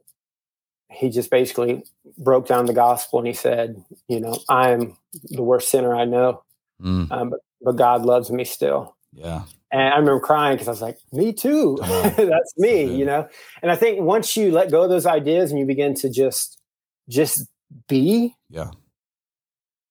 he 0.95 1.11
just 1.11 1.30
basically 1.30 1.82
broke 2.18 2.47
down 2.47 2.66
the 2.66 2.72
gospel 2.72 3.18
and 3.18 3.28
he 3.28 3.34
said, 3.34 3.82
you 4.09 4.20
know, 4.20 4.38
I'm 4.49 4.97
the 5.30 5.42
worst 5.42 5.68
sinner 5.70 5.95
I 5.95 6.05
know, 6.05 6.42
Mm, 6.82 7.11
um, 7.11 7.30
but 7.30 7.40
but 7.62 7.76
God 7.76 8.03
loves 8.03 8.30
me 8.30 8.45
still. 8.45 8.97
yeah. 9.12 9.45
And 9.72 9.82
I 9.82 9.97
remember 9.97 10.20
crying 10.20 10.55
because 10.55 10.68
I 10.68 10.70
was 10.72 10.82
like, 10.82 10.99
me 11.12 11.32
too. 11.32 11.76
That's 11.82 12.53
me, 12.59 12.84
you 12.97 13.05
know. 13.05 13.26
And 13.62 13.72
I 13.72 13.76
think 13.76 14.01
once 14.03 14.36
you 14.36 14.51
let 14.53 14.70
go 14.70 14.82
of 14.84 14.90
those 14.90 15.07
ideas 15.07 15.51
and 15.51 15.59
you 15.59 15.66
begin 15.66 15.95
to 15.97 16.09
just 16.11 16.61
just 17.09 17.47
be 17.88 18.34
Yeah. 18.51 18.70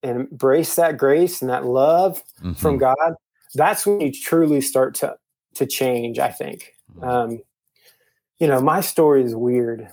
and 0.03 0.21
embrace 0.31 0.75
that 0.75 0.97
grace 0.97 1.41
and 1.41 1.49
that 1.49 1.65
love 1.65 2.23
Mhm. 2.41 2.55
from 2.57 2.77
God, 2.77 3.15
that's 3.55 3.85
when 3.85 4.01
you 4.01 4.11
truly 4.11 4.61
start 4.61 4.95
to 4.95 5.17
to 5.55 5.65
change. 5.65 6.17
I 6.19 6.29
think. 6.29 6.73
Mhm. 6.95 7.03
Um, 7.07 7.41
you 8.39 8.47
know, 8.47 8.61
my 8.61 8.81
story 8.81 9.23
is 9.23 9.35
weird. 9.35 9.87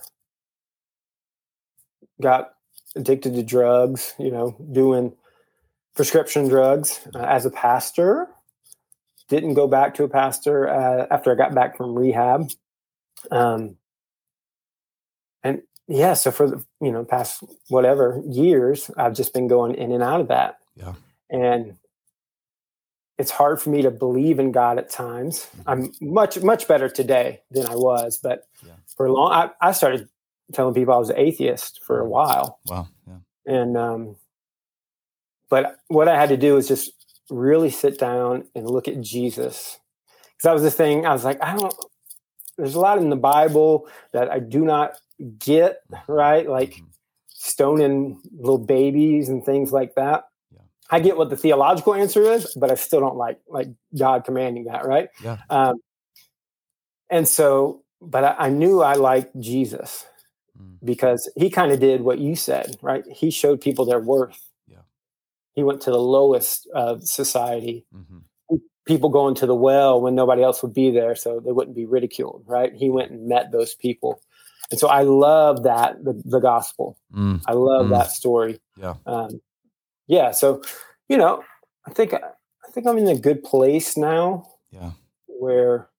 Got 2.21 2.51
addicted 2.95 3.35
to 3.35 3.43
drugs. 3.43 4.13
You 4.19 4.31
know, 4.31 4.55
doing 4.71 5.13
prescription 5.95 6.47
drugs 6.47 6.99
uh, 7.15 7.19
as 7.19 7.45
a 7.45 7.51
pastor. 7.51 8.27
Didn't 9.29 9.53
go 9.53 9.67
back 9.67 9.95
to 9.95 10.03
a 10.03 10.09
pastor 10.09 10.67
uh, 10.69 11.07
after 11.09 11.31
I 11.31 11.35
got 11.35 11.55
back 11.55 11.77
from 11.77 11.95
rehab. 11.97 12.49
Um, 13.31 13.77
and 15.43 15.61
yeah, 15.87 16.13
so 16.15 16.31
for 16.31 16.49
the 16.49 16.63
you 16.81 16.91
know 16.91 17.03
past 17.05 17.43
whatever 17.69 18.21
years, 18.27 18.91
I've 18.97 19.13
just 19.15 19.33
been 19.33 19.47
going 19.47 19.75
in 19.75 19.91
and 19.91 20.03
out 20.03 20.21
of 20.21 20.27
that. 20.29 20.57
Yeah. 20.75 20.93
and 21.29 21.77
it's 23.17 23.29
hard 23.29 23.61
for 23.61 23.69
me 23.69 23.83
to 23.83 23.91
believe 23.91 24.39
in 24.39 24.51
God 24.51 24.79
at 24.79 24.89
times. 24.89 25.47
I'm 25.67 25.91
much 26.01 26.41
much 26.41 26.67
better 26.67 26.89
today 26.89 27.41
than 27.51 27.67
I 27.67 27.75
was, 27.75 28.17
but 28.17 28.47
Yeah. 28.65 28.73
for 28.97 29.05
a 29.05 29.13
long, 29.13 29.31
I, 29.31 29.51
I 29.69 29.71
started 29.73 30.09
telling 30.53 30.73
people 30.73 30.93
I 30.93 30.97
was 30.97 31.09
an 31.09 31.17
atheist 31.17 31.81
for 31.83 31.99
a 31.99 32.07
while, 32.07 32.59
Wow. 32.65 32.87
Yeah. 33.07 33.17
and 33.45 33.77
um, 33.77 34.15
but 35.49 35.77
what 35.87 36.07
I 36.07 36.15
had 36.19 36.29
to 36.29 36.37
do 36.37 36.57
is 36.57 36.67
just 36.67 36.91
really 37.29 37.69
sit 37.69 37.97
down 37.99 38.45
and 38.55 38.69
look 38.69 38.87
at 38.87 39.01
Jesus, 39.01 39.79
because 40.37 40.43
that 40.43 40.53
was 40.53 40.63
the 40.63 40.71
thing. 40.71 41.05
I 41.05 41.13
was 41.13 41.23
like, 41.25 41.41
I 41.43 41.55
don't. 41.55 41.73
There's 42.57 42.75
a 42.75 42.79
lot 42.79 42.97
in 42.99 43.09
the 43.09 43.15
Bible 43.15 43.87
that 44.13 44.29
I 44.29 44.39
do 44.39 44.63
not 44.65 44.93
get 45.39 45.79
right, 46.07 46.47
like 46.47 46.75
Mhm. 46.75 46.87
stoning 47.27 48.21
little 48.37 48.57
babies 48.57 49.29
and 49.29 49.43
things 49.43 49.71
like 49.71 49.95
that. 49.95 50.25
Yeah. 50.51 50.59
I 50.89 50.99
get 50.99 51.17
what 51.17 51.29
the 51.29 51.37
theological 51.37 51.93
answer 51.95 52.21
is, 52.23 52.53
but 52.55 52.69
I 52.71 52.75
still 52.75 52.99
don't 52.99 53.17
like 53.17 53.39
like 53.47 53.67
God 53.97 54.25
commanding 54.25 54.65
that, 54.65 54.85
right? 54.85 55.09
Yeah. 55.23 55.37
Um, 55.49 55.75
and 57.09 57.27
so, 57.27 57.83
but 58.01 58.23
I, 58.23 58.35
I 58.47 58.49
knew 58.49 58.81
I 58.81 58.93
liked 58.93 59.37
Jesus 59.39 60.05
Mm. 60.61 60.77
because 60.83 61.29
he 61.35 61.49
kind 61.49 61.71
of 61.71 61.79
did 61.79 62.01
what 62.01 62.19
you 62.19 62.35
said, 62.35 62.77
right? 62.81 63.03
He 63.11 63.31
showed 63.31 63.61
people 63.61 63.85
their 63.85 63.99
worth. 63.99 64.39
Yeah. 64.67 64.83
He 65.53 65.63
went 65.63 65.81
to 65.81 65.91
the 65.91 65.99
lowest 65.99 66.67
of 66.73 67.03
society. 67.03 67.85
Mhm. 67.93 68.21
People 68.85 69.09
going 69.09 69.35
to 69.35 69.45
the 69.45 69.55
well 69.55 70.01
when 70.01 70.15
nobody 70.15 70.41
else 70.43 70.63
would 70.63 70.73
be 70.73 70.89
there, 70.89 71.15
so 71.15 71.39
they 71.39 71.51
wouldn't 71.51 71.75
be 71.75 71.85
ridiculed, 71.85 72.43
right? 72.47 72.73
He 72.73 72.89
went 72.89 73.11
and 73.11 73.27
met 73.27 73.51
those 73.51 73.75
people, 73.75 74.21
and 74.71 74.79
so 74.79 74.87
I 74.87 75.03
love 75.03 75.63
that 75.63 76.03
the, 76.03 76.19
the 76.25 76.39
gospel. 76.39 76.97
Mm. 77.13 77.41
I 77.45 77.53
love 77.53 77.85
Mm. 77.85 77.89
that 77.91 78.09
story. 78.11 78.59
Yeah. 78.77 78.95
Um, 79.05 79.39
yeah. 80.07 80.31
So, 80.31 80.63
you 81.09 81.17
know, 81.17 81.43
I 81.85 81.91
think 81.93 82.13
I 82.15 82.71
think 82.71 82.87
I'm 82.87 82.97
in 82.97 83.07
a 83.07 83.15
good 83.19 83.43
place 83.43 83.95
now 83.95 84.47
Yeah. 84.71 84.91
where 85.27 85.90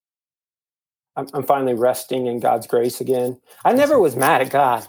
I'm, 1.17 1.27
I'm 1.35 1.45
finally 1.45 1.75
resting 1.75 2.27
in 2.27 2.41
God's 2.41 2.67
grace 2.67 3.01
again. 3.01 3.39
I 3.65 3.73
never 3.73 3.99
was 3.99 4.17
mad 4.17 4.41
at 4.43 4.51
God. 4.51 4.87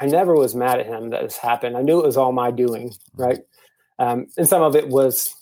I 0.00 0.06
never 0.06 0.34
was 0.34 0.54
mad 0.54 0.80
at 0.80 0.86
Him 0.86 1.10
that 1.10 1.22
this 1.22 1.36
happened. 1.36 1.76
I 1.76 1.82
knew 1.82 2.00
it 2.00 2.06
was 2.06 2.16
all 2.16 2.32
my 2.32 2.50
doing, 2.50 2.94
right? 3.14 3.40
Um, 3.98 4.26
and 4.36 4.48
some 4.48 4.62
of 4.62 4.74
it 4.76 4.88
was 4.88 5.34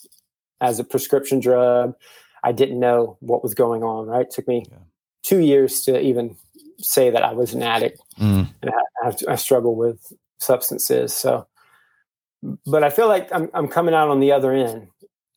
as 0.61 0.79
a 0.79 0.83
prescription 0.83 1.39
drug. 1.39 1.95
I 2.43 2.51
didn't 2.51 2.79
know 2.79 3.17
what 3.19 3.41
was 3.43 3.53
going 3.55 3.83
on, 3.83 4.05
right? 4.07 4.21
It 4.27 4.31
took 4.31 4.47
me 4.47 4.65
Yeah. 4.69 4.77
two 5.23 5.39
years 5.39 5.81
to 5.83 5.99
even 5.99 6.37
say 6.79 7.09
that 7.09 7.23
I 7.23 7.33
was 7.33 7.53
an 7.53 7.63
addict 7.63 7.99
Mm. 8.19 8.47
and 8.61 8.71
I, 8.71 9.07
I, 9.07 9.33
I 9.33 9.35
struggle 9.35 9.75
with 9.75 10.13
substances. 10.39 11.13
So, 11.13 11.47
but 12.65 12.83
I 12.83 12.89
feel 12.89 13.07
like 13.07 13.29
I'm, 13.33 13.49
I'm 13.53 13.67
coming 13.67 13.93
out 13.93 14.09
on 14.09 14.19
the 14.19 14.31
other 14.31 14.51
end. 14.51 14.87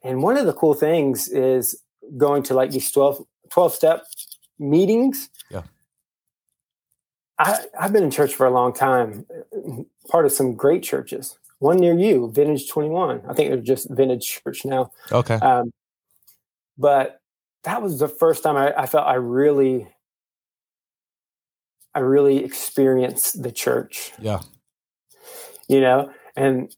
And 0.02 0.22
one 0.22 0.36
of 0.36 0.46
the 0.46 0.52
cool 0.52 0.74
things 0.74 1.28
is 1.28 1.80
going 2.16 2.42
to 2.44 2.54
like 2.54 2.70
these 2.70 2.90
12, 2.90 3.24
12 3.50 3.72
step 3.74 4.04
meetings. 4.58 5.30
Yeah. 5.50 5.62
I, 7.38 7.58
I've 7.78 7.92
been 7.92 8.04
in 8.04 8.10
church 8.10 8.34
for 8.34 8.46
a 8.46 8.50
long 8.50 8.72
time, 8.72 9.26
part 10.08 10.24
of 10.26 10.32
some 10.32 10.54
great 10.54 10.82
churches. 10.82 11.38
One 11.58 11.78
near 11.78 11.94
you, 11.98 12.30
Vintage 12.32 12.68
21. 12.68 13.22
I 13.28 13.32
think 13.32 13.50
they're 13.50 13.60
just 13.60 13.88
Vintage 13.90 14.40
Church 14.42 14.64
now. 14.64 14.90
Okay. 15.10 15.34
Um, 15.34 15.72
but 16.78 17.20
that 17.64 17.82
was 17.82 17.98
the 17.98 18.08
first 18.08 18.42
time 18.42 18.56
I, 18.56 18.74
I 18.74 18.86
felt 18.86 19.06
I 19.06 19.14
really, 19.14 19.88
I 21.94 22.00
really 22.00 22.44
experienced 22.44 23.42
the 23.42 23.50
church, 23.50 24.12
Yeah. 24.18 24.40
you 25.68 25.80
know, 25.80 26.10
and 26.36 26.74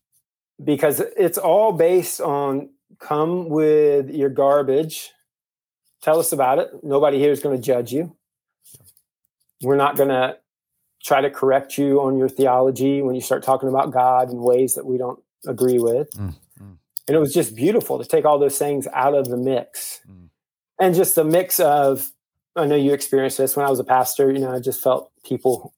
because 0.63 1.01
it's 1.01 1.37
all 1.37 1.73
based 1.73 2.21
on 2.21 2.69
come 2.99 3.49
with 3.49 4.09
your 4.09 4.29
garbage, 4.29 5.11
tell 6.01 6.19
us 6.19 6.31
about 6.31 6.59
it. 6.59 6.69
Nobody 6.83 7.19
here 7.19 7.31
is 7.31 7.41
going 7.41 7.55
to 7.55 7.61
judge 7.61 7.91
you. 7.91 8.15
We're 9.61 9.77
not 9.77 9.97
going 9.97 10.09
to 10.09 10.37
try 11.03 11.21
to 11.21 11.29
correct 11.29 11.77
you 11.77 12.01
on 12.01 12.17
your 12.17 12.29
theology 12.29 13.01
when 13.01 13.15
you 13.15 13.21
start 13.21 13.43
talking 13.43 13.69
about 13.69 13.91
God 13.91 14.31
in 14.31 14.41
ways 14.41 14.75
that 14.75 14.85
we 14.85 14.97
don't 14.97 15.21
agree 15.45 15.79
with. 15.79 16.09
Mm, 16.11 16.35
mm. 16.61 16.77
And 17.07 17.15
it 17.15 17.19
was 17.19 17.33
just 17.33 17.55
beautiful 17.55 17.97
to 17.97 18.05
take 18.05 18.25
all 18.25 18.37
those 18.39 18.57
things 18.57 18.87
out 18.93 19.15
of 19.15 19.29
the 19.29 19.37
mix. 19.37 20.01
Mm. 20.09 20.29
And 20.79 20.95
just 20.95 21.15
the 21.15 21.23
mix 21.23 21.59
of, 21.59 22.11
I 22.55 22.65
know 22.65 22.75
you 22.75 22.93
experienced 22.93 23.37
this 23.37 23.55
when 23.55 23.65
I 23.65 23.69
was 23.69 23.79
a 23.79 23.83
pastor, 23.83 24.31
you 24.31 24.39
know, 24.39 24.53
I 24.53 24.59
just 24.59 24.81
felt 24.81 25.11
people 25.25 25.73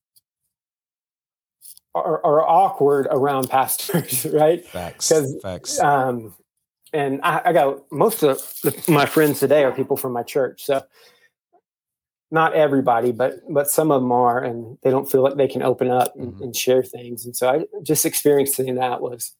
are, 1.93 2.23
are 2.25 2.47
awkward 2.47 3.07
around 3.11 3.49
pastors, 3.49 4.25
right? 4.33 4.65
Facts. 4.65 5.11
Facts. 5.41 5.79
Um, 5.79 6.33
and 6.93 7.19
I, 7.23 7.41
I 7.45 7.53
got 7.53 7.91
most 7.91 8.23
of 8.23 8.37
the, 8.63 8.83
my 8.91 9.05
friends 9.05 9.39
today 9.39 9.63
are 9.63 9.71
people 9.71 9.97
from 9.97 10.13
my 10.13 10.23
church. 10.23 10.63
So 10.65 10.81
not 12.31 12.53
everybody, 12.53 13.11
but 13.11 13.35
but 13.49 13.69
some 13.69 13.91
of 13.91 14.01
them 14.01 14.11
are, 14.11 14.41
and 14.41 14.77
they 14.83 14.89
don't 14.89 15.09
feel 15.11 15.21
like 15.21 15.35
they 15.35 15.47
can 15.47 15.61
open 15.61 15.89
up 15.91 16.13
and, 16.15 16.33
Mhm. 16.33 16.41
and 16.41 16.55
share 16.55 16.81
things. 16.83 17.25
And 17.25 17.35
so 17.35 17.49
I 17.49 17.65
just 17.83 18.05
experiencing 18.05 18.75
that 18.75 19.01
was 19.01 19.33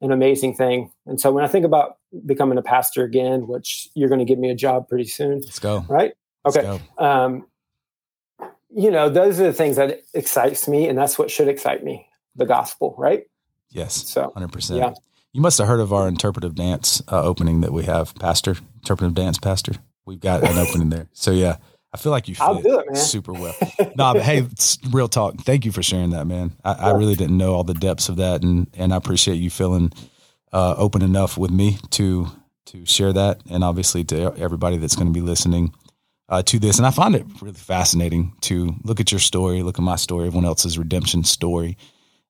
an 0.00 0.12
amazing 0.12 0.54
thing. 0.54 0.92
And 1.06 1.20
so 1.20 1.32
when 1.32 1.42
I 1.44 1.48
think 1.48 1.64
about 1.64 1.96
becoming 2.26 2.56
a 2.58 2.62
pastor 2.62 3.02
again, 3.02 3.48
which 3.48 3.88
you're 3.94 4.08
going 4.08 4.20
to 4.20 4.24
give 4.24 4.38
me 4.38 4.50
a 4.50 4.54
job 4.54 4.88
pretty 4.88 5.06
soon, 5.06 5.40
Let's 5.40 5.58
go. 5.58 5.84
right? 5.88 6.12
Okay. 6.46 6.80
Um, 6.98 7.46
you 8.70 8.90
know, 8.92 9.08
those 9.08 9.40
are 9.40 9.44
the 9.44 9.52
things 9.52 9.74
that 9.76 10.02
excites 10.14 10.68
me, 10.68 10.86
and 10.88 10.96
that's 10.96 11.18
what 11.18 11.30
should 11.32 11.48
excite 11.48 11.82
me, 11.82 12.06
the 12.36 12.46
gospel, 12.46 12.94
right? 12.96 13.24
Yes. 13.70 13.94
So 14.08 14.30
Hundred 14.34 14.52
percent. 14.52 14.78
yeah. 14.78 14.92
You 15.32 15.40
must 15.40 15.58
have 15.58 15.68
heard 15.68 15.80
of 15.80 15.92
our 15.92 16.08
interpretive 16.08 16.54
dance 16.54 17.02
uh, 17.08 17.22
opening 17.22 17.60
that 17.60 17.72
we 17.72 17.84
have, 17.84 18.14
Pastor. 18.14 18.56
Interpretive 18.76 19.14
dance, 19.14 19.38
Pastor. 19.38 19.72
We've 20.06 20.20
got 20.20 20.42
an 20.42 20.56
opening 20.56 20.88
there. 20.88 21.08
So 21.12 21.30
yeah, 21.30 21.56
I 21.92 21.98
feel 21.98 22.12
like 22.12 22.28
you 22.28 22.34
fit 22.34 22.64
it, 22.64 22.86
man. 22.86 22.96
super 22.96 23.32
well. 23.32 23.54
no, 23.78 24.14
but 24.14 24.22
hey, 24.22 24.38
it's 24.38 24.78
real 24.90 25.08
talk. 25.08 25.36
Thank 25.42 25.64
you 25.64 25.72
for 25.72 25.82
sharing 25.82 26.10
that, 26.10 26.26
man. 26.26 26.52
I, 26.64 26.72
I 26.72 26.90
really 26.92 27.14
didn't 27.14 27.36
know 27.36 27.54
all 27.54 27.64
the 27.64 27.74
depths 27.74 28.08
of 28.08 28.16
that, 28.16 28.42
and 28.42 28.68
and 28.74 28.92
I 28.92 28.96
appreciate 28.96 29.36
you 29.36 29.50
feeling 29.50 29.92
uh, 30.52 30.74
open 30.78 31.02
enough 31.02 31.36
with 31.36 31.50
me 31.50 31.78
to 31.90 32.28
to 32.66 32.86
share 32.86 33.12
that, 33.12 33.40
and 33.50 33.62
obviously 33.62 34.04
to 34.04 34.34
everybody 34.38 34.78
that's 34.78 34.96
going 34.96 35.08
to 35.08 35.12
be 35.12 35.20
listening 35.20 35.74
uh, 36.28 36.42
to 36.42 36.58
this. 36.58 36.78
And 36.78 36.86
I 36.86 36.90
find 36.90 37.14
it 37.14 37.26
really 37.40 37.54
fascinating 37.54 38.34
to 38.42 38.74
look 38.84 39.00
at 39.00 39.12
your 39.12 39.18
story, 39.18 39.62
look 39.62 39.78
at 39.78 39.82
my 39.82 39.96
story, 39.96 40.26
everyone 40.26 40.46
else's 40.46 40.78
redemption 40.78 41.24
story, 41.24 41.76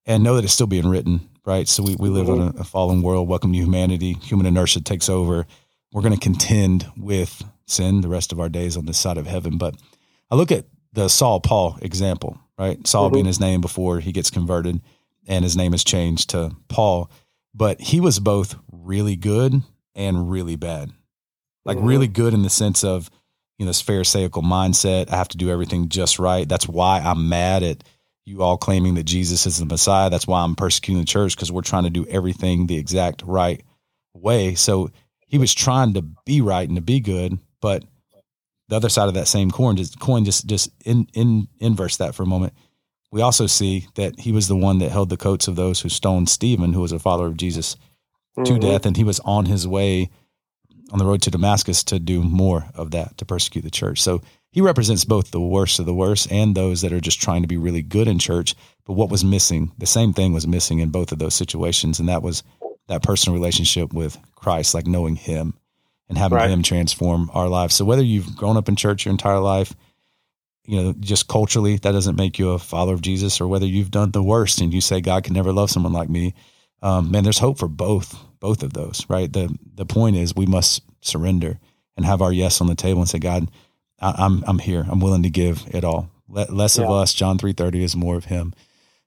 and 0.06 0.22
know 0.22 0.34
that 0.36 0.44
it's 0.44 0.52
still 0.52 0.66
being 0.66 0.88
written. 0.88 1.28
Right. 1.48 1.66
So 1.66 1.82
we, 1.82 1.96
we 1.96 2.10
live 2.10 2.28
in 2.28 2.42
a, 2.42 2.48
a 2.60 2.64
fallen 2.64 3.00
world. 3.00 3.26
Welcome 3.26 3.54
to 3.54 3.58
humanity. 3.58 4.12
Human 4.12 4.44
inertia 4.44 4.82
takes 4.82 5.08
over. 5.08 5.46
We're 5.92 6.02
going 6.02 6.12
to 6.12 6.20
contend 6.20 6.86
with 6.94 7.42
sin 7.64 8.02
the 8.02 8.08
rest 8.08 8.32
of 8.32 8.38
our 8.38 8.50
days 8.50 8.76
on 8.76 8.84
this 8.84 8.98
side 8.98 9.16
of 9.16 9.26
heaven. 9.26 9.56
But 9.56 9.74
I 10.30 10.34
look 10.34 10.52
at 10.52 10.66
the 10.92 11.08
Saul 11.08 11.40
Paul 11.40 11.78
example, 11.80 12.38
right? 12.58 12.86
Saul 12.86 13.08
Mhm. 13.08 13.12
being 13.14 13.24
his 13.24 13.40
name 13.40 13.62
before 13.62 13.98
he 14.00 14.12
gets 14.12 14.28
converted 14.28 14.82
and 15.26 15.42
his 15.42 15.56
name 15.56 15.72
is 15.72 15.82
changed 15.84 16.28
to 16.30 16.54
Paul. 16.68 17.10
But 17.54 17.80
he 17.80 17.98
was 17.98 18.20
both 18.20 18.54
really 18.70 19.16
good 19.16 19.62
and 19.94 20.30
really 20.30 20.56
bad. 20.56 20.92
Like 21.64 21.78
Mhm. 21.78 21.86
really 21.86 22.08
good 22.08 22.34
in 22.34 22.42
the 22.42 22.50
sense 22.50 22.84
of, 22.84 23.10
you 23.58 23.64
know, 23.64 23.70
this 23.70 23.80
Pharisaical 23.80 24.42
mindset. 24.42 25.10
I 25.10 25.16
have 25.16 25.28
to 25.28 25.38
do 25.38 25.48
everything 25.48 25.88
just 25.88 26.18
right. 26.18 26.46
That's 26.46 26.68
why 26.68 27.00
I'm 27.00 27.30
mad 27.30 27.62
at 27.62 27.84
you 28.28 28.42
all 28.42 28.58
claiming 28.58 28.94
that 28.94 29.04
Jesus 29.04 29.46
is 29.46 29.58
the 29.58 29.64
Messiah. 29.64 30.10
That's 30.10 30.26
why 30.26 30.42
I'm 30.42 30.54
persecuting 30.54 31.00
the 31.00 31.06
church 31.06 31.34
because 31.34 31.50
we're 31.50 31.62
trying 31.62 31.84
to 31.84 31.90
do 31.90 32.06
everything 32.06 32.66
the 32.66 32.76
exact 32.76 33.22
right 33.22 33.62
way. 34.14 34.54
So 34.54 34.90
he 35.26 35.38
was 35.38 35.54
trying 35.54 35.94
to 35.94 36.02
be 36.02 36.40
right 36.40 36.68
and 36.68 36.76
to 36.76 36.82
be 36.82 37.00
good, 37.00 37.38
but 37.60 37.84
the 38.68 38.76
other 38.76 38.90
side 38.90 39.08
of 39.08 39.14
that 39.14 39.28
same 39.28 39.50
coin, 39.50 39.76
just 39.76 39.98
coin, 39.98 40.24
just 40.24 40.46
just 40.46 40.70
in 40.84 41.08
in 41.14 41.48
inverse 41.58 41.96
that 41.96 42.14
for 42.14 42.22
a 42.22 42.26
moment. 42.26 42.52
We 43.10 43.22
also 43.22 43.46
see 43.46 43.86
that 43.94 44.20
he 44.20 44.32
was 44.32 44.48
the 44.48 44.56
one 44.56 44.78
that 44.80 44.92
held 44.92 45.08
the 45.08 45.16
coats 45.16 45.48
of 45.48 45.56
those 45.56 45.80
who 45.80 45.88
stoned 45.88 46.28
Stephen, 46.28 46.74
who 46.74 46.82
was 46.82 46.92
a 46.92 46.98
follower 46.98 47.28
of 47.28 47.38
Jesus, 47.38 47.76
mm-hmm. 48.38 48.44
to 48.44 48.60
death, 48.60 48.84
and 48.84 48.96
he 48.96 49.04
was 49.04 49.20
on 49.20 49.46
his 49.46 49.66
way 49.66 50.10
on 50.90 50.98
the 50.98 51.06
road 51.06 51.22
to 51.22 51.30
Damascus 51.30 51.82
to 51.84 51.98
do 51.98 52.22
more 52.22 52.66
of 52.74 52.90
that 52.90 53.16
to 53.18 53.24
persecute 53.24 53.62
the 53.62 53.70
church. 53.70 54.02
So 54.02 54.20
he 54.50 54.60
represents 54.60 55.04
both 55.04 55.30
the 55.30 55.40
worst 55.40 55.78
of 55.78 55.86
the 55.86 55.94
worst 55.94 56.30
and 56.32 56.54
those 56.54 56.80
that 56.80 56.92
are 56.92 57.00
just 57.00 57.20
trying 57.20 57.42
to 57.42 57.48
be 57.48 57.56
really 57.56 57.82
good 57.82 58.08
in 58.08 58.18
church. 58.18 58.54
But 58.86 58.94
what 58.94 59.10
was 59.10 59.24
missing, 59.24 59.72
the 59.78 59.86
same 59.86 60.12
thing 60.12 60.32
was 60.32 60.46
missing 60.46 60.78
in 60.78 60.90
both 60.90 61.12
of 61.12 61.18
those 61.18 61.34
situations, 61.34 62.00
and 62.00 62.08
that 62.08 62.22
was 62.22 62.42
that 62.88 63.02
personal 63.02 63.38
relationship 63.38 63.92
with 63.92 64.18
Christ, 64.34 64.74
like 64.74 64.86
knowing 64.86 65.16
Him 65.16 65.54
and 66.08 66.16
having 66.16 66.38
right. 66.38 66.50
Him 66.50 66.62
transform 66.62 67.30
our 67.34 67.48
lives. 67.48 67.74
So 67.74 67.84
whether 67.84 68.02
you've 68.02 68.36
grown 68.36 68.56
up 68.56 68.68
in 68.68 68.76
church 68.76 69.04
your 69.04 69.10
entire 69.10 69.40
life, 69.40 69.74
you 70.64 70.82
know, 70.82 70.94
just 70.98 71.28
culturally, 71.28 71.76
that 71.76 71.92
doesn't 71.92 72.16
make 72.16 72.38
you 72.38 72.50
a 72.50 72.58
follower 72.58 72.94
of 72.94 73.02
Jesus, 73.02 73.40
or 73.40 73.46
whether 73.46 73.66
you've 73.66 73.90
done 73.90 74.10
the 74.10 74.22
worst 74.22 74.60
and 74.60 74.72
you 74.72 74.80
say 74.80 75.00
God 75.00 75.24
can 75.24 75.34
never 75.34 75.52
love 75.52 75.70
someone 75.70 75.92
like 75.92 76.08
me, 76.08 76.34
um, 76.82 77.10
man, 77.10 77.24
there's 77.24 77.38
hope 77.38 77.58
for 77.58 77.68
both 77.68 78.16
both 78.40 78.62
of 78.62 78.72
those, 78.72 79.04
right? 79.08 79.32
The 79.32 79.54
the 79.74 79.86
point 79.86 80.16
is 80.16 80.34
we 80.34 80.46
must 80.46 80.82
surrender 81.00 81.58
and 81.96 82.06
have 82.06 82.22
our 82.22 82.32
yes 82.32 82.60
on 82.60 82.68
the 82.68 82.74
table 82.74 83.00
and 83.00 83.08
say, 83.08 83.18
God, 83.18 83.50
I, 84.00 84.10
am 84.10 84.14
I'm, 84.18 84.44
I'm 84.46 84.58
here. 84.58 84.86
I'm 84.88 85.00
willing 85.00 85.22
to 85.24 85.30
give 85.30 85.64
it 85.70 85.84
all. 85.84 86.10
less 86.28 86.78
yeah. 86.78 86.84
of 86.84 86.90
us. 86.90 87.14
John 87.14 87.38
three 87.38 87.52
thirty 87.52 87.82
is 87.82 87.96
more 87.96 88.16
of 88.16 88.26
Him. 88.26 88.54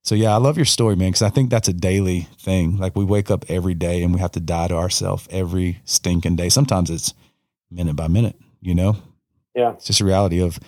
So 0.04 0.16
yeah, 0.16 0.34
I 0.34 0.38
love 0.38 0.58
your 0.58 0.66
story, 0.66 0.96
man, 0.96 1.10
because 1.10 1.22
I 1.22 1.30
think 1.30 1.50
that's 1.50 1.68
a 1.68 1.74
daily 1.74 2.28
thing. 2.39 2.78
Like 2.78 2.96
we 2.96 3.06
wake 3.06 3.30
up 3.30 3.46
every 3.48 3.76
day 3.76 4.02
and 4.02 4.14
we 4.14 4.20
have 4.20 4.32
to 4.32 4.39
die 4.39 4.68
to 4.68 4.76
ourselves 4.76 5.28
every 5.30 5.80
stinking 5.86 6.36
day. 6.36 6.50
Sometimes 6.50 6.89
it's 6.89 7.14
minute 7.70 7.96
by 7.96 8.08
minute, 8.08 8.36
you 8.62 8.74
know? 8.74 8.98
Yeah. 9.56 9.74
It's 9.74 9.86
just 9.86 10.02
a 10.02 10.06
reality 10.06 10.42
of 10.42 10.60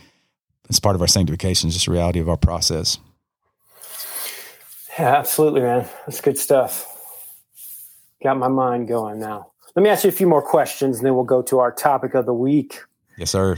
it's 0.69 0.79
part 0.79 0.95
of 0.95 1.01
our 1.01 1.07
sanctification, 1.07 1.67
it's 1.67 1.75
just 1.75 1.87
a 1.87 1.91
reality 1.91 2.19
of 2.19 2.29
our 2.29 2.37
process. 2.37 2.99
Yeah, 4.99 5.15
absolutely, 5.15 5.61
man. 5.61 5.89
That's 6.05 6.21
good 6.21 6.37
stuff. 6.37 6.87
Got 8.21 8.37
my 8.37 8.47
mind 8.47 8.87
going 8.87 9.19
now. 9.19 9.51
Let 9.75 9.81
me 9.81 9.89
ask 9.89 10.03
you 10.03 10.09
a 10.09 10.13
few 10.13 10.27
more 10.27 10.43
questions 10.43 10.97
and 10.97 11.05
then 11.05 11.15
we'll 11.15 11.23
go 11.23 11.41
to 11.41 11.57
our 11.57 11.71
topic 11.71 12.13
of 12.13 12.27
the 12.27 12.33
week. 12.33 12.79
Yes, 13.17 13.31
sir. 13.31 13.57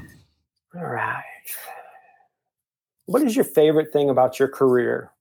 All 0.76 0.86
right. 0.86 1.24
What 3.06 3.22
is 3.22 3.36
your 3.36 3.46
favorite 3.46 3.94
thing 3.94 4.10
about 4.10 4.40
your 4.40 4.48
career? 4.48 5.12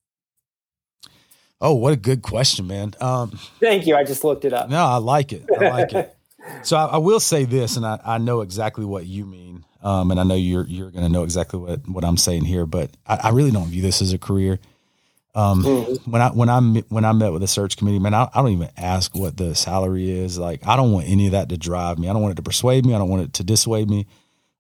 Oh, 1.61 1.75
what 1.75 1.93
a 1.93 1.97
good 1.97 2.23
question, 2.23 2.67
man. 2.67 2.95
Um, 3.01 3.39
Thank 3.61 3.87
you. 3.87 3.97
I 3.97 4.05
just 4.05 4.25
looked 4.25 4.45
it 4.45 4.53
up. 4.53 4.69
No, 4.69 4.85
I 4.85 4.97
like 4.97 5.33
it. 5.33 5.45
I 5.51 5.69
like 5.71 5.93
it. 5.93 6.17
So 6.63 6.77
I, 6.77 6.85
I, 6.85 6.97
will 6.99 7.21
say 7.21 7.47
this, 7.47 7.79
and 7.79 7.87
I, 7.87 7.99
I 8.05 8.19
know 8.19 8.43
exactly 8.43 8.85
what 8.85 9.07
you 9.07 9.25
mean, 9.25 9.65
um, 9.83 10.11
and 10.11 10.21
I 10.21 10.25
know 10.25 10.35
you're 10.35 10.67
you're 10.67 10.91
going 10.91 11.03
to 11.07 11.11
know 11.11 11.23
exactly 11.23 11.59
what 11.59 11.89
what 11.89 12.05
I'm 12.05 12.19
saying 12.19 12.45
here. 12.45 12.67
But 12.67 12.91
I, 13.07 13.17
I, 13.17 13.29
really 13.31 13.51
don't 13.51 13.69
view 13.69 13.81
this 13.81 14.03
as 14.03 14.13
a 14.13 14.19
career. 14.19 14.59
Um, 15.35 15.65
mm-hmm. 15.65 16.11
When 16.11 16.21
I 16.21 16.29
when 16.29 16.51
I 16.51 16.61
when 16.91 17.07
I 17.07 17.13
met 17.13 17.33
with 17.33 17.41
the 17.41 17.49
search 17.49 17.79
committee, 17.79 17.99
man, 17.99 18.13
I, 18.13 18.29
I, 18.35 18.43
don't 18.43 18.51
even 18.51 18.69
ask 18.77 19.15
what 19.17 19.39
the 19.39 19.55
salary 19.55 20.11
is. 20.11 20.39
Like, 20.39 20.67
I 20.67 20.77
don't 20.77 20.93
want 20.93 21.09
any 21.09 21.25
of 21.25 21.33
that 21.33 21.49
to 21.49 21.57
drive 21.57 21.99
me. 21.99 22.11
I 22.11 22.13
don't 22.13 22.21
want 22.21 22.33
it 22.33 22.37
to 22.37 22.43
persuade 22.43 22.85
me. 22.85 22.95
I 22.95 22.99
don't 22.99 23.09
want 23.09 23.23
it 23.23 23.33
to 23.33 23.43
dissuade 23.45 23.89
me. 23.89 24.07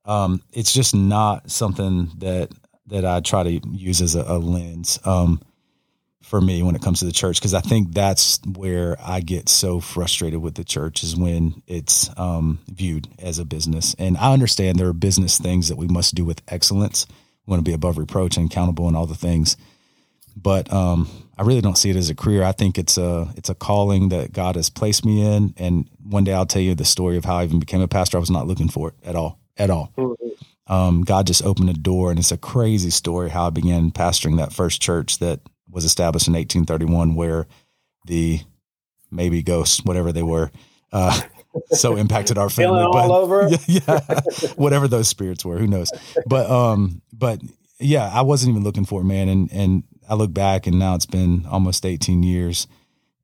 Um, 0.04 0.42
it's 0.52 0.72
just 0.72 0.94
not 0.94 1.50
something 1.50 2.10
that 2.18 2.50
that 2.88 3.04
I 3.04 3.20
try 3.20 3.42
to 3.42 3.68
use 3.70 4.02
as 4.02 4.14
a, 4.14 4.22
a 4.22 4.38
lens. 4.38 4.98
Um, 5.04 5.40
for 6.24 6.40
me 6.40 6.62
when 6.62 6.74
it 6.74 6.82
comes 6.82 7.00
to 7.00 7.04
the 7.04 7.12
church 7.12 7.38
because 7.38 7.52
I 7.52 7.60
think 7.60 7.92
that's 7.92 8.40
where 8.56 8.96
I 9.00 9.20
get 9.20 9.48
so 9.48 9.78
frustrated 9.78 10.40
with 10.40 10.54
the 10.54 10.64
church 10.64 11.02
is 11.02 11.14
when 11.14 11.62
it's 11.66 12.10
um, 12.18 12.60
viewed 12.72 13.08
as 13.18 13.38
a 13.38 13.44
business. 13.44 13.94
And 13.98 14.16
I 14.16 14.32
understand 14.32 14.78
there 14.78 14.88
are 14.88 14.94
business 14.94 15.38
things 15.38 15.68
that 15.68 15.76
we 15.76 15.86
must 15.86 16.14
do 16.14 16.24
with 16.24 16.40
excellence. 16.48 17.06
We 17.46 17.50
want 17.50 17.60
to 17.60 17.70
be 17.70 17.74
above 17.74 17.98
reproach 17.98 18.38
and 18.38 18.50
accountable 18.50 18.88
and 18.88 18.96
all 18.96 19.06
the 19.06 19.14
things. 19.14 19.58
But 20.34 20.72
um, 20.72 21.08
I 21.38 21.42
really 21.42 21.60
don't 21.60 21.78
see 21.78 21.90
it 21.90 21.96
as 21.96 22.08
a 22.08 22.14
career. 22.14 22.42
I 22.42 22.52
think 22.52 22.78
it's 22.78 22.96
a 22.96 23.28
it's 23.36 23.50
a 23.50 23.54
calling 23.54 24.08
that 24.08 24.32
God 24.32 24.56
has 24.56 24.70
placed 24.70 25.04
me 25.04 25.22
in. 25.22 25.54
And 25.58 25.88
one 26.02 26.24
day 26.24 26.32
I'll 26.32 26.46
tell 26.46 26.62
you 26.62 26.74
the 26.74 26.86
story 26.86 27.18
of 27.18 27.24
how 27.26 27.36
I 27.36 27.44
even 27.44 27.60
became 27.60 27.82
a 27.82 27.88
pastor. 27.88 28.16
I 28.16 28.20
was 28.20 28.30
not 28.30 28.46
looking 28.46 28.68
for 28.68 28.88
it 28.88 28.94
at 29.04 29.14
all, 29.14 29.38
at 29.56 29.70
all. 29.70 29.92
Um, 30.66 31.02
God 31.02 31.26
just 31.26 31.44
opened 31.44 31.70
a 31.70 31.74
door, 31.74 32.10
and 32.10 32.18
it's 32.18 32.32
a 32.32 32.38
crazy 32.38 32.90
story 32.90 33.30
how 33.30 33.46
I 33.46 33.50
began 33.50 33.90
pastoring 33.90 34.38
that 34.38 34.52
first 34.52 34.80
church 34.80 35.18
that 35.18 35.40
was 35.70 35.84
established 35.84 36.26
in 36.26 36.34
1831, 36.34 37.14
where 37.14 37.46
the 38.06 38.40
maybe 39.10 39.42
ghosts, 39.42 39.84
whatever 39.84 40.12
they 40.12 40.22
were, 40.22 40.50
uh, 40.92 41.20
so 41.70 41.96
impacted 41.96 42.38
our 42.38 42.48
family. 42.48 42.86
but, 42.92 43.10
all 43.10 43.12
over. 43.12 43.48
Yeah, 43.48 43.58
yeah 43.66 44.20
whatever 44.56 44.88
those 44.88 45.08
spirits 45.08 45.44
were, 45.44 45.58
who 45.58 45.66
knows? 45.66 45.90
But 46.26 46.50
um, 46.50 47.02
but 47.12 47.40
yeah, 47.78 48.10
I 48.12 48.22
wasn't 48.22 48.50
even 48.50 48.64
looking 48.64 48.84
for 48.84 49.02
it, 49.02 49.04
man. 49.04 49.28
And 49.28 49.52
and 49.52 49.82
I 50.08 50.14
look 50.14 50.32
back, 50.32 50.66
and 50.66 50.78
now 50.78 50.94
it's 50.94 51.06
been 51.06 51.46
almost 51.46 51.84
18 51.84 52.22
years, 52.22 52.66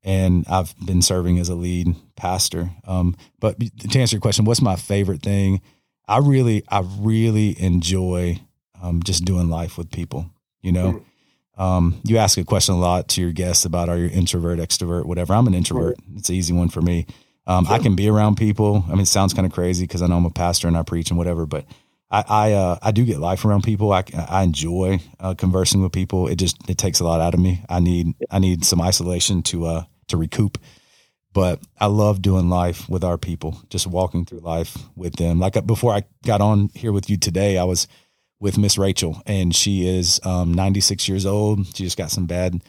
and 0.03 0.45
I've 0.47 0.75
been 0.85 1.01
serving 1.01 1.39
as 1.39 1.49
a 1.49 1.55
lead 1.55 1.95
pastor. 2.15 2.71
Um, 2.85 3.15
but 3.39 3.59
to 3.59 3.99
answer 3.99 4.15
your 4.15 4.21
question, 4.21 4.45
what's 4.45 4.61
my 4.61 4.75
favorite 4.75 5.23
thing? 5.23 5.61
I 6.07 6.19
really, 6.19 6.63
I 6.67 6.83
really 6.99 7.61
enjoy 7.61 8.39
um, 8.81 9.01
just 9.03 9.25
doing 9.25 9.49
life 9.49 9.77
with 9.77 9.91
people. 9.91 10.29
You 10.61 10.71
know, 10.71 10.91
mm. 10.91 11.03
Um, 11.57 12.01
you 12.03 12.17
ask 12.17 12.39
a 12.39 12.43
question 12.43 12.73
a 12.73 12.79
lot 12.79 13.07
to 13.09 13.21
your 13.21 13.31
guests 13.31 13.65
about 13.65 13.87
are 13.87 13.97
you 13.97 14.07
introvert, 14.07 14.57
extrovert, 14.57 15.05
whatever. 15.05 15.33
I'm 15.33 15.45
an 15.45 15.53
introvert. 15.53 15.97
It's 16.15 16.29
an 16.29 16.35
easy 16.35 16.53
one 16.53 16.69
for 16.69 16.81
me. 16.81 17.05
Um, 17.45 17.65
sure. 17.65 17.75
I 17.75 17.79
can 17.79 17.95
be 17.95 18.09
around 18.09 18.37
people. 18.37 18.83
I 18.87 18.91
mean, 18.91 19.01
it 19.01 19.07
sounds 19.07 19.33
kind 19.33 19.45
of 19.45 19.51
crazy 19.51 19.83
because 19.85 20.01
I 20.01 20.07
know 20.07 20.17
I'm 20.17 20.25
a 20.25 20.31
pastor 20.31 20.67
and 20.67 20.75
I 20.77 20.81
preach 20.81 21.09
and 21.09 21.17
whatever, 21.19 21.45
but 21.45 21.65
I 22.09 22.23
I, 22.27 22.51
uh, 22.53 22.79
I 22.81 22.91
do 22.91 23.05
get 23.05 23.19
life 23.19 23.45
around 23.45 23.63
people. 23.63 23.91
I, 23.91 24.03
I 24.29 24.43
enjoy 24.43 24.99
uh, 25.19 25.35
conversing 25.35 25.83
with 25.83 25.91
people. 25.91 26.27
It 26.27 26.37
just 26.37 26.57
it 26.67 26.79
takes 26.79 26.99
a 26.99 27.03
lot 27.03 27.21
out 27.21 27.33
of 27.33 27.39
me. 27.39 27.63
I 27.69 27.79
need 27.79 28.15
I 28.31 28.39
need 28.39 28.65
some 28.65 28.81
isolation 28.81 29.43
to 29.43 29.65
uh 29.65 29.83
to 30.07 30.17
recoup. 30.17 30.57
But 31.33 31.61
I 31.79 31.85
love 31.85 32.21
doing 32.21 32.49
life 32.49 32.89
with 32.89 33.03
our 33.03 33.17
people, 33.17 33.61
just 33.69 33.87
walking 33.87 34.25
through 34.25 34.39
life 34.39 34.77
with 34.95 35.15
them. 35.15 35.39
Like 35.39 35.55
uh, 35.55 35.61
before 35.61 35.93
I 35.93 36.03
got 36.25 36.41
on 36.41 36.69
here 36.73 36.91
with 36.91 37.09
you 37.09 37.17
today, 37.17 37.57
I 37.57 37.63
was 37.63 37.87
with 38.39 38.57
Miss 38.57 38.77
Rachel, 38.77 39.21
and 39.25 39.55
she 39.55 39.87
is 39.87 40.19
um, 40.25 40.53
96 40.53 41.07
years 41.07 41.25
old. 41.25 41.65
She 41.67 41.83
just 41.83 41.97
got 41.97 42.11
some 42.11 42.25
bad 42.25 42.61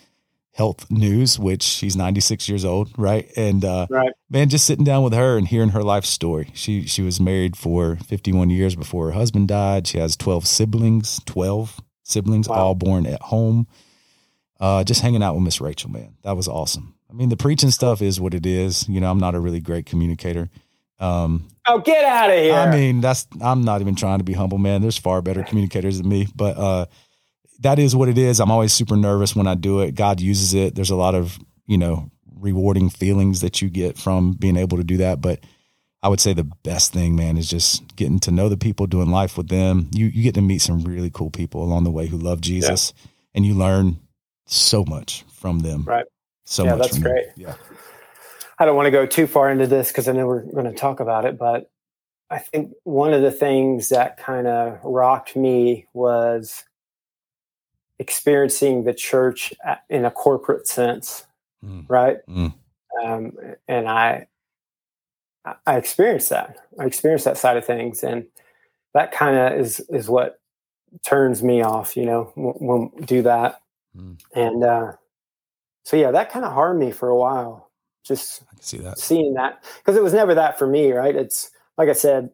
health 0.52 0.90
news, 0.90 1.38
which 1.38 1.62
she's 1.62 1.96
96 1.96 2.48
years 2.48 2.64
old, 2.64 2.90
right? 2.96 3.30
And 3.36 3.64
uh, 3.64 3.86
right. 3.90 4.12
man, 4.30 4.48
just 4.48 4.66
sitting 4.66 4.84
down 4.84 5.02
with 5.02 5.14
her 5.14 5.36
and 5.36 5.48
hearing 5.48 5.70
her 5.70 5.82
life 5.82 6.04
story. 6.04 6.50
She 6.54 6.86
she 6.86 7.02
was 7.02 7.20
married 7.20 7.56
for 7.56 7.96
51 7.96 8.50
years 8.50 8.76
before 8.76 9.06
her 9.06 9.12
husband 9.12 9.48
died. 9.48 9.86
She 9.86 9.98
has 9.98 10.16
12 10.16 10.46
siblings, 10.46 11.20
12 11.24 11.80
siblings, 12.04 12.48
wow. 12.48 12.56
all 12.56 12.74
born 12.74 13.06
at 13.06 13.22
home. 13.22 13.66
Uh, 14.60 14.84
just 14.84 15.00
hanging 15.00 15.22
out 15.22 15.34
with 15.34 15.42
Miss 15.42 15.60
Rachel, 15.60 15.90
man, 15.90 16.14
that 16.22 16.36
was 16.36 16.46
awesome. 16.46 16.94
I 17.12 17.14
mean, 17.14 17.28
the 17.28 17.36
preaching 17.36 17.70
stuff 17.70 18.00
is 18.00 18.18
what 18.18 18.32
it 18.32 18.46
is. 18.46 18.88
You 18.88 19.00
know, 19.00 19.10
I'm 19.10 19.18
not 19.18 19.34
a 19.34 19.40
really 19.40 19.60
great 19.60 19.84
communicator. 19.84 20.48
Um, 20.98 21.48
oh, 21.66 21.80
get 21.80 22.04
out 22.04 22.30
of 22.30 22.36
here! 22.36 22.54
I 22.54 22.70
mean, 22.70 23.00
that's 23.00 23.26
I'm 23.40 23.62
not 23.62 23.80
even 23.80 23.94
trying 23.94 24.18
to 24.18 24.24
be 24.24 24.32
humble, 24.32 24.58
man. 24.58 24.80
There's 24.80 24.96
far 24.96 25.20
better 25.20 25.42
communicators 25.42 25.98
than 25.98 26.08
me, 26.08 26.28
but 26.34 26.56
uh, 26.56 26.86
that 27.60 27.78
is 27.78 27.94
what 27.94 28.08
it 28.08 28.16
is. 28.16 28.40
I'm 28.40 28.50
always 28.50 28.72
super 28.72 28.96
nervous 28.96 29.36
when 29.36 29.46
I 29.46 29.54
do 29.54 29.80
it. 29.80 29.94
God 29.94 30.20
uses 30.20 30.54
it. 30.54 30.74
There's 30.74 30.90
a 30.90 30.96
lot 30.96 31.14
of 31.14 31.38
you 31.66 31.76
know 31.76 32.10
rewarding 32.38 32.88
feelings 32.88 33.40
that 33.40 33.60
you 33.60 33.68
get 33.68 33.98
from 33.98 34.32
being 34.32 34.56
able 34.56 34.78
to 34.78 34.84
do 34.84 34.98
that, 34.98 35.20
but 35.20 35.40
I 36.02 36.08
would 36.08 36.20
say 36.20 36.32
the 36.32 36.44
best 36.44 36.92
thing, 36.92 37.14
man, 37.14 37.36
is 37.36 37.50
just 37.50 37.94
getting 37.94 38.20
to 38.20 38.30
know 38.30 38.48
the 38.48 38.56
people, 38.56 38.86
doing 38.86 39.10
life 39.10 39.36
with 39.36 39.48
them. 39.48 39.88
You 39.92 40.06
you 40.06 40.22
get 40.22 40.34
to 40.36 40.40
meet 40.40 40.62
some 40.62 40.82
really 40.82 41.10
cool 41.10 41.30
people 41.30 41.62
along 41.62 41.84
the 41.84 41.90
way 41.90 42.06
who 42.06 42.16
love 42.16 42.40
Jesus, 42.40 42.94
yeah. 42.96 43.10
and 43.34 43.44
you 43.44 43.54
learn 43.54 43.98
so 44.46 44.84
much 44.86 45.24
from 45.32 45.58
them. 45.58 45.84
Right. 45.84 46.06
So 46.53 46.64
yeah. 46.64 46.74
That's 46.74 46.98
great. 46.98 47.28
Yeah. 47.34 47.55
I 48.59 48.66
don't 48.66 48.76
want 48.76 48.86
to 48.86 48.90
go 48.90 49.07
too 49.07 49.26
far 49.26 49.50
into 49.50 49.66
this 49.66 49.88
because 49.88 50.07
I 50.07 50.12
know 50.12 50.26
we're 50.26 50.42
going 50.42 50.66
to 50.66 50.74
talk 50.74 51.00
about 51.00 51.24
it, 51.24 51.38
but 51.38 51.70
I 52.28 52.40
think 52.40 52.72
one 52.84 53.14
of 53.14 53.22
the 53.22 53.30
things 53.30 53.88
that 53.88 54.18
kind 54.18 54.46
of 54.46 54.78
rocked 54.84 55.34
me 55.34 55.86
was 55.94 56.62
experiencing 57.98 58.84
the 58.84 58.92
church 58.92 59.55
in 59.88 60.05
a 60.05 60.11
corporate 60.11 60.68
sense, 60.68 61.24
mm. 61.64 61.86
right? 61.88 62.18
Mm. 62.28 62.53
Um, 63.03 63.32
and 63.66 63.88
I, 63.88 64.26
I 65.66 65.78
experienced 65.78 66.28
that. 66.28 66.59
I 66.78 66.84
experienced 66.84 67.24
that 67.24 67.38
side 67.38 67.57
of 67.57 67.64
things, 67.64 68.05
and 68.05 68.26
that 68.92 69.11
kind 69.11 69.36
of 69.36 69.59
is 69.59 69.80
is 69.88 70.09
what 70.09 70.38
turns 71.05 71.42
me 71.42 71.62
off. 71.62 71.96
You 71.96 72.05
know, 72.05 72.32
when, 72.34 72.55
when 72.55 73.05
do 73.07 73.22
that, 73.22 73.61
mm. 73.96 74.20
and 74.34 74.62
uh, 74.62 74.92
so 75.85 75.97
yeah, 75.97 76.11
that 76.11 76.30
kind 76.30 76.45
of 76.45 76.53
harmed 76.53 76.80
me 76.80 76.91
for 76.91 77.09
a 77.09 77.16
while 77.16 77.70
just 78.05 78.43
I 78.43 78.55
can 78.55 78.62
see 78.62 78.78
that 78.78 78.99
seeing 78.99 79.35
that 79.35 79.62
because 79.78 79.97
it 79.97 80.03
was 80.03 80.12
never 80.12 80.35
that 80.35 80.59
for 80.59 80.66
me, 80.66 80.93
right? 80.93 81.14
It's 81.14 81.51
like 81.78 81.89
I 81.89 81.93
said, 81.93 82.30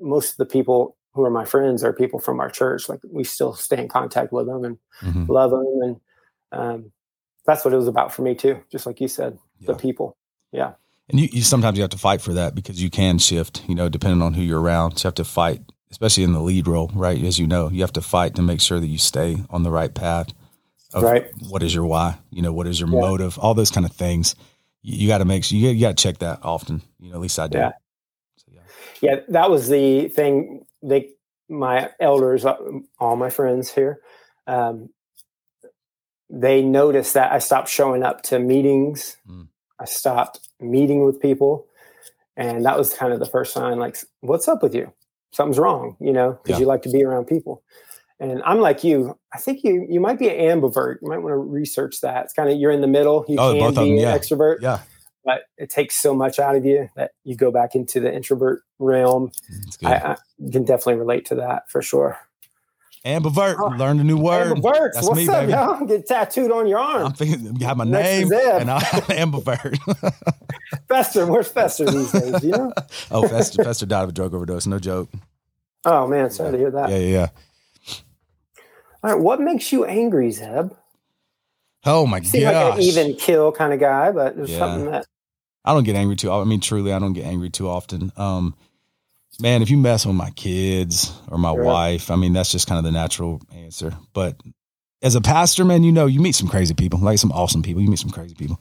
most 0.00 0.32
of 0.32 0.36
the 0.36 0.46
people 0.46 0.96
who 1.14 1.24
are 1.24 1.30
my 1.30 1.44
friends 1.44 1.82
are 1.82 1.92
people 1.92 2.20
from 2.20 2.40
our 2.40 2.50
church. 2.50 2.88
Like 2.88 3.00
we 3.10 3.24
still 3.24 3.54
stay 3.54 3.78
in 3.78 3.88
contact 3.88 4.32
with 4.32 4.46
them 4.46 4.64
and 4.64 4.78
mm-hmm. 5.02 5.30
love 5.30 5.50
them, 5.50 5.66
and 5.82 6.00
um, 6.52 6.92
that's 7.46 7.64
what 7.64 7.74
it 7.74 7.78
was 7.78 7.88
about 7.88 8.12
for 8.12 8.22
me 8.22 8.34
too. 8.34 8.60
Just 8.70 8.86
like 8.86 9.00
you 9.00 9.08
said, 9.08 9.38
yeah. 9.58 9.68
the 9.68 9.74
people. 9.74 10.16
Yeah. 10.52 10.72
And 11.10 11.18
you, 11.18 11.28
you 11.32 11.42
sometimes 11.42 11.78
you 11.78 11.82
have 11.82 11.90
to 11.90 11.98
fight 11.98 12.20
for 12.20 12.34
that 12.34 12.54
because 12.54 12.82
you 12.82 12.90
can 12.90 13.18
shift, 13.18 13.62
you 13.66 13.74
know, 13.74 13.88
depending 13.88 14.20
on 14.20 14.34
who 14.34 14.42
you're 14.42 14.60
around. 14.60 14.98
So 14.98 15.06
you 15.06 15.08
have 15.08 15.14
to 15.14 15.24
fight 15.24 15.62
especially 15.90 16.22
in 16.22 16.32
the 16.32 16.40
lead 16.40 16.68
role, 16.68 16.90
right? 16.94 17.22
As 17.24 17.38
you 17.38 17.46
know, 17.46 17.70
you 17.70 17.80
have 17.80 17.92
to 17.94 18.02
fight 18.02 18.34
to 18.34 18.42
make 18.42 18.60
sure 18.60 18.80
that 18.80 18.86
you 18.86 18.98
stay 18.98 19.38
on 19.50 19.62
the 19.62 19.70
right 19.70 19.94
path. 19.94 20.28
Right. 20.94 21.26
What 21.48 21.62
is 21.62 21.74
your 21.74 21.84
why? 21.86 22.18
You 22.30 22.42
know, 22.42 22.52
what 22.52 22.66
is 22.66 22.80
your 22.80 22.88
Yeah. 22.88 23.00
motive? 23.00 23.38
All 23.38 23.54
those 23.54 23.70
kind 23.70 23.84
of 23.86 23.92
things. 23.92 24.34
You, 24.82 24.96
you 24.98 25.08
got 25.08 25.18
to 25.18 25.24
make 25.24 25.44
sure 25.44 25.58
you, 25.58 25.78
got 25.80 25.96
to 25.96 26.02
check 26.02 26.18
that 26.18 26.40
often. 26.42 26.82
You 26.98 27.10
know, 27.10 27.16
at 27.16 27.20
least 27.20 27.38
I 27.38 27.46
do. 27.48 27.58
Yeah. 27.58 27.72
So, 28.36 28.52
yeah. 28.52 28.60
yeah 29.02 29.20
that 29.28 29.50
was 29.50 29.68
the 29.68 30.08
thing 30.08 30.64
they 30.82 31.10
my 31.48 31.90
elders 32.00 32.44
uh, 32.44 32.56
all 32.98 33.16
my 33.16 33.30
friends 33.30 33.72
here 33.72 34.00
um, 34.46 34.90
they 36.30 36.62
noticed 36.62 37.14
that 37.14 37.32
i 37.32 37.38
stopped 37.38 37.68
showing 37.68 38.02
up 38.02 38.22
to 38.22 38.38
meetings 38.38 39.16
Mm. 39.28 39.48
i 39.78 39.86
stopped 39.86 40.40
meeting 40.60 41.04
with 41.04 41.20
people 41.20 41.66
and 42.36 42.64
that 42.66 42.76
was 42.78 42.92
kind 42.92 43.12
of 43.14 43.18
the 43.18 43.26
first 43.26 43.52
sign 43.54 43.78
like 43.78 43.96
what's 44.20 44.46
up 44.46 44.62
with 44.62 44.74
you 44.74 44.92
something's 45.32 45.58
wrong 45.58 45.96
you 46.00 46.12
know 46.12 46.32
because 46.42 46.58
Yeah. 46.58 46.60
you 46.60 46.66
like 46.66 46.82
to 46.82 46.90
be 46.90 47.02
around 47.02 47.26
people 47.26 47.62
and 48.20 48.42
i'm 48.44 48.60
like 48.60 48.82
you 48.84 49.16
i 49.32 49.38
think 49.38 49.62
you 49.64 49.86
you 49.88 50.00
might 50.00 50.18
be 50.18 50.28
an 50.28 50.60
ambivert 50.60 50.96
you 51.02 51.08
might 51.08 51.18
want 51.18 51.32
to 51.32 51.36
research 51.36 52.00
that 52.00 52.24
it's 52.24 52.32
kind 52.32 52.48
of 52.50 52.58
you're 52.58 52.70
in 52.72 52.80
the 52.80 52.86
middle 52.86 53.24
you 53.28 53.36
Oh, 53.38 53.52
can 53.58 53.70
be 53.70 53.74
them, 53.74 53.84
an 53.84 53.96
yeah. 53.96 54.16
extrovert 54.18 54.56
Yeah. 54.60 54.80
but 55.24 55.42
it 55.56 55.70
takes 55.70 55.94
so 55.96 56.14
much 56.14 56.38
out 56.38 56.56
of 56.56 56.64
you 56.64 56.88
that 56.96 57.12
you 57.24 57.36
go 57.36 57.50
back 57.50 57.74
into 57.74 58.00
the 58.00 58.12
introvert 58.14 58.62
realm. 58.78 59.30
I, 59.84 59.94
I 59.94 60.16
can 60.52 60.64
definitely 60.64 60.94
relate 60.96 61.26
to 61.26 61.34
that 61.36 61.68
for 61.70 61.82
sure. 61.82 62.16
Ambivert. 63.04 63.56
Ah, 63.58 63.62
oh, 63.72 63.76
Learned 63.76 64.00
a 64.00 64.04
new 64.04 64.16
word. 64.16 64.56
Ambivert, 64.56 64.92
That's 64.94 65.06
what's 65.08 65.20
me, 65.20 65.28
up, 65.28 65.40
baby. 65.40 65.52
y'all? 65.52 65.84
Get 65.86 66.06
tattooed 66.06 66.50
on 66.50 66.66
your 66.66 66.78
arm. 66.78 67.06
I'm 67.06 67.12
thinking 67.12 67.56
you 67.56 67.66
have 67.66 67.76
my 67.76 67.84
Next 67.84 68.30
name 68.30 68.32
and 68.60 68.70
I'm 68.70 68.80
ambivert. 68.82 69.78
Fester, 70.88 71.26
where's 71.26 71.48
Fester 71.48 71.84
these 71.90 72.10
days? 72.12 72.42
You 72.42 72.50
know? 72.52 72.72
oh, 73.10 73.26
Fester, 73.28 73.62
Fester 73.64 73.86
died 73.86 74.02
of 74.04 74.08
a 74.10 74.12
drug 74.12 74.34
overdose. 74.34 74.66
No 74.66 74.78
joke. 74.78 75.08
Oh 75.84 76.06
man, 76.06 76.30
sorry 76.30 76.52
to 76.52 76.58
hear 76.58 76.70
that. 76.72 76.90
Yeah, 76.90 76.96
yeah, 76.98 77.06
yeah. 77.08 77.28
All 79.02 79.10
right, 79.12 79.20
what 79.20 79.40
makes 79.40 79.72
you 79.72 79.84
angry, 79.84 80.30
Zeb? 80.30 80.72
Oh 81.84 82.06
my 82.06 82.20
god! 82.20 82.32
like 82.32 82.78
an 82.78 82.82
even 82.82 83.14
kill 83.14 83.52
kind 83.52 83.72
of 83.72 83.80
guy, 83.80 84.10
but 84.10 84.36
there's 84.36 84.50
Yeah. 84.50 84.58
something 84.58 84.90
that 84.90 85.06
I 85.64 85.72
don't 85.74 85.84
get 85.84 85.96
angry 85.96 86.16
too. 86.16 86.32
I 86.32 86.42
mean, 86.44 86.60
truly, 86.60 86.92
I 86.92 86.98
don't 86.98 87.12
get 87.12 87.26
angry 87.26 87.50
too 87.50 87.68
often. 87.68 88.12
Um, 88.16 88.54
man, 89.40 89.62
if 89.62 89.70
you 89.70 89.76
mess 89.76 90.04
with 90.06 90.16
my 90.16 90.30
kids 90.30 91.12
or 91.28 91.38
my 91.38 91.52
Sure. 91.52 91.62
wife, 91.62 92.10
I 92.10 92.16
mean, 92.16 92.32
that's 92.32 92.50
just 92.50 92.66
kind 92.66 92.78
of 92.78 92.84
the 92.84 92.92
natural 92.92 93.40
answer. 93.54 93.96
But 94.14 94.40
as 95.02 95.14
a 95.14 95.20
pastor, 95.20 95.64
man, 95.64 95.84
you 95.84 95.92
know, 95.92 96.06
you 96.06 96.20
meet 96.20 96.34
some 96.34 96.48
crazy 96.48 96.74
people, 96.74 96.98
like 96.98 97.18
some 97.18 97.32
awesome 97.32 97.62
people. 97.62 97.82
You 97.82 97.88
meet 97.90 97.98
some 98.00 98.10
crazy 98.10 98.34
people, 98.34 98.60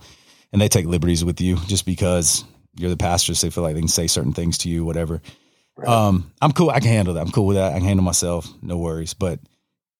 and 0.51 0.61
they 0.61 0.67
take 0.69 0.85
liberties 0.85 1.25
with 1.25 1.41
you 1.41 1.55
just 1.67 1.85
because 1.85 2.43
you're 2.75 2.89
the 2.91 2.97
pastor. 2.97 3.33
So 3.33 3.47
they 3.47 3.51
feel 3.51 3.63
like 3.63 3.73
they 3.73 3.81
can 3.81 3.87
say 3.87 4.07
certain 4.07 4.33
things 4.33 4.59
to 4.59 4.69
you, 4.69 4.85
whatever. 4.85 5.21
Right. 5.75 5.87
Um, 5.87 6.31
I'm 6.41 6.51
cool. 6.51 6.69
I 6.69 6.79
can 6.79 6.89
handle 6.89 7.13
that. 7.15 7.21
I'm 7.25 7.31
cool 7.31 7.47
with 7.47 7.57
that. 7.57 7.71
I 7.71 7.77
can 7.77 7.87
handle 7.87 8.03
myself. 8.05 8.47
No 8.61 8.77
worries. 8.77 9.13
But 9.13 9.39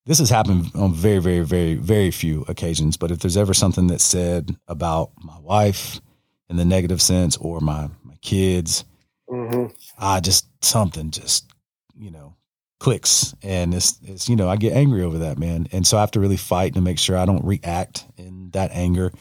this 0.08 0.20
has 0.20 0.30
happened 0.30 0.72
on 0.74 0.94
very, 0.94 1.20
very, 1.20 1.42
very, 1.42 1.76
very 1.76 2.12
few 2.12 2.44
occasions. 2.48 2.98
But 2.98 3.12
if 3.12 3.20
there's 3.20 3.38
ever 3.38 3.54
something 3.54 3.88
that's 3.88 4.04
said 4.04 4.56
about 4.68 5.12
my 5.22 5.38
wife 5.40 6.02
in 6.50 6.58
the 6.58 6.66
negative 6.66 7.02
sense 7.02 7.38
or 7.38 7.60
my 7.60 7.90
my 8.04 8.16
kids, 8.22 8.84
Mhm. 9.30 9.74
I 10.00 10.20
just 10.22 10.48
something 10.64 11.12
just 11.12 11.46
you 12.00 12.12
know 12.12 12.36
clicks 12.80 13.36
and 13.44 13.74
it's 13.74 14.00
it's 14.04 14.30
you 14.30 14.36
know 14.36 14.48
I 14.48 14.56
get 14.56 14.74
angry 14.74 15.04
over 15.04 15.18
that 15.20 15.38
man 15.40 15.68
and 15.72 15.86
so 15.86 15.98
I 15.98 16.02
have 16.02 16.12
to 16.12 16.20
really 16.20 16.38
fight 16.38 16.76
to 16.76 16.82
make 16.82 17.00
sure 17.00 17.18
I 17.18 17.26
don't 17.26 17.44
react 17.44 18.06
in 18.18 18.52
that 18.52 18.70
anger 18.72 19.12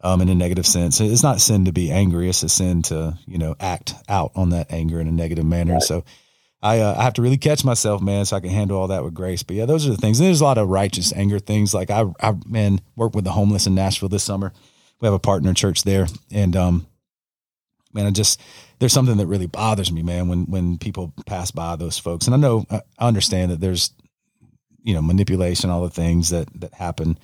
um 0.00 0.22
in 0.22 0.28
a 0.30 0.34
negative 0.34 0.66
sense 0.66 1.00
it's 1.00 1.22
not 1.22 1.40
sin 1.40 1.66
to 1.66 1.72
be 1.72 1.90
angry 1.90 2.28
it's 2.28 2.42
a 2.42 2.48
sin 2.48 2.82
to 2.84 3.16
you 3.26 3.38
know 3.38 3.54
act 3.60 3.94
out 4.08 4.32
on 4.34 4.50
that 4.50 4.72
anger 4.72 5.00
in 5.00 5.06
a 5.06 5.12
negative 5.12 5.44
manner 5.44 5.80
so 5.80 6.02
I 6.64 6.80
uh, 6.80 6.96
I 6.98 7.02
have 7.04 7.14
to 7.14 7.22
really 7.22 7.36
catch 7.36 7.64
myself 7.64 8.02
man 8.02 8.24
so 8.24 8.36
I 8.36 8.40
can 8.40 8.50
handle 8.50 8.78
all 8.78 8.88
that 8.88 9.04
with 9.04 9.14
grace 9.14 9.42
but 9.42 9.54
yeah 9.54 9.66
those 9.66 9.86
are 9.86 9.90
the 9.90 9.96
things 9.96 10.18
and 10.18 10.26
there's 10.26 10.40
a 10.40 10.44
lot 10.44 10.58
of 10.58 10.68
righteous 10.68 11.12
anger 11.12 11.38
things 11.38 11.72
like 11.74 11.90
I 11.90 12.04
I 12.20 12.34
man 12.46 12.80
worked 12.96 13.14
with 13.14 13.24
the 13.24 13.32
homeless 13.32 13.66
in 13.66 13.74
Nashville 13.74 14.08
this 14.08 14.24
summer 14.24 14.52
we 15.00 15.06
have 15.06 15.14
a 15.14 15.18
partner 15.18 15.54
church 15.54 15.84
there 15.84 16.06
and 16.32 16.56
um 16.56 16.86
man, 17.94 18.06
I 18.06 18.10
just 18.10 18.40
there's 18.80 18.92
something 18.92 19.16
that 19.16 19.26
really 19.26 19.46
bothers 19.46 19.90
me, 19.90 20.02
man, 20.02 20.28
when 20.28 20.44
when 20.46 20.76
people 20.78 21.14
pass 21.26 21.50
by 21.50 21.76
those 21.76 21.98
folks. 21.98 22.26
And 22.26 22.34
I 22.34 22.38
know 22.38 22.66
I 22.68 22.82
understand 22.98 23.52
that 23.52 23.60
there's 23.60 23.92
you 24.82 24.92
know 24.92 25.00
manipulation, 25.00 25.70
all 25.70 25.82
the 25.82 25.90
things 25.90 26.30
that 26.30 26.48
that 26.60 26.74
happen 26.74 27.18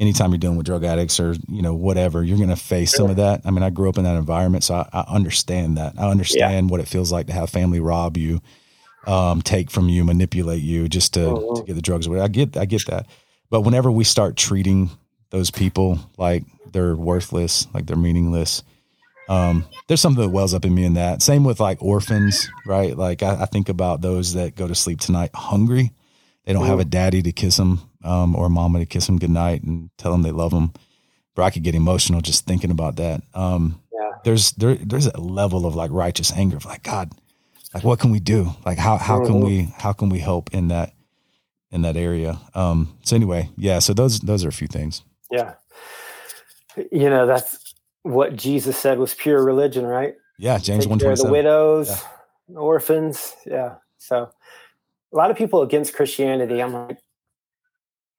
anytime 0.00 0.30
you're 0.30 0.38
dealing 0.38 0.56
with 0.56 0.66
drug 0.66 0.82
addicts 0.82 1.20
or 1.20 1.36
you 1.48 1.62
know 1.62 1.74
whatever. 1.74 2.24
You're 2.24 2.38
going 2.38 2.48
to 2.48 2.56
face 2.56 2.92
some 2.94 3.10
of 3.10 3.16
that. 3.16 3.42
I 3.44 3.50
mean, 3.50 3.62
I 3.62 3.70
grew 3.70 3.88
up 3.88 3.98
in 3.98 4.04
that 4.04 4.16
environment, 4.16 4.64
so 4.64 4.74
I, 4.74 4.88
I 4.92 5.04
understand 5.14 5.76
that. 5.76 5.94
I 5.98 6.10
understand 6.10 6.70
what 6.70 6.80
it 6.80 6.88
feels 6.88 7.12
like 7.12 7.26
to 7.26 7.32
have 7.32 7.50
family 7.50 7.80
rob 7.80 8.16
you, 8.16 8.40
um, 9.06 9.42
take 9.42 9.70
from 9.70 9.88
you, 9.88 10.04
manipulate 10.04 10.62
you, 10.62 10.88
just 10.88 11.14
to 11.14 11.20
Mhm. 11.20 11.56
to 11.56 11.62
get 11.64 11.74
the 11.74 11.82
drugs 11.82 12.06
away. 12.06 12.20
I 12.20 12.28
get 12.28 12.56
I 12.56 12.64
get 12.64 12.86
that. 12.86 13.06
But 13.50 13.62
whenever 13.62 13.90
we 13.90 14.04
start 14.04 14.36
treating 14.36 14.90
those 15.30 15.50
people 15.50 15.98
like 16.18 16.44
they're 16.72 16.96
worthless, 16.96 17.66
like 17.74 17.86
they're 17.86 17.96
meaningless, 17.96 18.62
um, 19.28 19.64
there's 19.88 20.00
something 20.00 20.22
that 20.22 20.30
wells 20.30 20.54
up 20.54 20.64
in 20.64 20.74
me 20.74 20.84
in 20.84 20.94
that. 20.94 21.22
Same 21.22 21.44
with 21.44 21.60
like 21.60 21.82
orphans, 21.82 22.48
right? 22.66 22.96
Like 22.96 23.22
I, 23.22 23.42
I 23.42 23.46
think 23.46 23.68
about 23.68 24.00
those 24.00 24.34
that 24.34 24.54
go 24.56 24.66
to 24.68 24.74
sleep 24.74 25.00
tonight 25.00 25.30
hungry. 25.34 25.92
They 26.44 26.52
don't 26.52 26.66
have 26.66 26.80
a 26.80 26.84
daddy 26.84 27.22
to 27.22 27.32
kiss 27.32 27.56
them 27.56 27.80
um, 28.04 28.36
or 28.36 28.46
a 28.46 28.50
mama 28.50 28.78
to 28.80 28.86
kiss 28.86 29.06
them 29.06 29.18
goodnight 29.18 29.62
and 29.62 29.88
tell 29.96 30.12
them 30.12 30.20
they 30.22 30.30
love 30.30 30.50
them. 30.50 30.72
Bro, 31.34 31.46
I 31.46 31.50
could 31.50 31.62
get 31.62 31.74
emotional 31.74 32.20
just 32.20 32.44
thinking 32.46 32.70
about 32.70 32.96
that. 32.96 33.22
Um, 33.34 33.80
Yeah. 33.92 34.10
There's 34.24 34.52
there 34.52 34.74
there's 34.74 35.06
a 35.06 35.18
level 35.20 35.64
of 35.66 35.74
like 35.74 35.90
righteous 35.90 36.32
anger 36.32 36.56
of 36.58 36.64
like 36.66 36.82
God, 36.82 37.12
like 37.74 37.84
what 37.84 37.98
can 37.98 38.10
we 38.10 38.20
do? 38.20 38.50
Like 38.64 38.78
how 38.78 38.96
how 38.96 39.24
can 39.24 39.40
we 39.40 39.74
how 39.78 39.92
can 39.92 40.08
we 40.08 40.20
help 40.20 40.54
in 40.54 40.68
that 40.68 40.94
in 41.70 41.82
that 41.82 41.96
area? 41.96 42.40
Um, 42.54 42.96
so 43.02 43.16
anyway, 43.16 43.50
yeah. 43.56 43.80
So 43.80 43.92
those 43.92 44.20
those 44.20 44.44
are 44.44 44.48
a 44.48 44.52
few 44.52 44.68
things. 44.68 45.02
Yeah. 45.30 45.54
You 46.90 47.10
know, 47.10 47.26
that's 47.26 47.74
what 48.02 48.36
Jesus 48.36 48.76
said 48.76 48.98
was 48.98 49.14
pure 49.14 49.42
religion, 49.42 49.84
right? 49.84 50.14
Yeah, 50.38 50.58
James 50.58 50.86
one 50.86 50.98
twenty 50.98 51.12
of 51.12 51.18
the 51.18 51.22
seven. 51.22 51.32
widows, 51.32 52.02
orphans. 52.54 53.34
Yeah. 53.46 53.76
So 53.98 54.30
a 55.12 55.16
lot 55.16 55.30
of 55.30 55.36
people 55.36 55.62
against 55.62 55.94
Christianity, 55.94 56.60
I'm 56.60 56.72
like, 56.72 56.98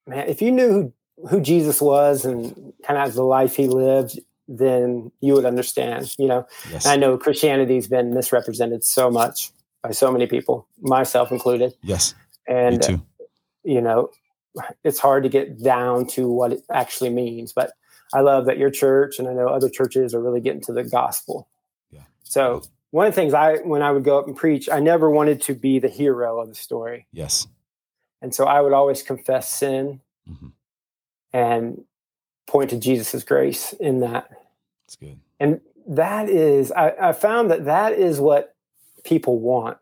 man, 0.08 0.28
if 0.28 0.41
you 0.41 0.51
knew 0.51 0.93
who, 1.18 1.28
who 1.30 1.41
Jesus 1.41 1.82
was 1.82 2.26
and 2.26 2.74
kind 2.86 2.99
of 2.99 3.14
the 3.14 3.24
life 3.24 3.56
he 3.56 3.68
lived, 3.68 4.20
then 4.48 5.12
you 5.22 5.34
would 5.34 5.46
understand, 5.46 6.14
you 6.18 6.28
know. 6.28 6.48
Yes. 6.72 6.86
I 6.86 6.96
know 6.96 7.18
Christianity's 7.18 7.88
been 7.88 8.14
misrepresented 8.14 8.84
so 8.84 9.10
much 9.10 9.52
by 9.82 9.91
so 9.91 10.12
many 10.12 10.28
people, 10.28 10.68
myself 10.82 11.32
included. 11.32 11.74
Yes. 11.82 12.14
And 12.48 13.02
you 13.64 13.82
know, 13.82 14.12
it's 14.84 15.00
hard 15.00 15.24
to 15.24 15.30
get 15.30 15.62
down 15.62 16.06
to 16.08 16.32
what 16.32 16.54
it 16.54 16.62
actually 16.70 17.10
means. 17.10 17.52
But 17.52 17.72
I 18.14 18.22
love 18.22 18.46
that 18.46 18.58
your 18.58 18.70
church 18.70 19.20
and 19.20 19.28
I 19.28 19.34
know 19.34 19.48
other 19.48 19.70
churches 19.70 20.14
are 20.14 20.22
really 20.22 20.41
getting 20.41 20.62
to 20.62 20.74
the 20.74 20.84
gospel. 20.84 21.48
Yeah. 21.91 22.04
So 22.24 22.62
one 22.91 23.08
of 23.08 23.14
the 23.14 23.20
things 23.20 23.34
I, 23.34 23.58
when 23.58 23.82
I 23.82 23.91
would 23.91 24.04
go 24.04 24.20
up 24.20 24.28
and 24.28 24.36
preach, 24.38 24.70
I 24.70 24.80
never 24.80 25.10
wanted 25.10 25.41
to 25.43 25.56
be 25.56 25.80
the 25.80 25.89
hero 25.89 26.39
of 26.39 26.50
the 26.50 26.56
story. 26.56 27.08
Yes. 27.12 27.48
And 28.22 28.34
so 28.34 28.46
I 28.46 28.62
would 28.62 28.74
always 28.74 29.02
confess 29.04 29.52
sin 29.52 30.02
Mhm. 30.30 30.52
and 31.34 31.84
point 32.48 32.70
to 32.72 32.78
Jesus' 32.78 33.24
grace 33.24 33.74
in 33.74 34.00
that. 34.02 34.30
It's 34.86 34.96
good. 34.96 35.20
And 35.39 35.62
that 35.88 36.30
is, 36.30 36.72
I, 36.72 36.93
I 37.10 37.12
found 37.14 37.52
that 37.52 37.66
that 37.66 37.93
is 37.93 38.20
what 38.20 38.56
people 39.04 39.39
want. 39.39 39.78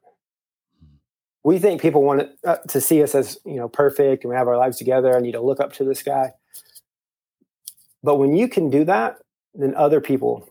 We 1.43 1.59
think 1.59 1.81
people 1.81 2.03
want 2.03 2.21
it, 2.21 2.37
uh, 2.45 2.57
to 2.69 2.79
see 2.79 3.03
us 3.03 3.13
as 3.15 3.37
you 3.45 3.55
know 3.55 3.67
perfect 3.67 4.23
and 4.23 4.29
we 4.31 4.35
have 4.37 4.47
our 4.47 4.57
lives 4.57 4.77
together. 4.77 5.15
I 5.15 5.19
need 5.19 5.33
to 5.33 5.41
look 5.41 5.59
up 5.59 5.73
to 5.73 5.83
this 5.83 6.01
guy. 6.01 6.31
But 8.01 8.15
when 8.15 8.35
you 8.35 8.47
can 8.47 8.69
do 8.69 8.83
that, 8.85 9.17
then 9.53 9.75
other 9.75 10.01
people 10.01 10.49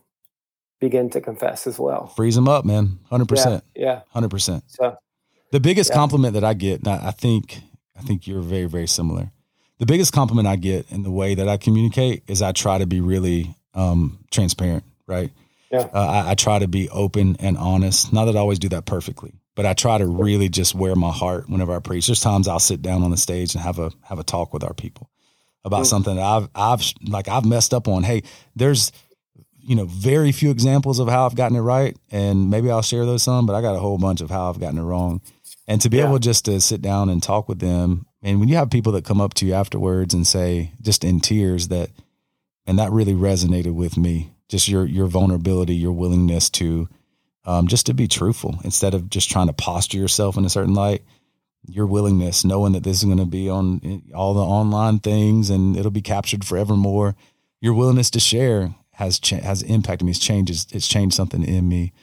begin 0.79 1.09
to 1.11 1.21
confess 1.21 1.65
as 1.67 1.79
well. 1.79 2.07
Freeze 2.07 2.35
them 2.35 2.47
up, 2.47 2.65
man. 2.65 2.99
Hundred 3.09 3.27
percent. 3.27 3.63
yeah. 3.75 4.01
Hundred 4.09 4.29
percent. 4.29 4.63
So 4.67 4.97
The 5.51 5.59
biggest 5.59 5.89
Yeah. 5.91 5.95
compliment 5.95 6.33
that 6.33 6.43
I 6.43 6.53
get, 6.53 6.87
I 6.87 7.11
think 7.11 7.61
I 7.97 8.01
think 8.01 8.27
you're 8.27 8.41
very, 8.41 8.65
very 8.65 8.87
similar. 8.87 9.31
The 9.79 9.85
biggest 9.85 10.13
compliment 10.13 10.47
I 10.47 10.55
get 10.55 10.91
in 10.91 11.03
the 11.03 11.11
way 11.11 11.35
that 11.35 11.47
I 11.49 11.57
communicate 11.57 12.23
is 12.27 12.41
I 12.41 12.51
try 12.51 12.77
to 12.77 12.85
be 12.85 13.01
really 13.01 13.55
um, 13.73 14.19
transparent, 14.31 14.83
right? 15.07 15.31
Yeah. 15.71 15.89
Uh, 15.93 16.23
I, 16.27 16.31
I 16.31 16.35
try 16.35 16.59
to 16.59 16.67
be 16.67 16.89
open 16.89 17.35
and 17.39 17.57
honest. 17.57 18.13
Not 18.13 18.25
that 18.25 18.35
I 18.35 18.39
always 18.39 18.59
do 18.59 18.69
that 18.69 18.85
perfectly, 18.85 19.33
but 19.55 19.65
I 19.65 19.73
try 19.73 19.97
to 19.97 20.05
really 20.05 20.47
just 20.47 20.75
wear 20.75 20.95
my 20.95 21.11
heart 21.11 21.49
whenever 21.49 21.75
I 21.75 21.79
preach. 21.79 22.05
There's 22.07 22.21
times 22.21 22.47
I'll 22.47 22.59
sit 22.59 22.81
down 22.81 23.01
on 23.03 23.11
the 23.11 23.17
stage 23.17 23.55
and 23.55 23.63
have 23.63 23.79
a 23.79 23.91
have 24.03 24.19
a 24.19 24.23
talk 24.23 24.53
with 24.53 24.63
our 24.63 24.73
people 24.75 25.09
about 25.65 25.81
Mm. 25.83 25.87
something 25.87 26.15
that 26.17 26.23
I've 26.23 26.49
I've 26.53 26.83
like 27.07 27.27
I've 27.27 27.45
messed 27.45 27.73
up 27.73 27.87
on. 27.87 28.03
Hey, 28.03 28.21
there's 28.55 28.91
you 29.59 29.75
know 29.75 29.85
very 29.85 30.31
few 30.31 30.51
examples 30.51 30.99
of 30.99 31.07
how 31.07 31.25
I've 31.25 31.35
gotten 31.35 31.57
it 31.57 31.61
right, 31.61 31.97
and 32.11 32.51
maybe 32.51 32.69
I'll 32.69 32.81
share 32.83 33.05
those 33.07 33.23
some, 33.23 33.47
but 33.47 33.55
I 33.55 33.61
got 33.61 33.75
a 33.75 33.79
whole 33.79 33.97
bunch 33.97 34.21
of 34.21 34.29
how 34.29 34.49
I've 34.49 34.59
gotten 34.59 34.77
it 34.77 34.83
wrong. 34.83 35.21
And 35.67 35.81
to 35.81 35.89
be 35.89 35.97
Yeah. 35.97 36.05
able 36.07 36.19
just 36.19 36.45
to 36.45 36.61
sit 36.61 36.81
down 36.83 37.09
and 37.09 37.23
talk 37.23 37.49
with 37.49 37.57
them, 37.59 38.05
and 38.23 38.39
when 38.39 38.49
you 38.49 38.55
have 38.55 38.69
people 38.69 38.93
that 38.93 39.05
come 39.05 39.21
up 39.21 39.33
to 39.35 39.45
you 39.45 39.53
afterwards 39.53 40.13
and 40.13 40.25
say, 40.25 40.71
just 40.81 41.03
in 41.03 41.19
tears, 41.19 41.67
that, 41.67 41.89
and 42.65 42.79
that 42.79 42.91
really 42.91 43.13
resonated 43.13 43.73
with 43.73 43.97
me, 43.97 44.31
just 44.47 44.67
your 44.67 44.85
your 44.85 45.07
vulnerability, 45.07 45.75
your 45.75 45.91
willingness 45.91 46.49
to, 46.51 46.87
um, 47.45 47.67
just 47.67 47.85
to 47.87 47.93
be 47.93 48.07
truthful 48.07 48.59
instead 48.63 48.93
of 48.93 49.09
just 49.09 49.29
trying 49.29 49.47
to 49.47 49.53
posture 49.53 49.97
yourself 49.97 50.37
in 50.37 50.45
a 50.45 50.49
certain 50.49 50.73
light. 50.73 51.03
your 51.67 51.85
willingness, 51.85 52.43
knowing 52.43 52.73
that 52.73 52.83
this 52.83 52.97
is 52.97 53.05
going 53.05 53.17
to 53.17 53.25
be 53.25 53.49
on 53.49 54.03
all 54.13 54.33
the 54.33 54.41
online 54.41 54.99
things 54.99 55.49
and 55.49 55.77
it'll 55.77 55.91
be 55.91 56.01
captured 56.01 56.45
forevermore. 56.45 57.15
Your 57.61 57.73
willingness 57.73 58.09
to 58.11 58.19
share 58.19 58.75
has 58.91 59.19
cha- 59.19 59.37
has 59.37 59.63
impacted 59.63 60.05
me. 60.05 60.11
It's 60.11 60.19
changed. 60.19 60.75
It's 60.75 60.87
changed 60.87 61.15
something 61.15 61.43
in 61.43 61.67
me. 61.67 61.93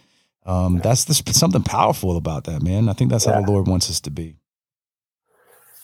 Um, 0.46 0.78
that's 0.78 1.06
something 1.36 1.62
powerful 1.62 2.16
about 2.16 2.44
that, 2.44 2.62
man. 2.62 2.88
I 2.88 2.94
think 2.94 3.10
that's 3.10 3.26
yeah. 3.26 3.34
how 3.34 3.42
the 3.42 3.50
Lord 3.50 3.68
wants 3.68 3.90
us 3.90 4.00
to 4.00 4.10
be. 4.10 4.36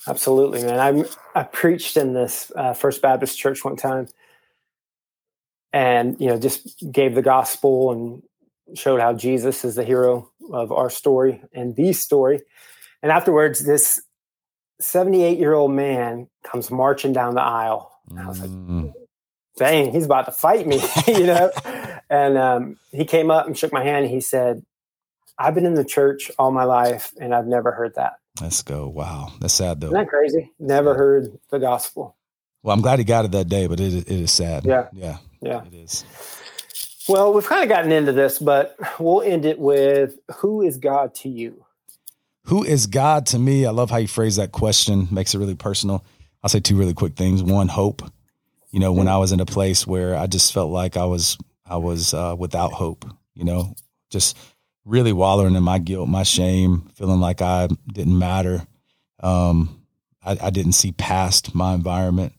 Absolutely, 0.09 0.63
man. 0.63 0.79
I 0.79 1.41
I 1.41 1.43
preached 1.43 1.97
in 1.97 2.13
this 2.13 2.53
uh, 2.55 2.73
First 2.73 3.03
Baptist 3.03 3.39
Church 3.39 3.65
one 3.65 3.77
time, 3.77 4.09
and 5.73 6.21
you 6.21 6.29
know, 6.29 6.39
just 6.39 6.91
gave 6.93 7.15
the 7.15 7.23
gospel 7.23 7.93
and 7.93 8.79
showed 8.79 9.01
how 9.01 9.13
Jesus 9.13 9.65
is 9.65 9.75
the 9.75 9.85
hero 9.85 10.31
of 10.53 10.73
our 10.73 10.91
story 10.91 11.43
and 11.53 11.75
the 11.77 11.93
story. 11.93 12.43
And 13.03 13.13
afterwards, 13.13 13.65
this 13.65 14.01
78 14.81 15.39
year 15.39 15.55
old 15.55 15.73
man 15.73 16.29
comes 16.43 16.71
marching 16.71 17.13
down 17.13 17.35
the 17.35 17.43
aisle. 17.43 17.93
And 18.11 18.21
I 18.21 18.27
was 18.27 18.41
like, 18.41 18.51
mm. 18.51 18.93
dang, 19.57 19.93
he's 19.93 20.05
about 20.05 20.27
to 20.27 20.33
fight 20.33 20.67
me, 20.67 20.81
you 21.07 21.27
know? 21.27 21.51
and 22.11 22.39
um, 22.39 22.77
he 22.93 23.05
came 23.05 23.31
up 23.31 23.47
and 23.47 23.57
shook 23.57 23.73
my 23.73 23.83
hand. 23.83 24.05
And 24.05 24.15
he 24.15 24.21
said, 24.21 24.65
I've 25.39 25.55
been 25.55 25.67
in 25.67 25.75
the 25.75 25.85
church 25.85 26.31
all 26.39 26.51
my 26.51 26.65
life 26.65 27.13
and 27.21 27.35
I've 27.35 27.47
never 27.47 27.73
heard 27.73 27.95
that. 27.97 28.15
Let's 28.41 28.63
go. 28.63 28.89
Wow. 28.89 29.33
That's 29.41 29.55
sad 29.55 29.81
though. 29.81 29.89
Isn't 29.89 29.99
that 29.99 30.09
crazy? 30.09 30.53
Never 30.59 30.95
heard 30.95 31.39
the 31.51 31.59
gospel. 31.59 32.17
Well, 32.63 32.75
I'm 32.75 32.83
glad 32.83 32.99
he 32.99 33.05
got 33.05 33.25
it 33.25 33.33
that 33.33 33.49
day, 33.49 33.67
but 33.67 33.81
it, 33.81 33.95
it 33.95 34.11
is 34.11 34.33
sad. 34.33 34.65
Yeah. 34.65 34.89
Yeah. 34.93 35.19
Yeah. 35.41 35.65
It 35.65 35.75
is. 35.75 36.05
Well, 37.09 37.33
we've 37.33 37.47
kind 37.47 37.63
of 37.63 37.69
gotten 37.69 37.93
into 37.93 38.13
this, 38.13 38.39
but 38.39 38.77
we'll 38.99 39.23
end 39.23 39.45
it 39.45 39.59
with 39.59 40.19
who 40.39 40.63
is 40.63 40.77
God 40.79 41.15
to 41.17 41.29
you? 41.29 41.65
Who 42.47 42.65
is 42.65 42.87
God 42.87 43.27
to 43.27 43.39
me? 43.39 43.67
I 43.67 43.71
love 43.71 43.91
how 43.91 43.97
you 43.99 44.09
phrase 44.09 44.37
that 44.37 44.53
question, 44.53 45.09
makes 45.11 45.35
it 45.35 45.39
really 45.39 45.55
personal. 45.55 46.05
I'll 46.43 46.51
say 46.51 46.61
two 46.61 46.77
really 46.77 46.95
quick 46.95 47.17
things. 47.17 47.43
One, 47.43 47.69
hope. 47.69 48.03
You 48.71 48.81
know, 48.81 48.93
when 48.93 49.09
I 49.09 49.19
was 49.19 49.33
in 49.33 49.41
a 49.41 49.47
place 49.47 49.87
where 49.87 50.17
I 50.17 50.27
just 50.27 50.53
felt 50.53 50.71
like 50.71 50.97
I 50.97 51.07
was 51.07 51.39
I 51.65 51.77
was 51.77 52.13
uh, 52.13 52.35
without 52.39 52.73
hope, 52.73 53.05
you 53.35 53.45
know, 53.45 53.75
just 54.11 54.37
really 54.87 55.13
wallowing 55.13 55.57
in 55.57 55.63
my 55.63 55.79
guilt, 55.79 56.09
my 56.09 56.23
shame, 56.23 56.89
feeling 56.95 57.21
like 57.21 57.43
I 57.43 57.69
didn't 57.93 58.19
matter. 58.19 58.67
Um, 59.21 59.83
I, 60.25 60.39
I 60.41 60.51
didn't 60.51 60.73
see 60.73 60.93
past 60.93 61.55
my 61.55 61.75
environment 61.75 62.33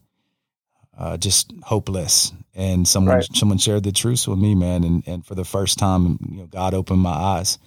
uh, 0.97 1.17
just 1.17 1.53
hopeless. 1.63 2.33
And 2.55 2.87
someone 2.87 3.15
right. 3.15 3.35
someone 3.35 3.59
shared 3.59 3.83
the 3.83 3.91
truth 3.91 4.27
with 4.27 4.39
me, 4.39 4.55
man. 4.55 4.83
And 4.83 5.07
and 5.07 5.25
for 5.25 5.35
the 5.35 5.45
first 5.45 5.77
time, 5.77 6.17
you 6.27 6.37
know, 6.39 6.47
God 6.47 6.73
opened 6.73 6.99
my 6.99 7.11
eyes. 7.11 7.59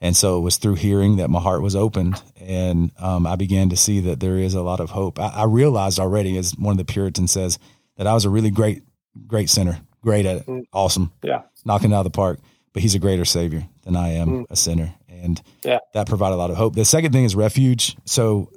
And 0.00 0.16
so 0.16 0.38
it 0.38 0.42
was 0.42 0.58
through 0.58 0.76
hearing 0.76 1.16
that 1.16 1.28
my 1.28 1.40
heart 1.40 1.60
was 1.60 1.74
opened, 1.74 2.22
and 2.40 2.92
um, 3.00 3.26
I 3.26 3.34
began 3.34 3.70
to 3.70 3.76
see 3.76 3.98
that 4.02 4.20
there 4.20 4.38
is 4.38 4.54
a 4.54 4.62
lot 4.62 4.78
of 4.78 4.90
hope. 4.90 5.18
I, 5.18 5.26
I, 5.26 5.44
realized 5.44 5.98
already, 5.98 6.38
as 6.38 6.56
one 6.56 6.70
of 6.70 6.78
the 6.78 6.84
Puritans 6.84 7.32
says, 7.32 7.58
that 7.96 8.06
I 8.06 8.14
was 8.14 8.24
a 8.24 8.30
really 8.30 8.52
great, 8.52 8.84
great 9.26 9.50
sinner, 9.50 9.80
great 10.00 10.24
at 10.24 10.36
it, 10.36 10.46
mm. 10.46 10.64
awesome, 10.72 11.10
yeah, 11.24 11.42
knocking 11.64 11.90
it 11.90 11.94
out 11.96 12.06
of 12.06 12.12
the 12.12 12.16
park. 12.16 12.38
But 12.72 12.82
He's 12.82 12.94
a 12.94 13.00
greater 13.00 13.24
Savior 13.24 13.66
than 13.88 13.96
I 13.96 14.10
am, 14.10 14.28
mm. 14.28 14.46
a 14.50 14.56
sinner, 14.56 14.94
and 15.08 15.40
yeah. 15.64 15.78
that 15.94 16.06
provided 16.06 16.34
a 16.34 16.38
lot 16.38 16.50
of 16.50 16.56
hope. 16.56 16.74
The 16.74 16.84
second 16.84 17.12
thing 17.12 17.24
is 17.24 17.34
refuge. 17.34 17.96
So 18.04 18.50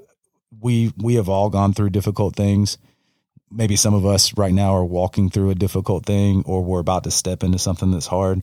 we 0.60 0.94
we 0.98 1.16
have 1.16 1.30
all 1.30 1.50
gone 1.50 1.74
through 1.74 1.90
difficult 1.90 2.36
things 2.36 2.78
maybe 3.52 3.76
some 3.76 3.94
of 3.94 4.06
us 4.06 4.36
right 4.38 4.54
now 4.54 4.74
are 4.74 4.86
walking 4.86 5.30
through 5.30 5.50
a 5.50 5.56
difficult 5.56 6.06
thing 6.06 6.44
or 6.46 6.64
we're 6.64 6.80
about 6.80 7.04
to 7.04 7.12
step 7.12 7.44
into 7.44 7.60
something 7.60 7.92
that's 7.92 8.08
hard. 8.08 8.42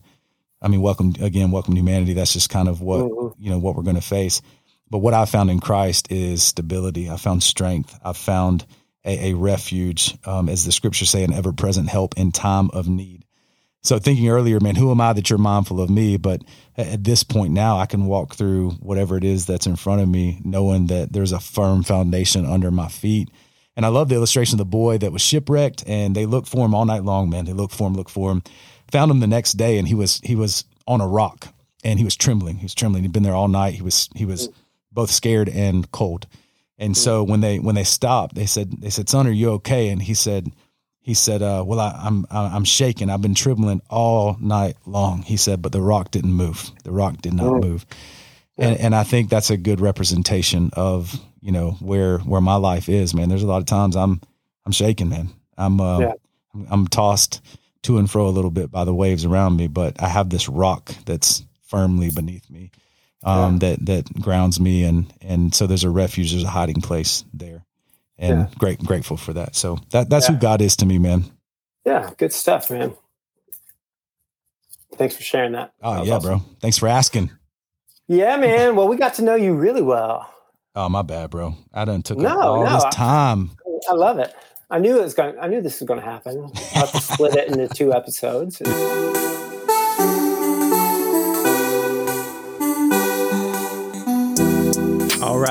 I 0.61 0.67
mean, 0.67 0.81
welcome 0.81 1.15
again, 1.19 1.51
welcome 1.51 1.73
to 1.73 1.79
humanity. 1.79 2.13
That's 2.13 2.33
just 2.33 2.49
kind 2.49 2.67
of 2.67 2.81
what, 2.81 3.01
mm-hmm. 3.01 3.43
you 3.43 3.49
know, 3.49 3.59
what 3.59 3.75
we're 3.75 3.83
going 3.83 3.95
to 3.95 4.01
face. 4.01 4.41
But 4.89 4.99
what 4.99 5.13
I 5.13 5.25
found 5.25 5.49
in 5.49 5.59
Christ 5.59 6.11
is 6.11 6.43
stability. 6.43 7.09
I 7.09 7.17
found 7.17 7.43
strength. 7.43 7.97
I 8.03 8.13
found 8.13 8.65
a, 9.05 9.31
a 9.31 9.33
refuge, 9.35 10.17
um, 10.25 10.49
as 10.49 10.65
the 10.65 10.71
scriptures 10.71 11.09
say, 11.09 11.23
an 11.23 11.33
ever 11.33 11.53
present 11.53 11.89
help 11.89 12.17
in 12.17 12.31
time 12.31 12.69
of 12.73 12.87
need. 12.87 13.23
So 13.81 13.97
thinking 13.97 14.29
earlier, 14.29 14.59
man, 14.59 14.75
who 14.75 14.91
am 14.91 14.99
I 14.99 15.13
that 15.13 15.29
you're 15.29 15.39
mindful 15.39 15.79
of 15.79 15.89
me? 15.89 16.17
But 16.17 16.41
at 16.77 17.03
this 17.03 17.23
point 17.23 17.53
now, 17.53 17.77
I 17.77 17.85
can 17.85 18.05
walk 18.05 18.35
through 18.35 18.71
whatever 18.81 19.15
it 19.15 19.23
is 19.23 19.45
that's 19.45 19.67
in 19.67 19.77
front 19.77 20.01
of 20.01 20.09
me, 20.09 20.41
knowing 20.43 20.87
that 20.87 21.13
there's 21.13 21.31
a 21.31 21.39
firm 21.39 21.83
foundation 21.83 22.45
under 22.45 22.71
my 22.71 22.89
feet 22.89 23.29
and 23.79 23.85
I 23.85 23.89
love 23.89 24.09
the 24.09 24.15
illustration 24.15 24.55
of 24.55 24.57
the 24.57 24.65
boy 24.65 24.97
that 24.97 25.13
was 25.13 25.21
shipwrecked 25.21 25.85
and 25.87 26.13
they 26.13 26.25
looked 26.25 26.49
for 26.49 26.65
him 26.65 26.75
all 26.75 26.83
night 26.83 27.05
long, 27.05 27.29
man. 27.29 27.45
They 27.45 27.53
looked 27.53 27.73
for 27.73 27.87
him, 27.87 27.93
looked 27.93 28.09
for 28.09 28.29
him. 28.29 28.43
Found 28.91 29.09
him 29.09 29.21
the 29.21 29.27
next 29.27 29.53
day 29.53 29.77
and 29.77 29.87
he 29.87 29.95
was 29.95 30.19
he 30.21 30.35
was 30.35 30.65
on 30.85 30.99
a 30.99 31.07
rock 31.07 31.47
and 31.81 31.97
he 31.97 32.03
was 32.03 32.17
trembling. 32.17 32.57
He 32.57 32.65
was 32.65 32.75
trembling. 32.75 33.03
He'd 33.03 33.13
been 33.13 33.23
there 33.23 33.33
all 33.33 33.47
night. 33.47 33.75
He 33.75 33.81
was 33.81 34.09
he 34.15 34.25
was 34.25 34.49
both 34.91 35.09
scared 35.09 35.47
and 35.47 35.89
cold. 35.91 36.27
And 36.77 36.97
so 36.97 37.23
mm. 37.25 37.29
when 37.29 37.39
they 37.39 37.59
when 37.59 37.75
they 37.75 37.85
stopped, 37.85 38.35
they 38.35 38.47
said 38.47 38.81
they 38.81 38.89
said, 38.89 39.07
"Son, 39.07 39.25
are 39.27 39.31
you 39.31 39.51
okay?" 39.51 39.87
And 39.87 40.01
he 40.01 40.13
said 40.13 40.51
he 40.99 41.13
said, 41.13 41.41
uh, 41.41 41.63
"Well, 41.65 41.79
I, 41.79 41.99
I'm 42.03 42.25
I'm 42.29 42.65
shaking. 42.65 43.09
I've 43.09 43.21
been 43.21 43.35
trembling 43.35 43.81
all 43.89 44.37
night 44.39 44.77
long." 44.85 45.21
He 45.23 45.37
said, 45.37 45.61
"But 45.61 45.71
the 45.71 45.81
rock 45.81 46.11
didn't 46.11 46.33
move. 46.33 46.69
The 46.83 46.91
rock 46.91 47.21
did 47.21 47.33
not 47.33 47.61
move." 47.61 47.85
And, 48.57 48.77
and 48.77 48.95
I 48.95 49.03
think 49.03 49.29
that's 49.29 49.49
a 49.49 49.57
good 49.57 49.79
representation 49.79 50.69
of 50.73 51.17
you 51.41 51.51
know 51.51 51.71
where 51.79 52.19
where 52.19 52.41
my 52.41 52.55
life 52.55 52.89
is, 52.89 53.13
man. 53.13 53.29
There's 53.29 53.43
a 53.43 53.47
lot 53.47 53.59
of 53.59 53.65
times 53.65 53.95
I'm 53.95 54.21
I'm 54.65 54.71
shaking, 54.71 55.09
man. 55.09 55.29
I'm 55.57 55.79
uh, 55.79 55.99
yeah. 55.99 56.13
I'm, 56.53 56.67
I'm 56.69 56.87
tossed 56.87 57.41
to 57.83 57.97
and 57.97 58.09
fro 58.09 58.27
a 58.27 58.29
little 58.29 58.51
bit 58.51 58.71
by 58.71 58.83
the 58.83 58.93
waves 58.93 59.25
around 59.25 59.55
me, 59.55 59.67
but 59.67 60.01
I 60.01 60.09
have 60.09 60.29
this 60.29 60.49
rock 60.49 60.93
that's 61.05 61.43
firmly 61.63 62.09
beneath 62.09 62.49
me, 62.49 62.71
um, 63.23 63.53
yeah. 63.53 63.59
that 63.59 63.85
that 63.85 64.21
grounds 64.21 64.59
me, 64.59 64.83
and 64.83 65.13
and 65.21 65.55
so 65.55 65.65
there's 65.65 65.83
a 65.83 65.89
refuge, 65.89 66.31
there's 66.31 66.43
a 66.43 66.49
hiding 66.49 66.81
place 66.81 67.23
there, 67.33 67.65
and 68.19 68.39
yeah. 68.41 68.47
great 68.59 68.79
grateful 68.83 69.17
for 69.17 69.33
that. 69.33 69.55
So 69.55 69.79
that 69.89 70.09
that's 70.09 70.27
who 70.27 70.35
God 70.35 70.61
is 70.61 70.75
to 70.77 70.85
me, 70.85 70.99
man. 70.99 71.25
Yeah, 71.85 72.11
good 72.17 72.33
stuff, 72.33 72.69
man. 72.69 72.95
Thanks 74.95 75.15
for 75.15 75.23
sharing 75.23 75.53
that. 75.53 75.73
Oh 75.81 75.95
that 75.95 76.05
yeah, 76.05 76.15
awesome. 76.15 76.29
bro. 76.29 76.41
Thanks 76.61 76.77
for 76.77 76.87
asking. 76.87 77.31
Yeah, 78.07 78.37
man. 78.37 78.75
Well, 78.75 78.87
we 78.87 78.97
got 78.97 79.15
to 79.15 79.23
know 79.23 79.35
you 79.35 79.55
really 79.55 79.81
well. 79.81 80.31
Oh, 80.75 80.89
my 80.89 81.01
bad, 81.01 81.29
bro. 81.29 81.55
I 81.73 81.85
done 81.85 82.03
took 82.03 82.17
no, 82.17 82.39
all 82.39 82.63
no, 82.63 82.73
this 82.73 82.85
time. 82.93 83.51
I, 83.65 83.91
I, 83.91 83.95
love 83.95 84.19
it. 84.19 84.33
I 84.69 84.79
knew 84.79 84.99
it 84.99 85.03
was 85.03 85.13
going. 85.13 85.35
I 85.39 85.47
knew 85.47 85.61
this 85.61 85.79
was 85.79 85.87
going 85.87 85.99
to 85.99 86.05
happen. 86.05 86.51
I'll 86.55 86.81
have 86.81 86.91
to 86.91 87.01
split 87.01 87.35
it 87.35 87.47
into 87.49 87.67
two 87.69 87.93
episodes. 87.93 88.61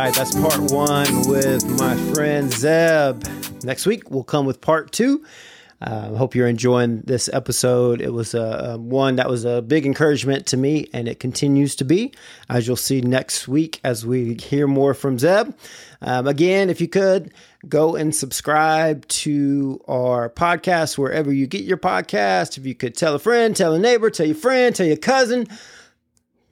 Right, 0.04 0.14
that's 0.14 0.34
part 0.38 0.60
one 0.70 1.28
with 1.28 1.66
my 1.76 1.96
friend 2.12 2.52
Zeb. 2.52 3.20
Next 3.64 3.84
week 3.84 4.12
we'll 4.12 4.22
come 4.22 4.46
with 4.46 4.60
part 4.60 4.92
two. 4.92 5.24
I 5.80 5.86
uh, 5.86 6.14
hope 6.14 6.36
you're 6.36 6.46
enjoying 6.46 7.00
this 7.00 7.28
episode. 7.32 8.00
It 8.00 8.12
was 8.12 8.32
a, 8.32 8.74
a, 8.74 8.78
one 8.78 9.16
that 9.16 9.28
was 9.28 9.44
a 9.44 9.60
big 9.60 9.86
encouragement 9.86 10.46
to 10.46 10.56
me, 10.56 10.88
and 10.92 11.08
it 11.08 11.18
continues 11.18 11.74
to 11.76 11.84
be, 11.84 12.12
as 12.48 12.66
you'll 12.66 12.76
see 12.76 13.00
next 13.00 13.48
week 13.48 13.80
as 13.82 14.06
we 14.06 14.34
hear 14.34 14.68
more 14.68 14.94
from 14.94 15.18
Zeb. 15.18 15.52
Um, 16.00 16.28
again, 16.28 16.70
if 16.70 16.80
you 16.80 16.86
could 16.86 17.32
go 17.68 17.96
and 17.96 18.14
subscribe 18.14 19.06
to 19.08 19.80
our 19.88 20.30
podcast 20.30 20.96
wherever 20.96 21.32
you 21.32 21.48
get 21.48 21.64
your 21.64 21.76
podcast. 21.76 22.56
If 22.56 22.66
you 22.66 22.76
could 22.76 22.94
tell 22.94 23.16
a 23.16 23.18
friend, 23.18 23.56
tell 23.56 23.74
a 23.74 23.80
neighbor, 23.80 24.10
tell 24.10 24.26
your 24.26 24.36
friend, 24.36 24.76
tell 24.76 24.86
your 24.86 24.96
cousin, 24.96 25.48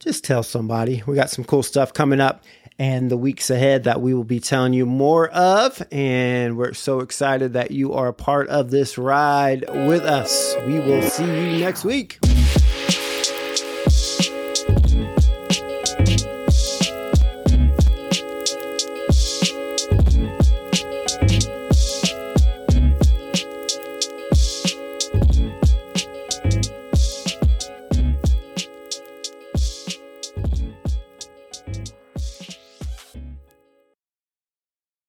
just 0.01 0.25
tell 0.25 0.43
somebody. 0.43 1.05
We 1.07 1.15
got 1.15 1.31
some 1.31 1.45
cool 1.45 1.63
stuff 1.63 1.93
coming 1.93 2.21
up 2.21 2.43
and 2.79 3.11
the 3.11 3.17
weeks 3.17 3.51
ahead 3.51 3.85
that 3.85 4.01
we 4.01 4.15
will 4.15 4.25
be 4.25 4.41
telling 4.41 4.73
you 4.73 4.87
more 4.87 5.29
of. 5.29 5.83
And 5.91 6.57
we're 6.57 6.75
so 6.75 7.01
excited 7.01 7.55
that 7.55 7.71
you 7.71 7.93
are 7.93 8.09
a 8.09 8.15
part 8.15 8.49
of 8.49 8.71
this 8.71 8.99
ride 8.99 9.65
with 9.69 10.03
us. 10.03 10.55
We 10.67 10.79
will 10.79 11.03
see 11.03 11.25
you 11.25 11.61
next 11.61 11.85
week. 11.85 12.19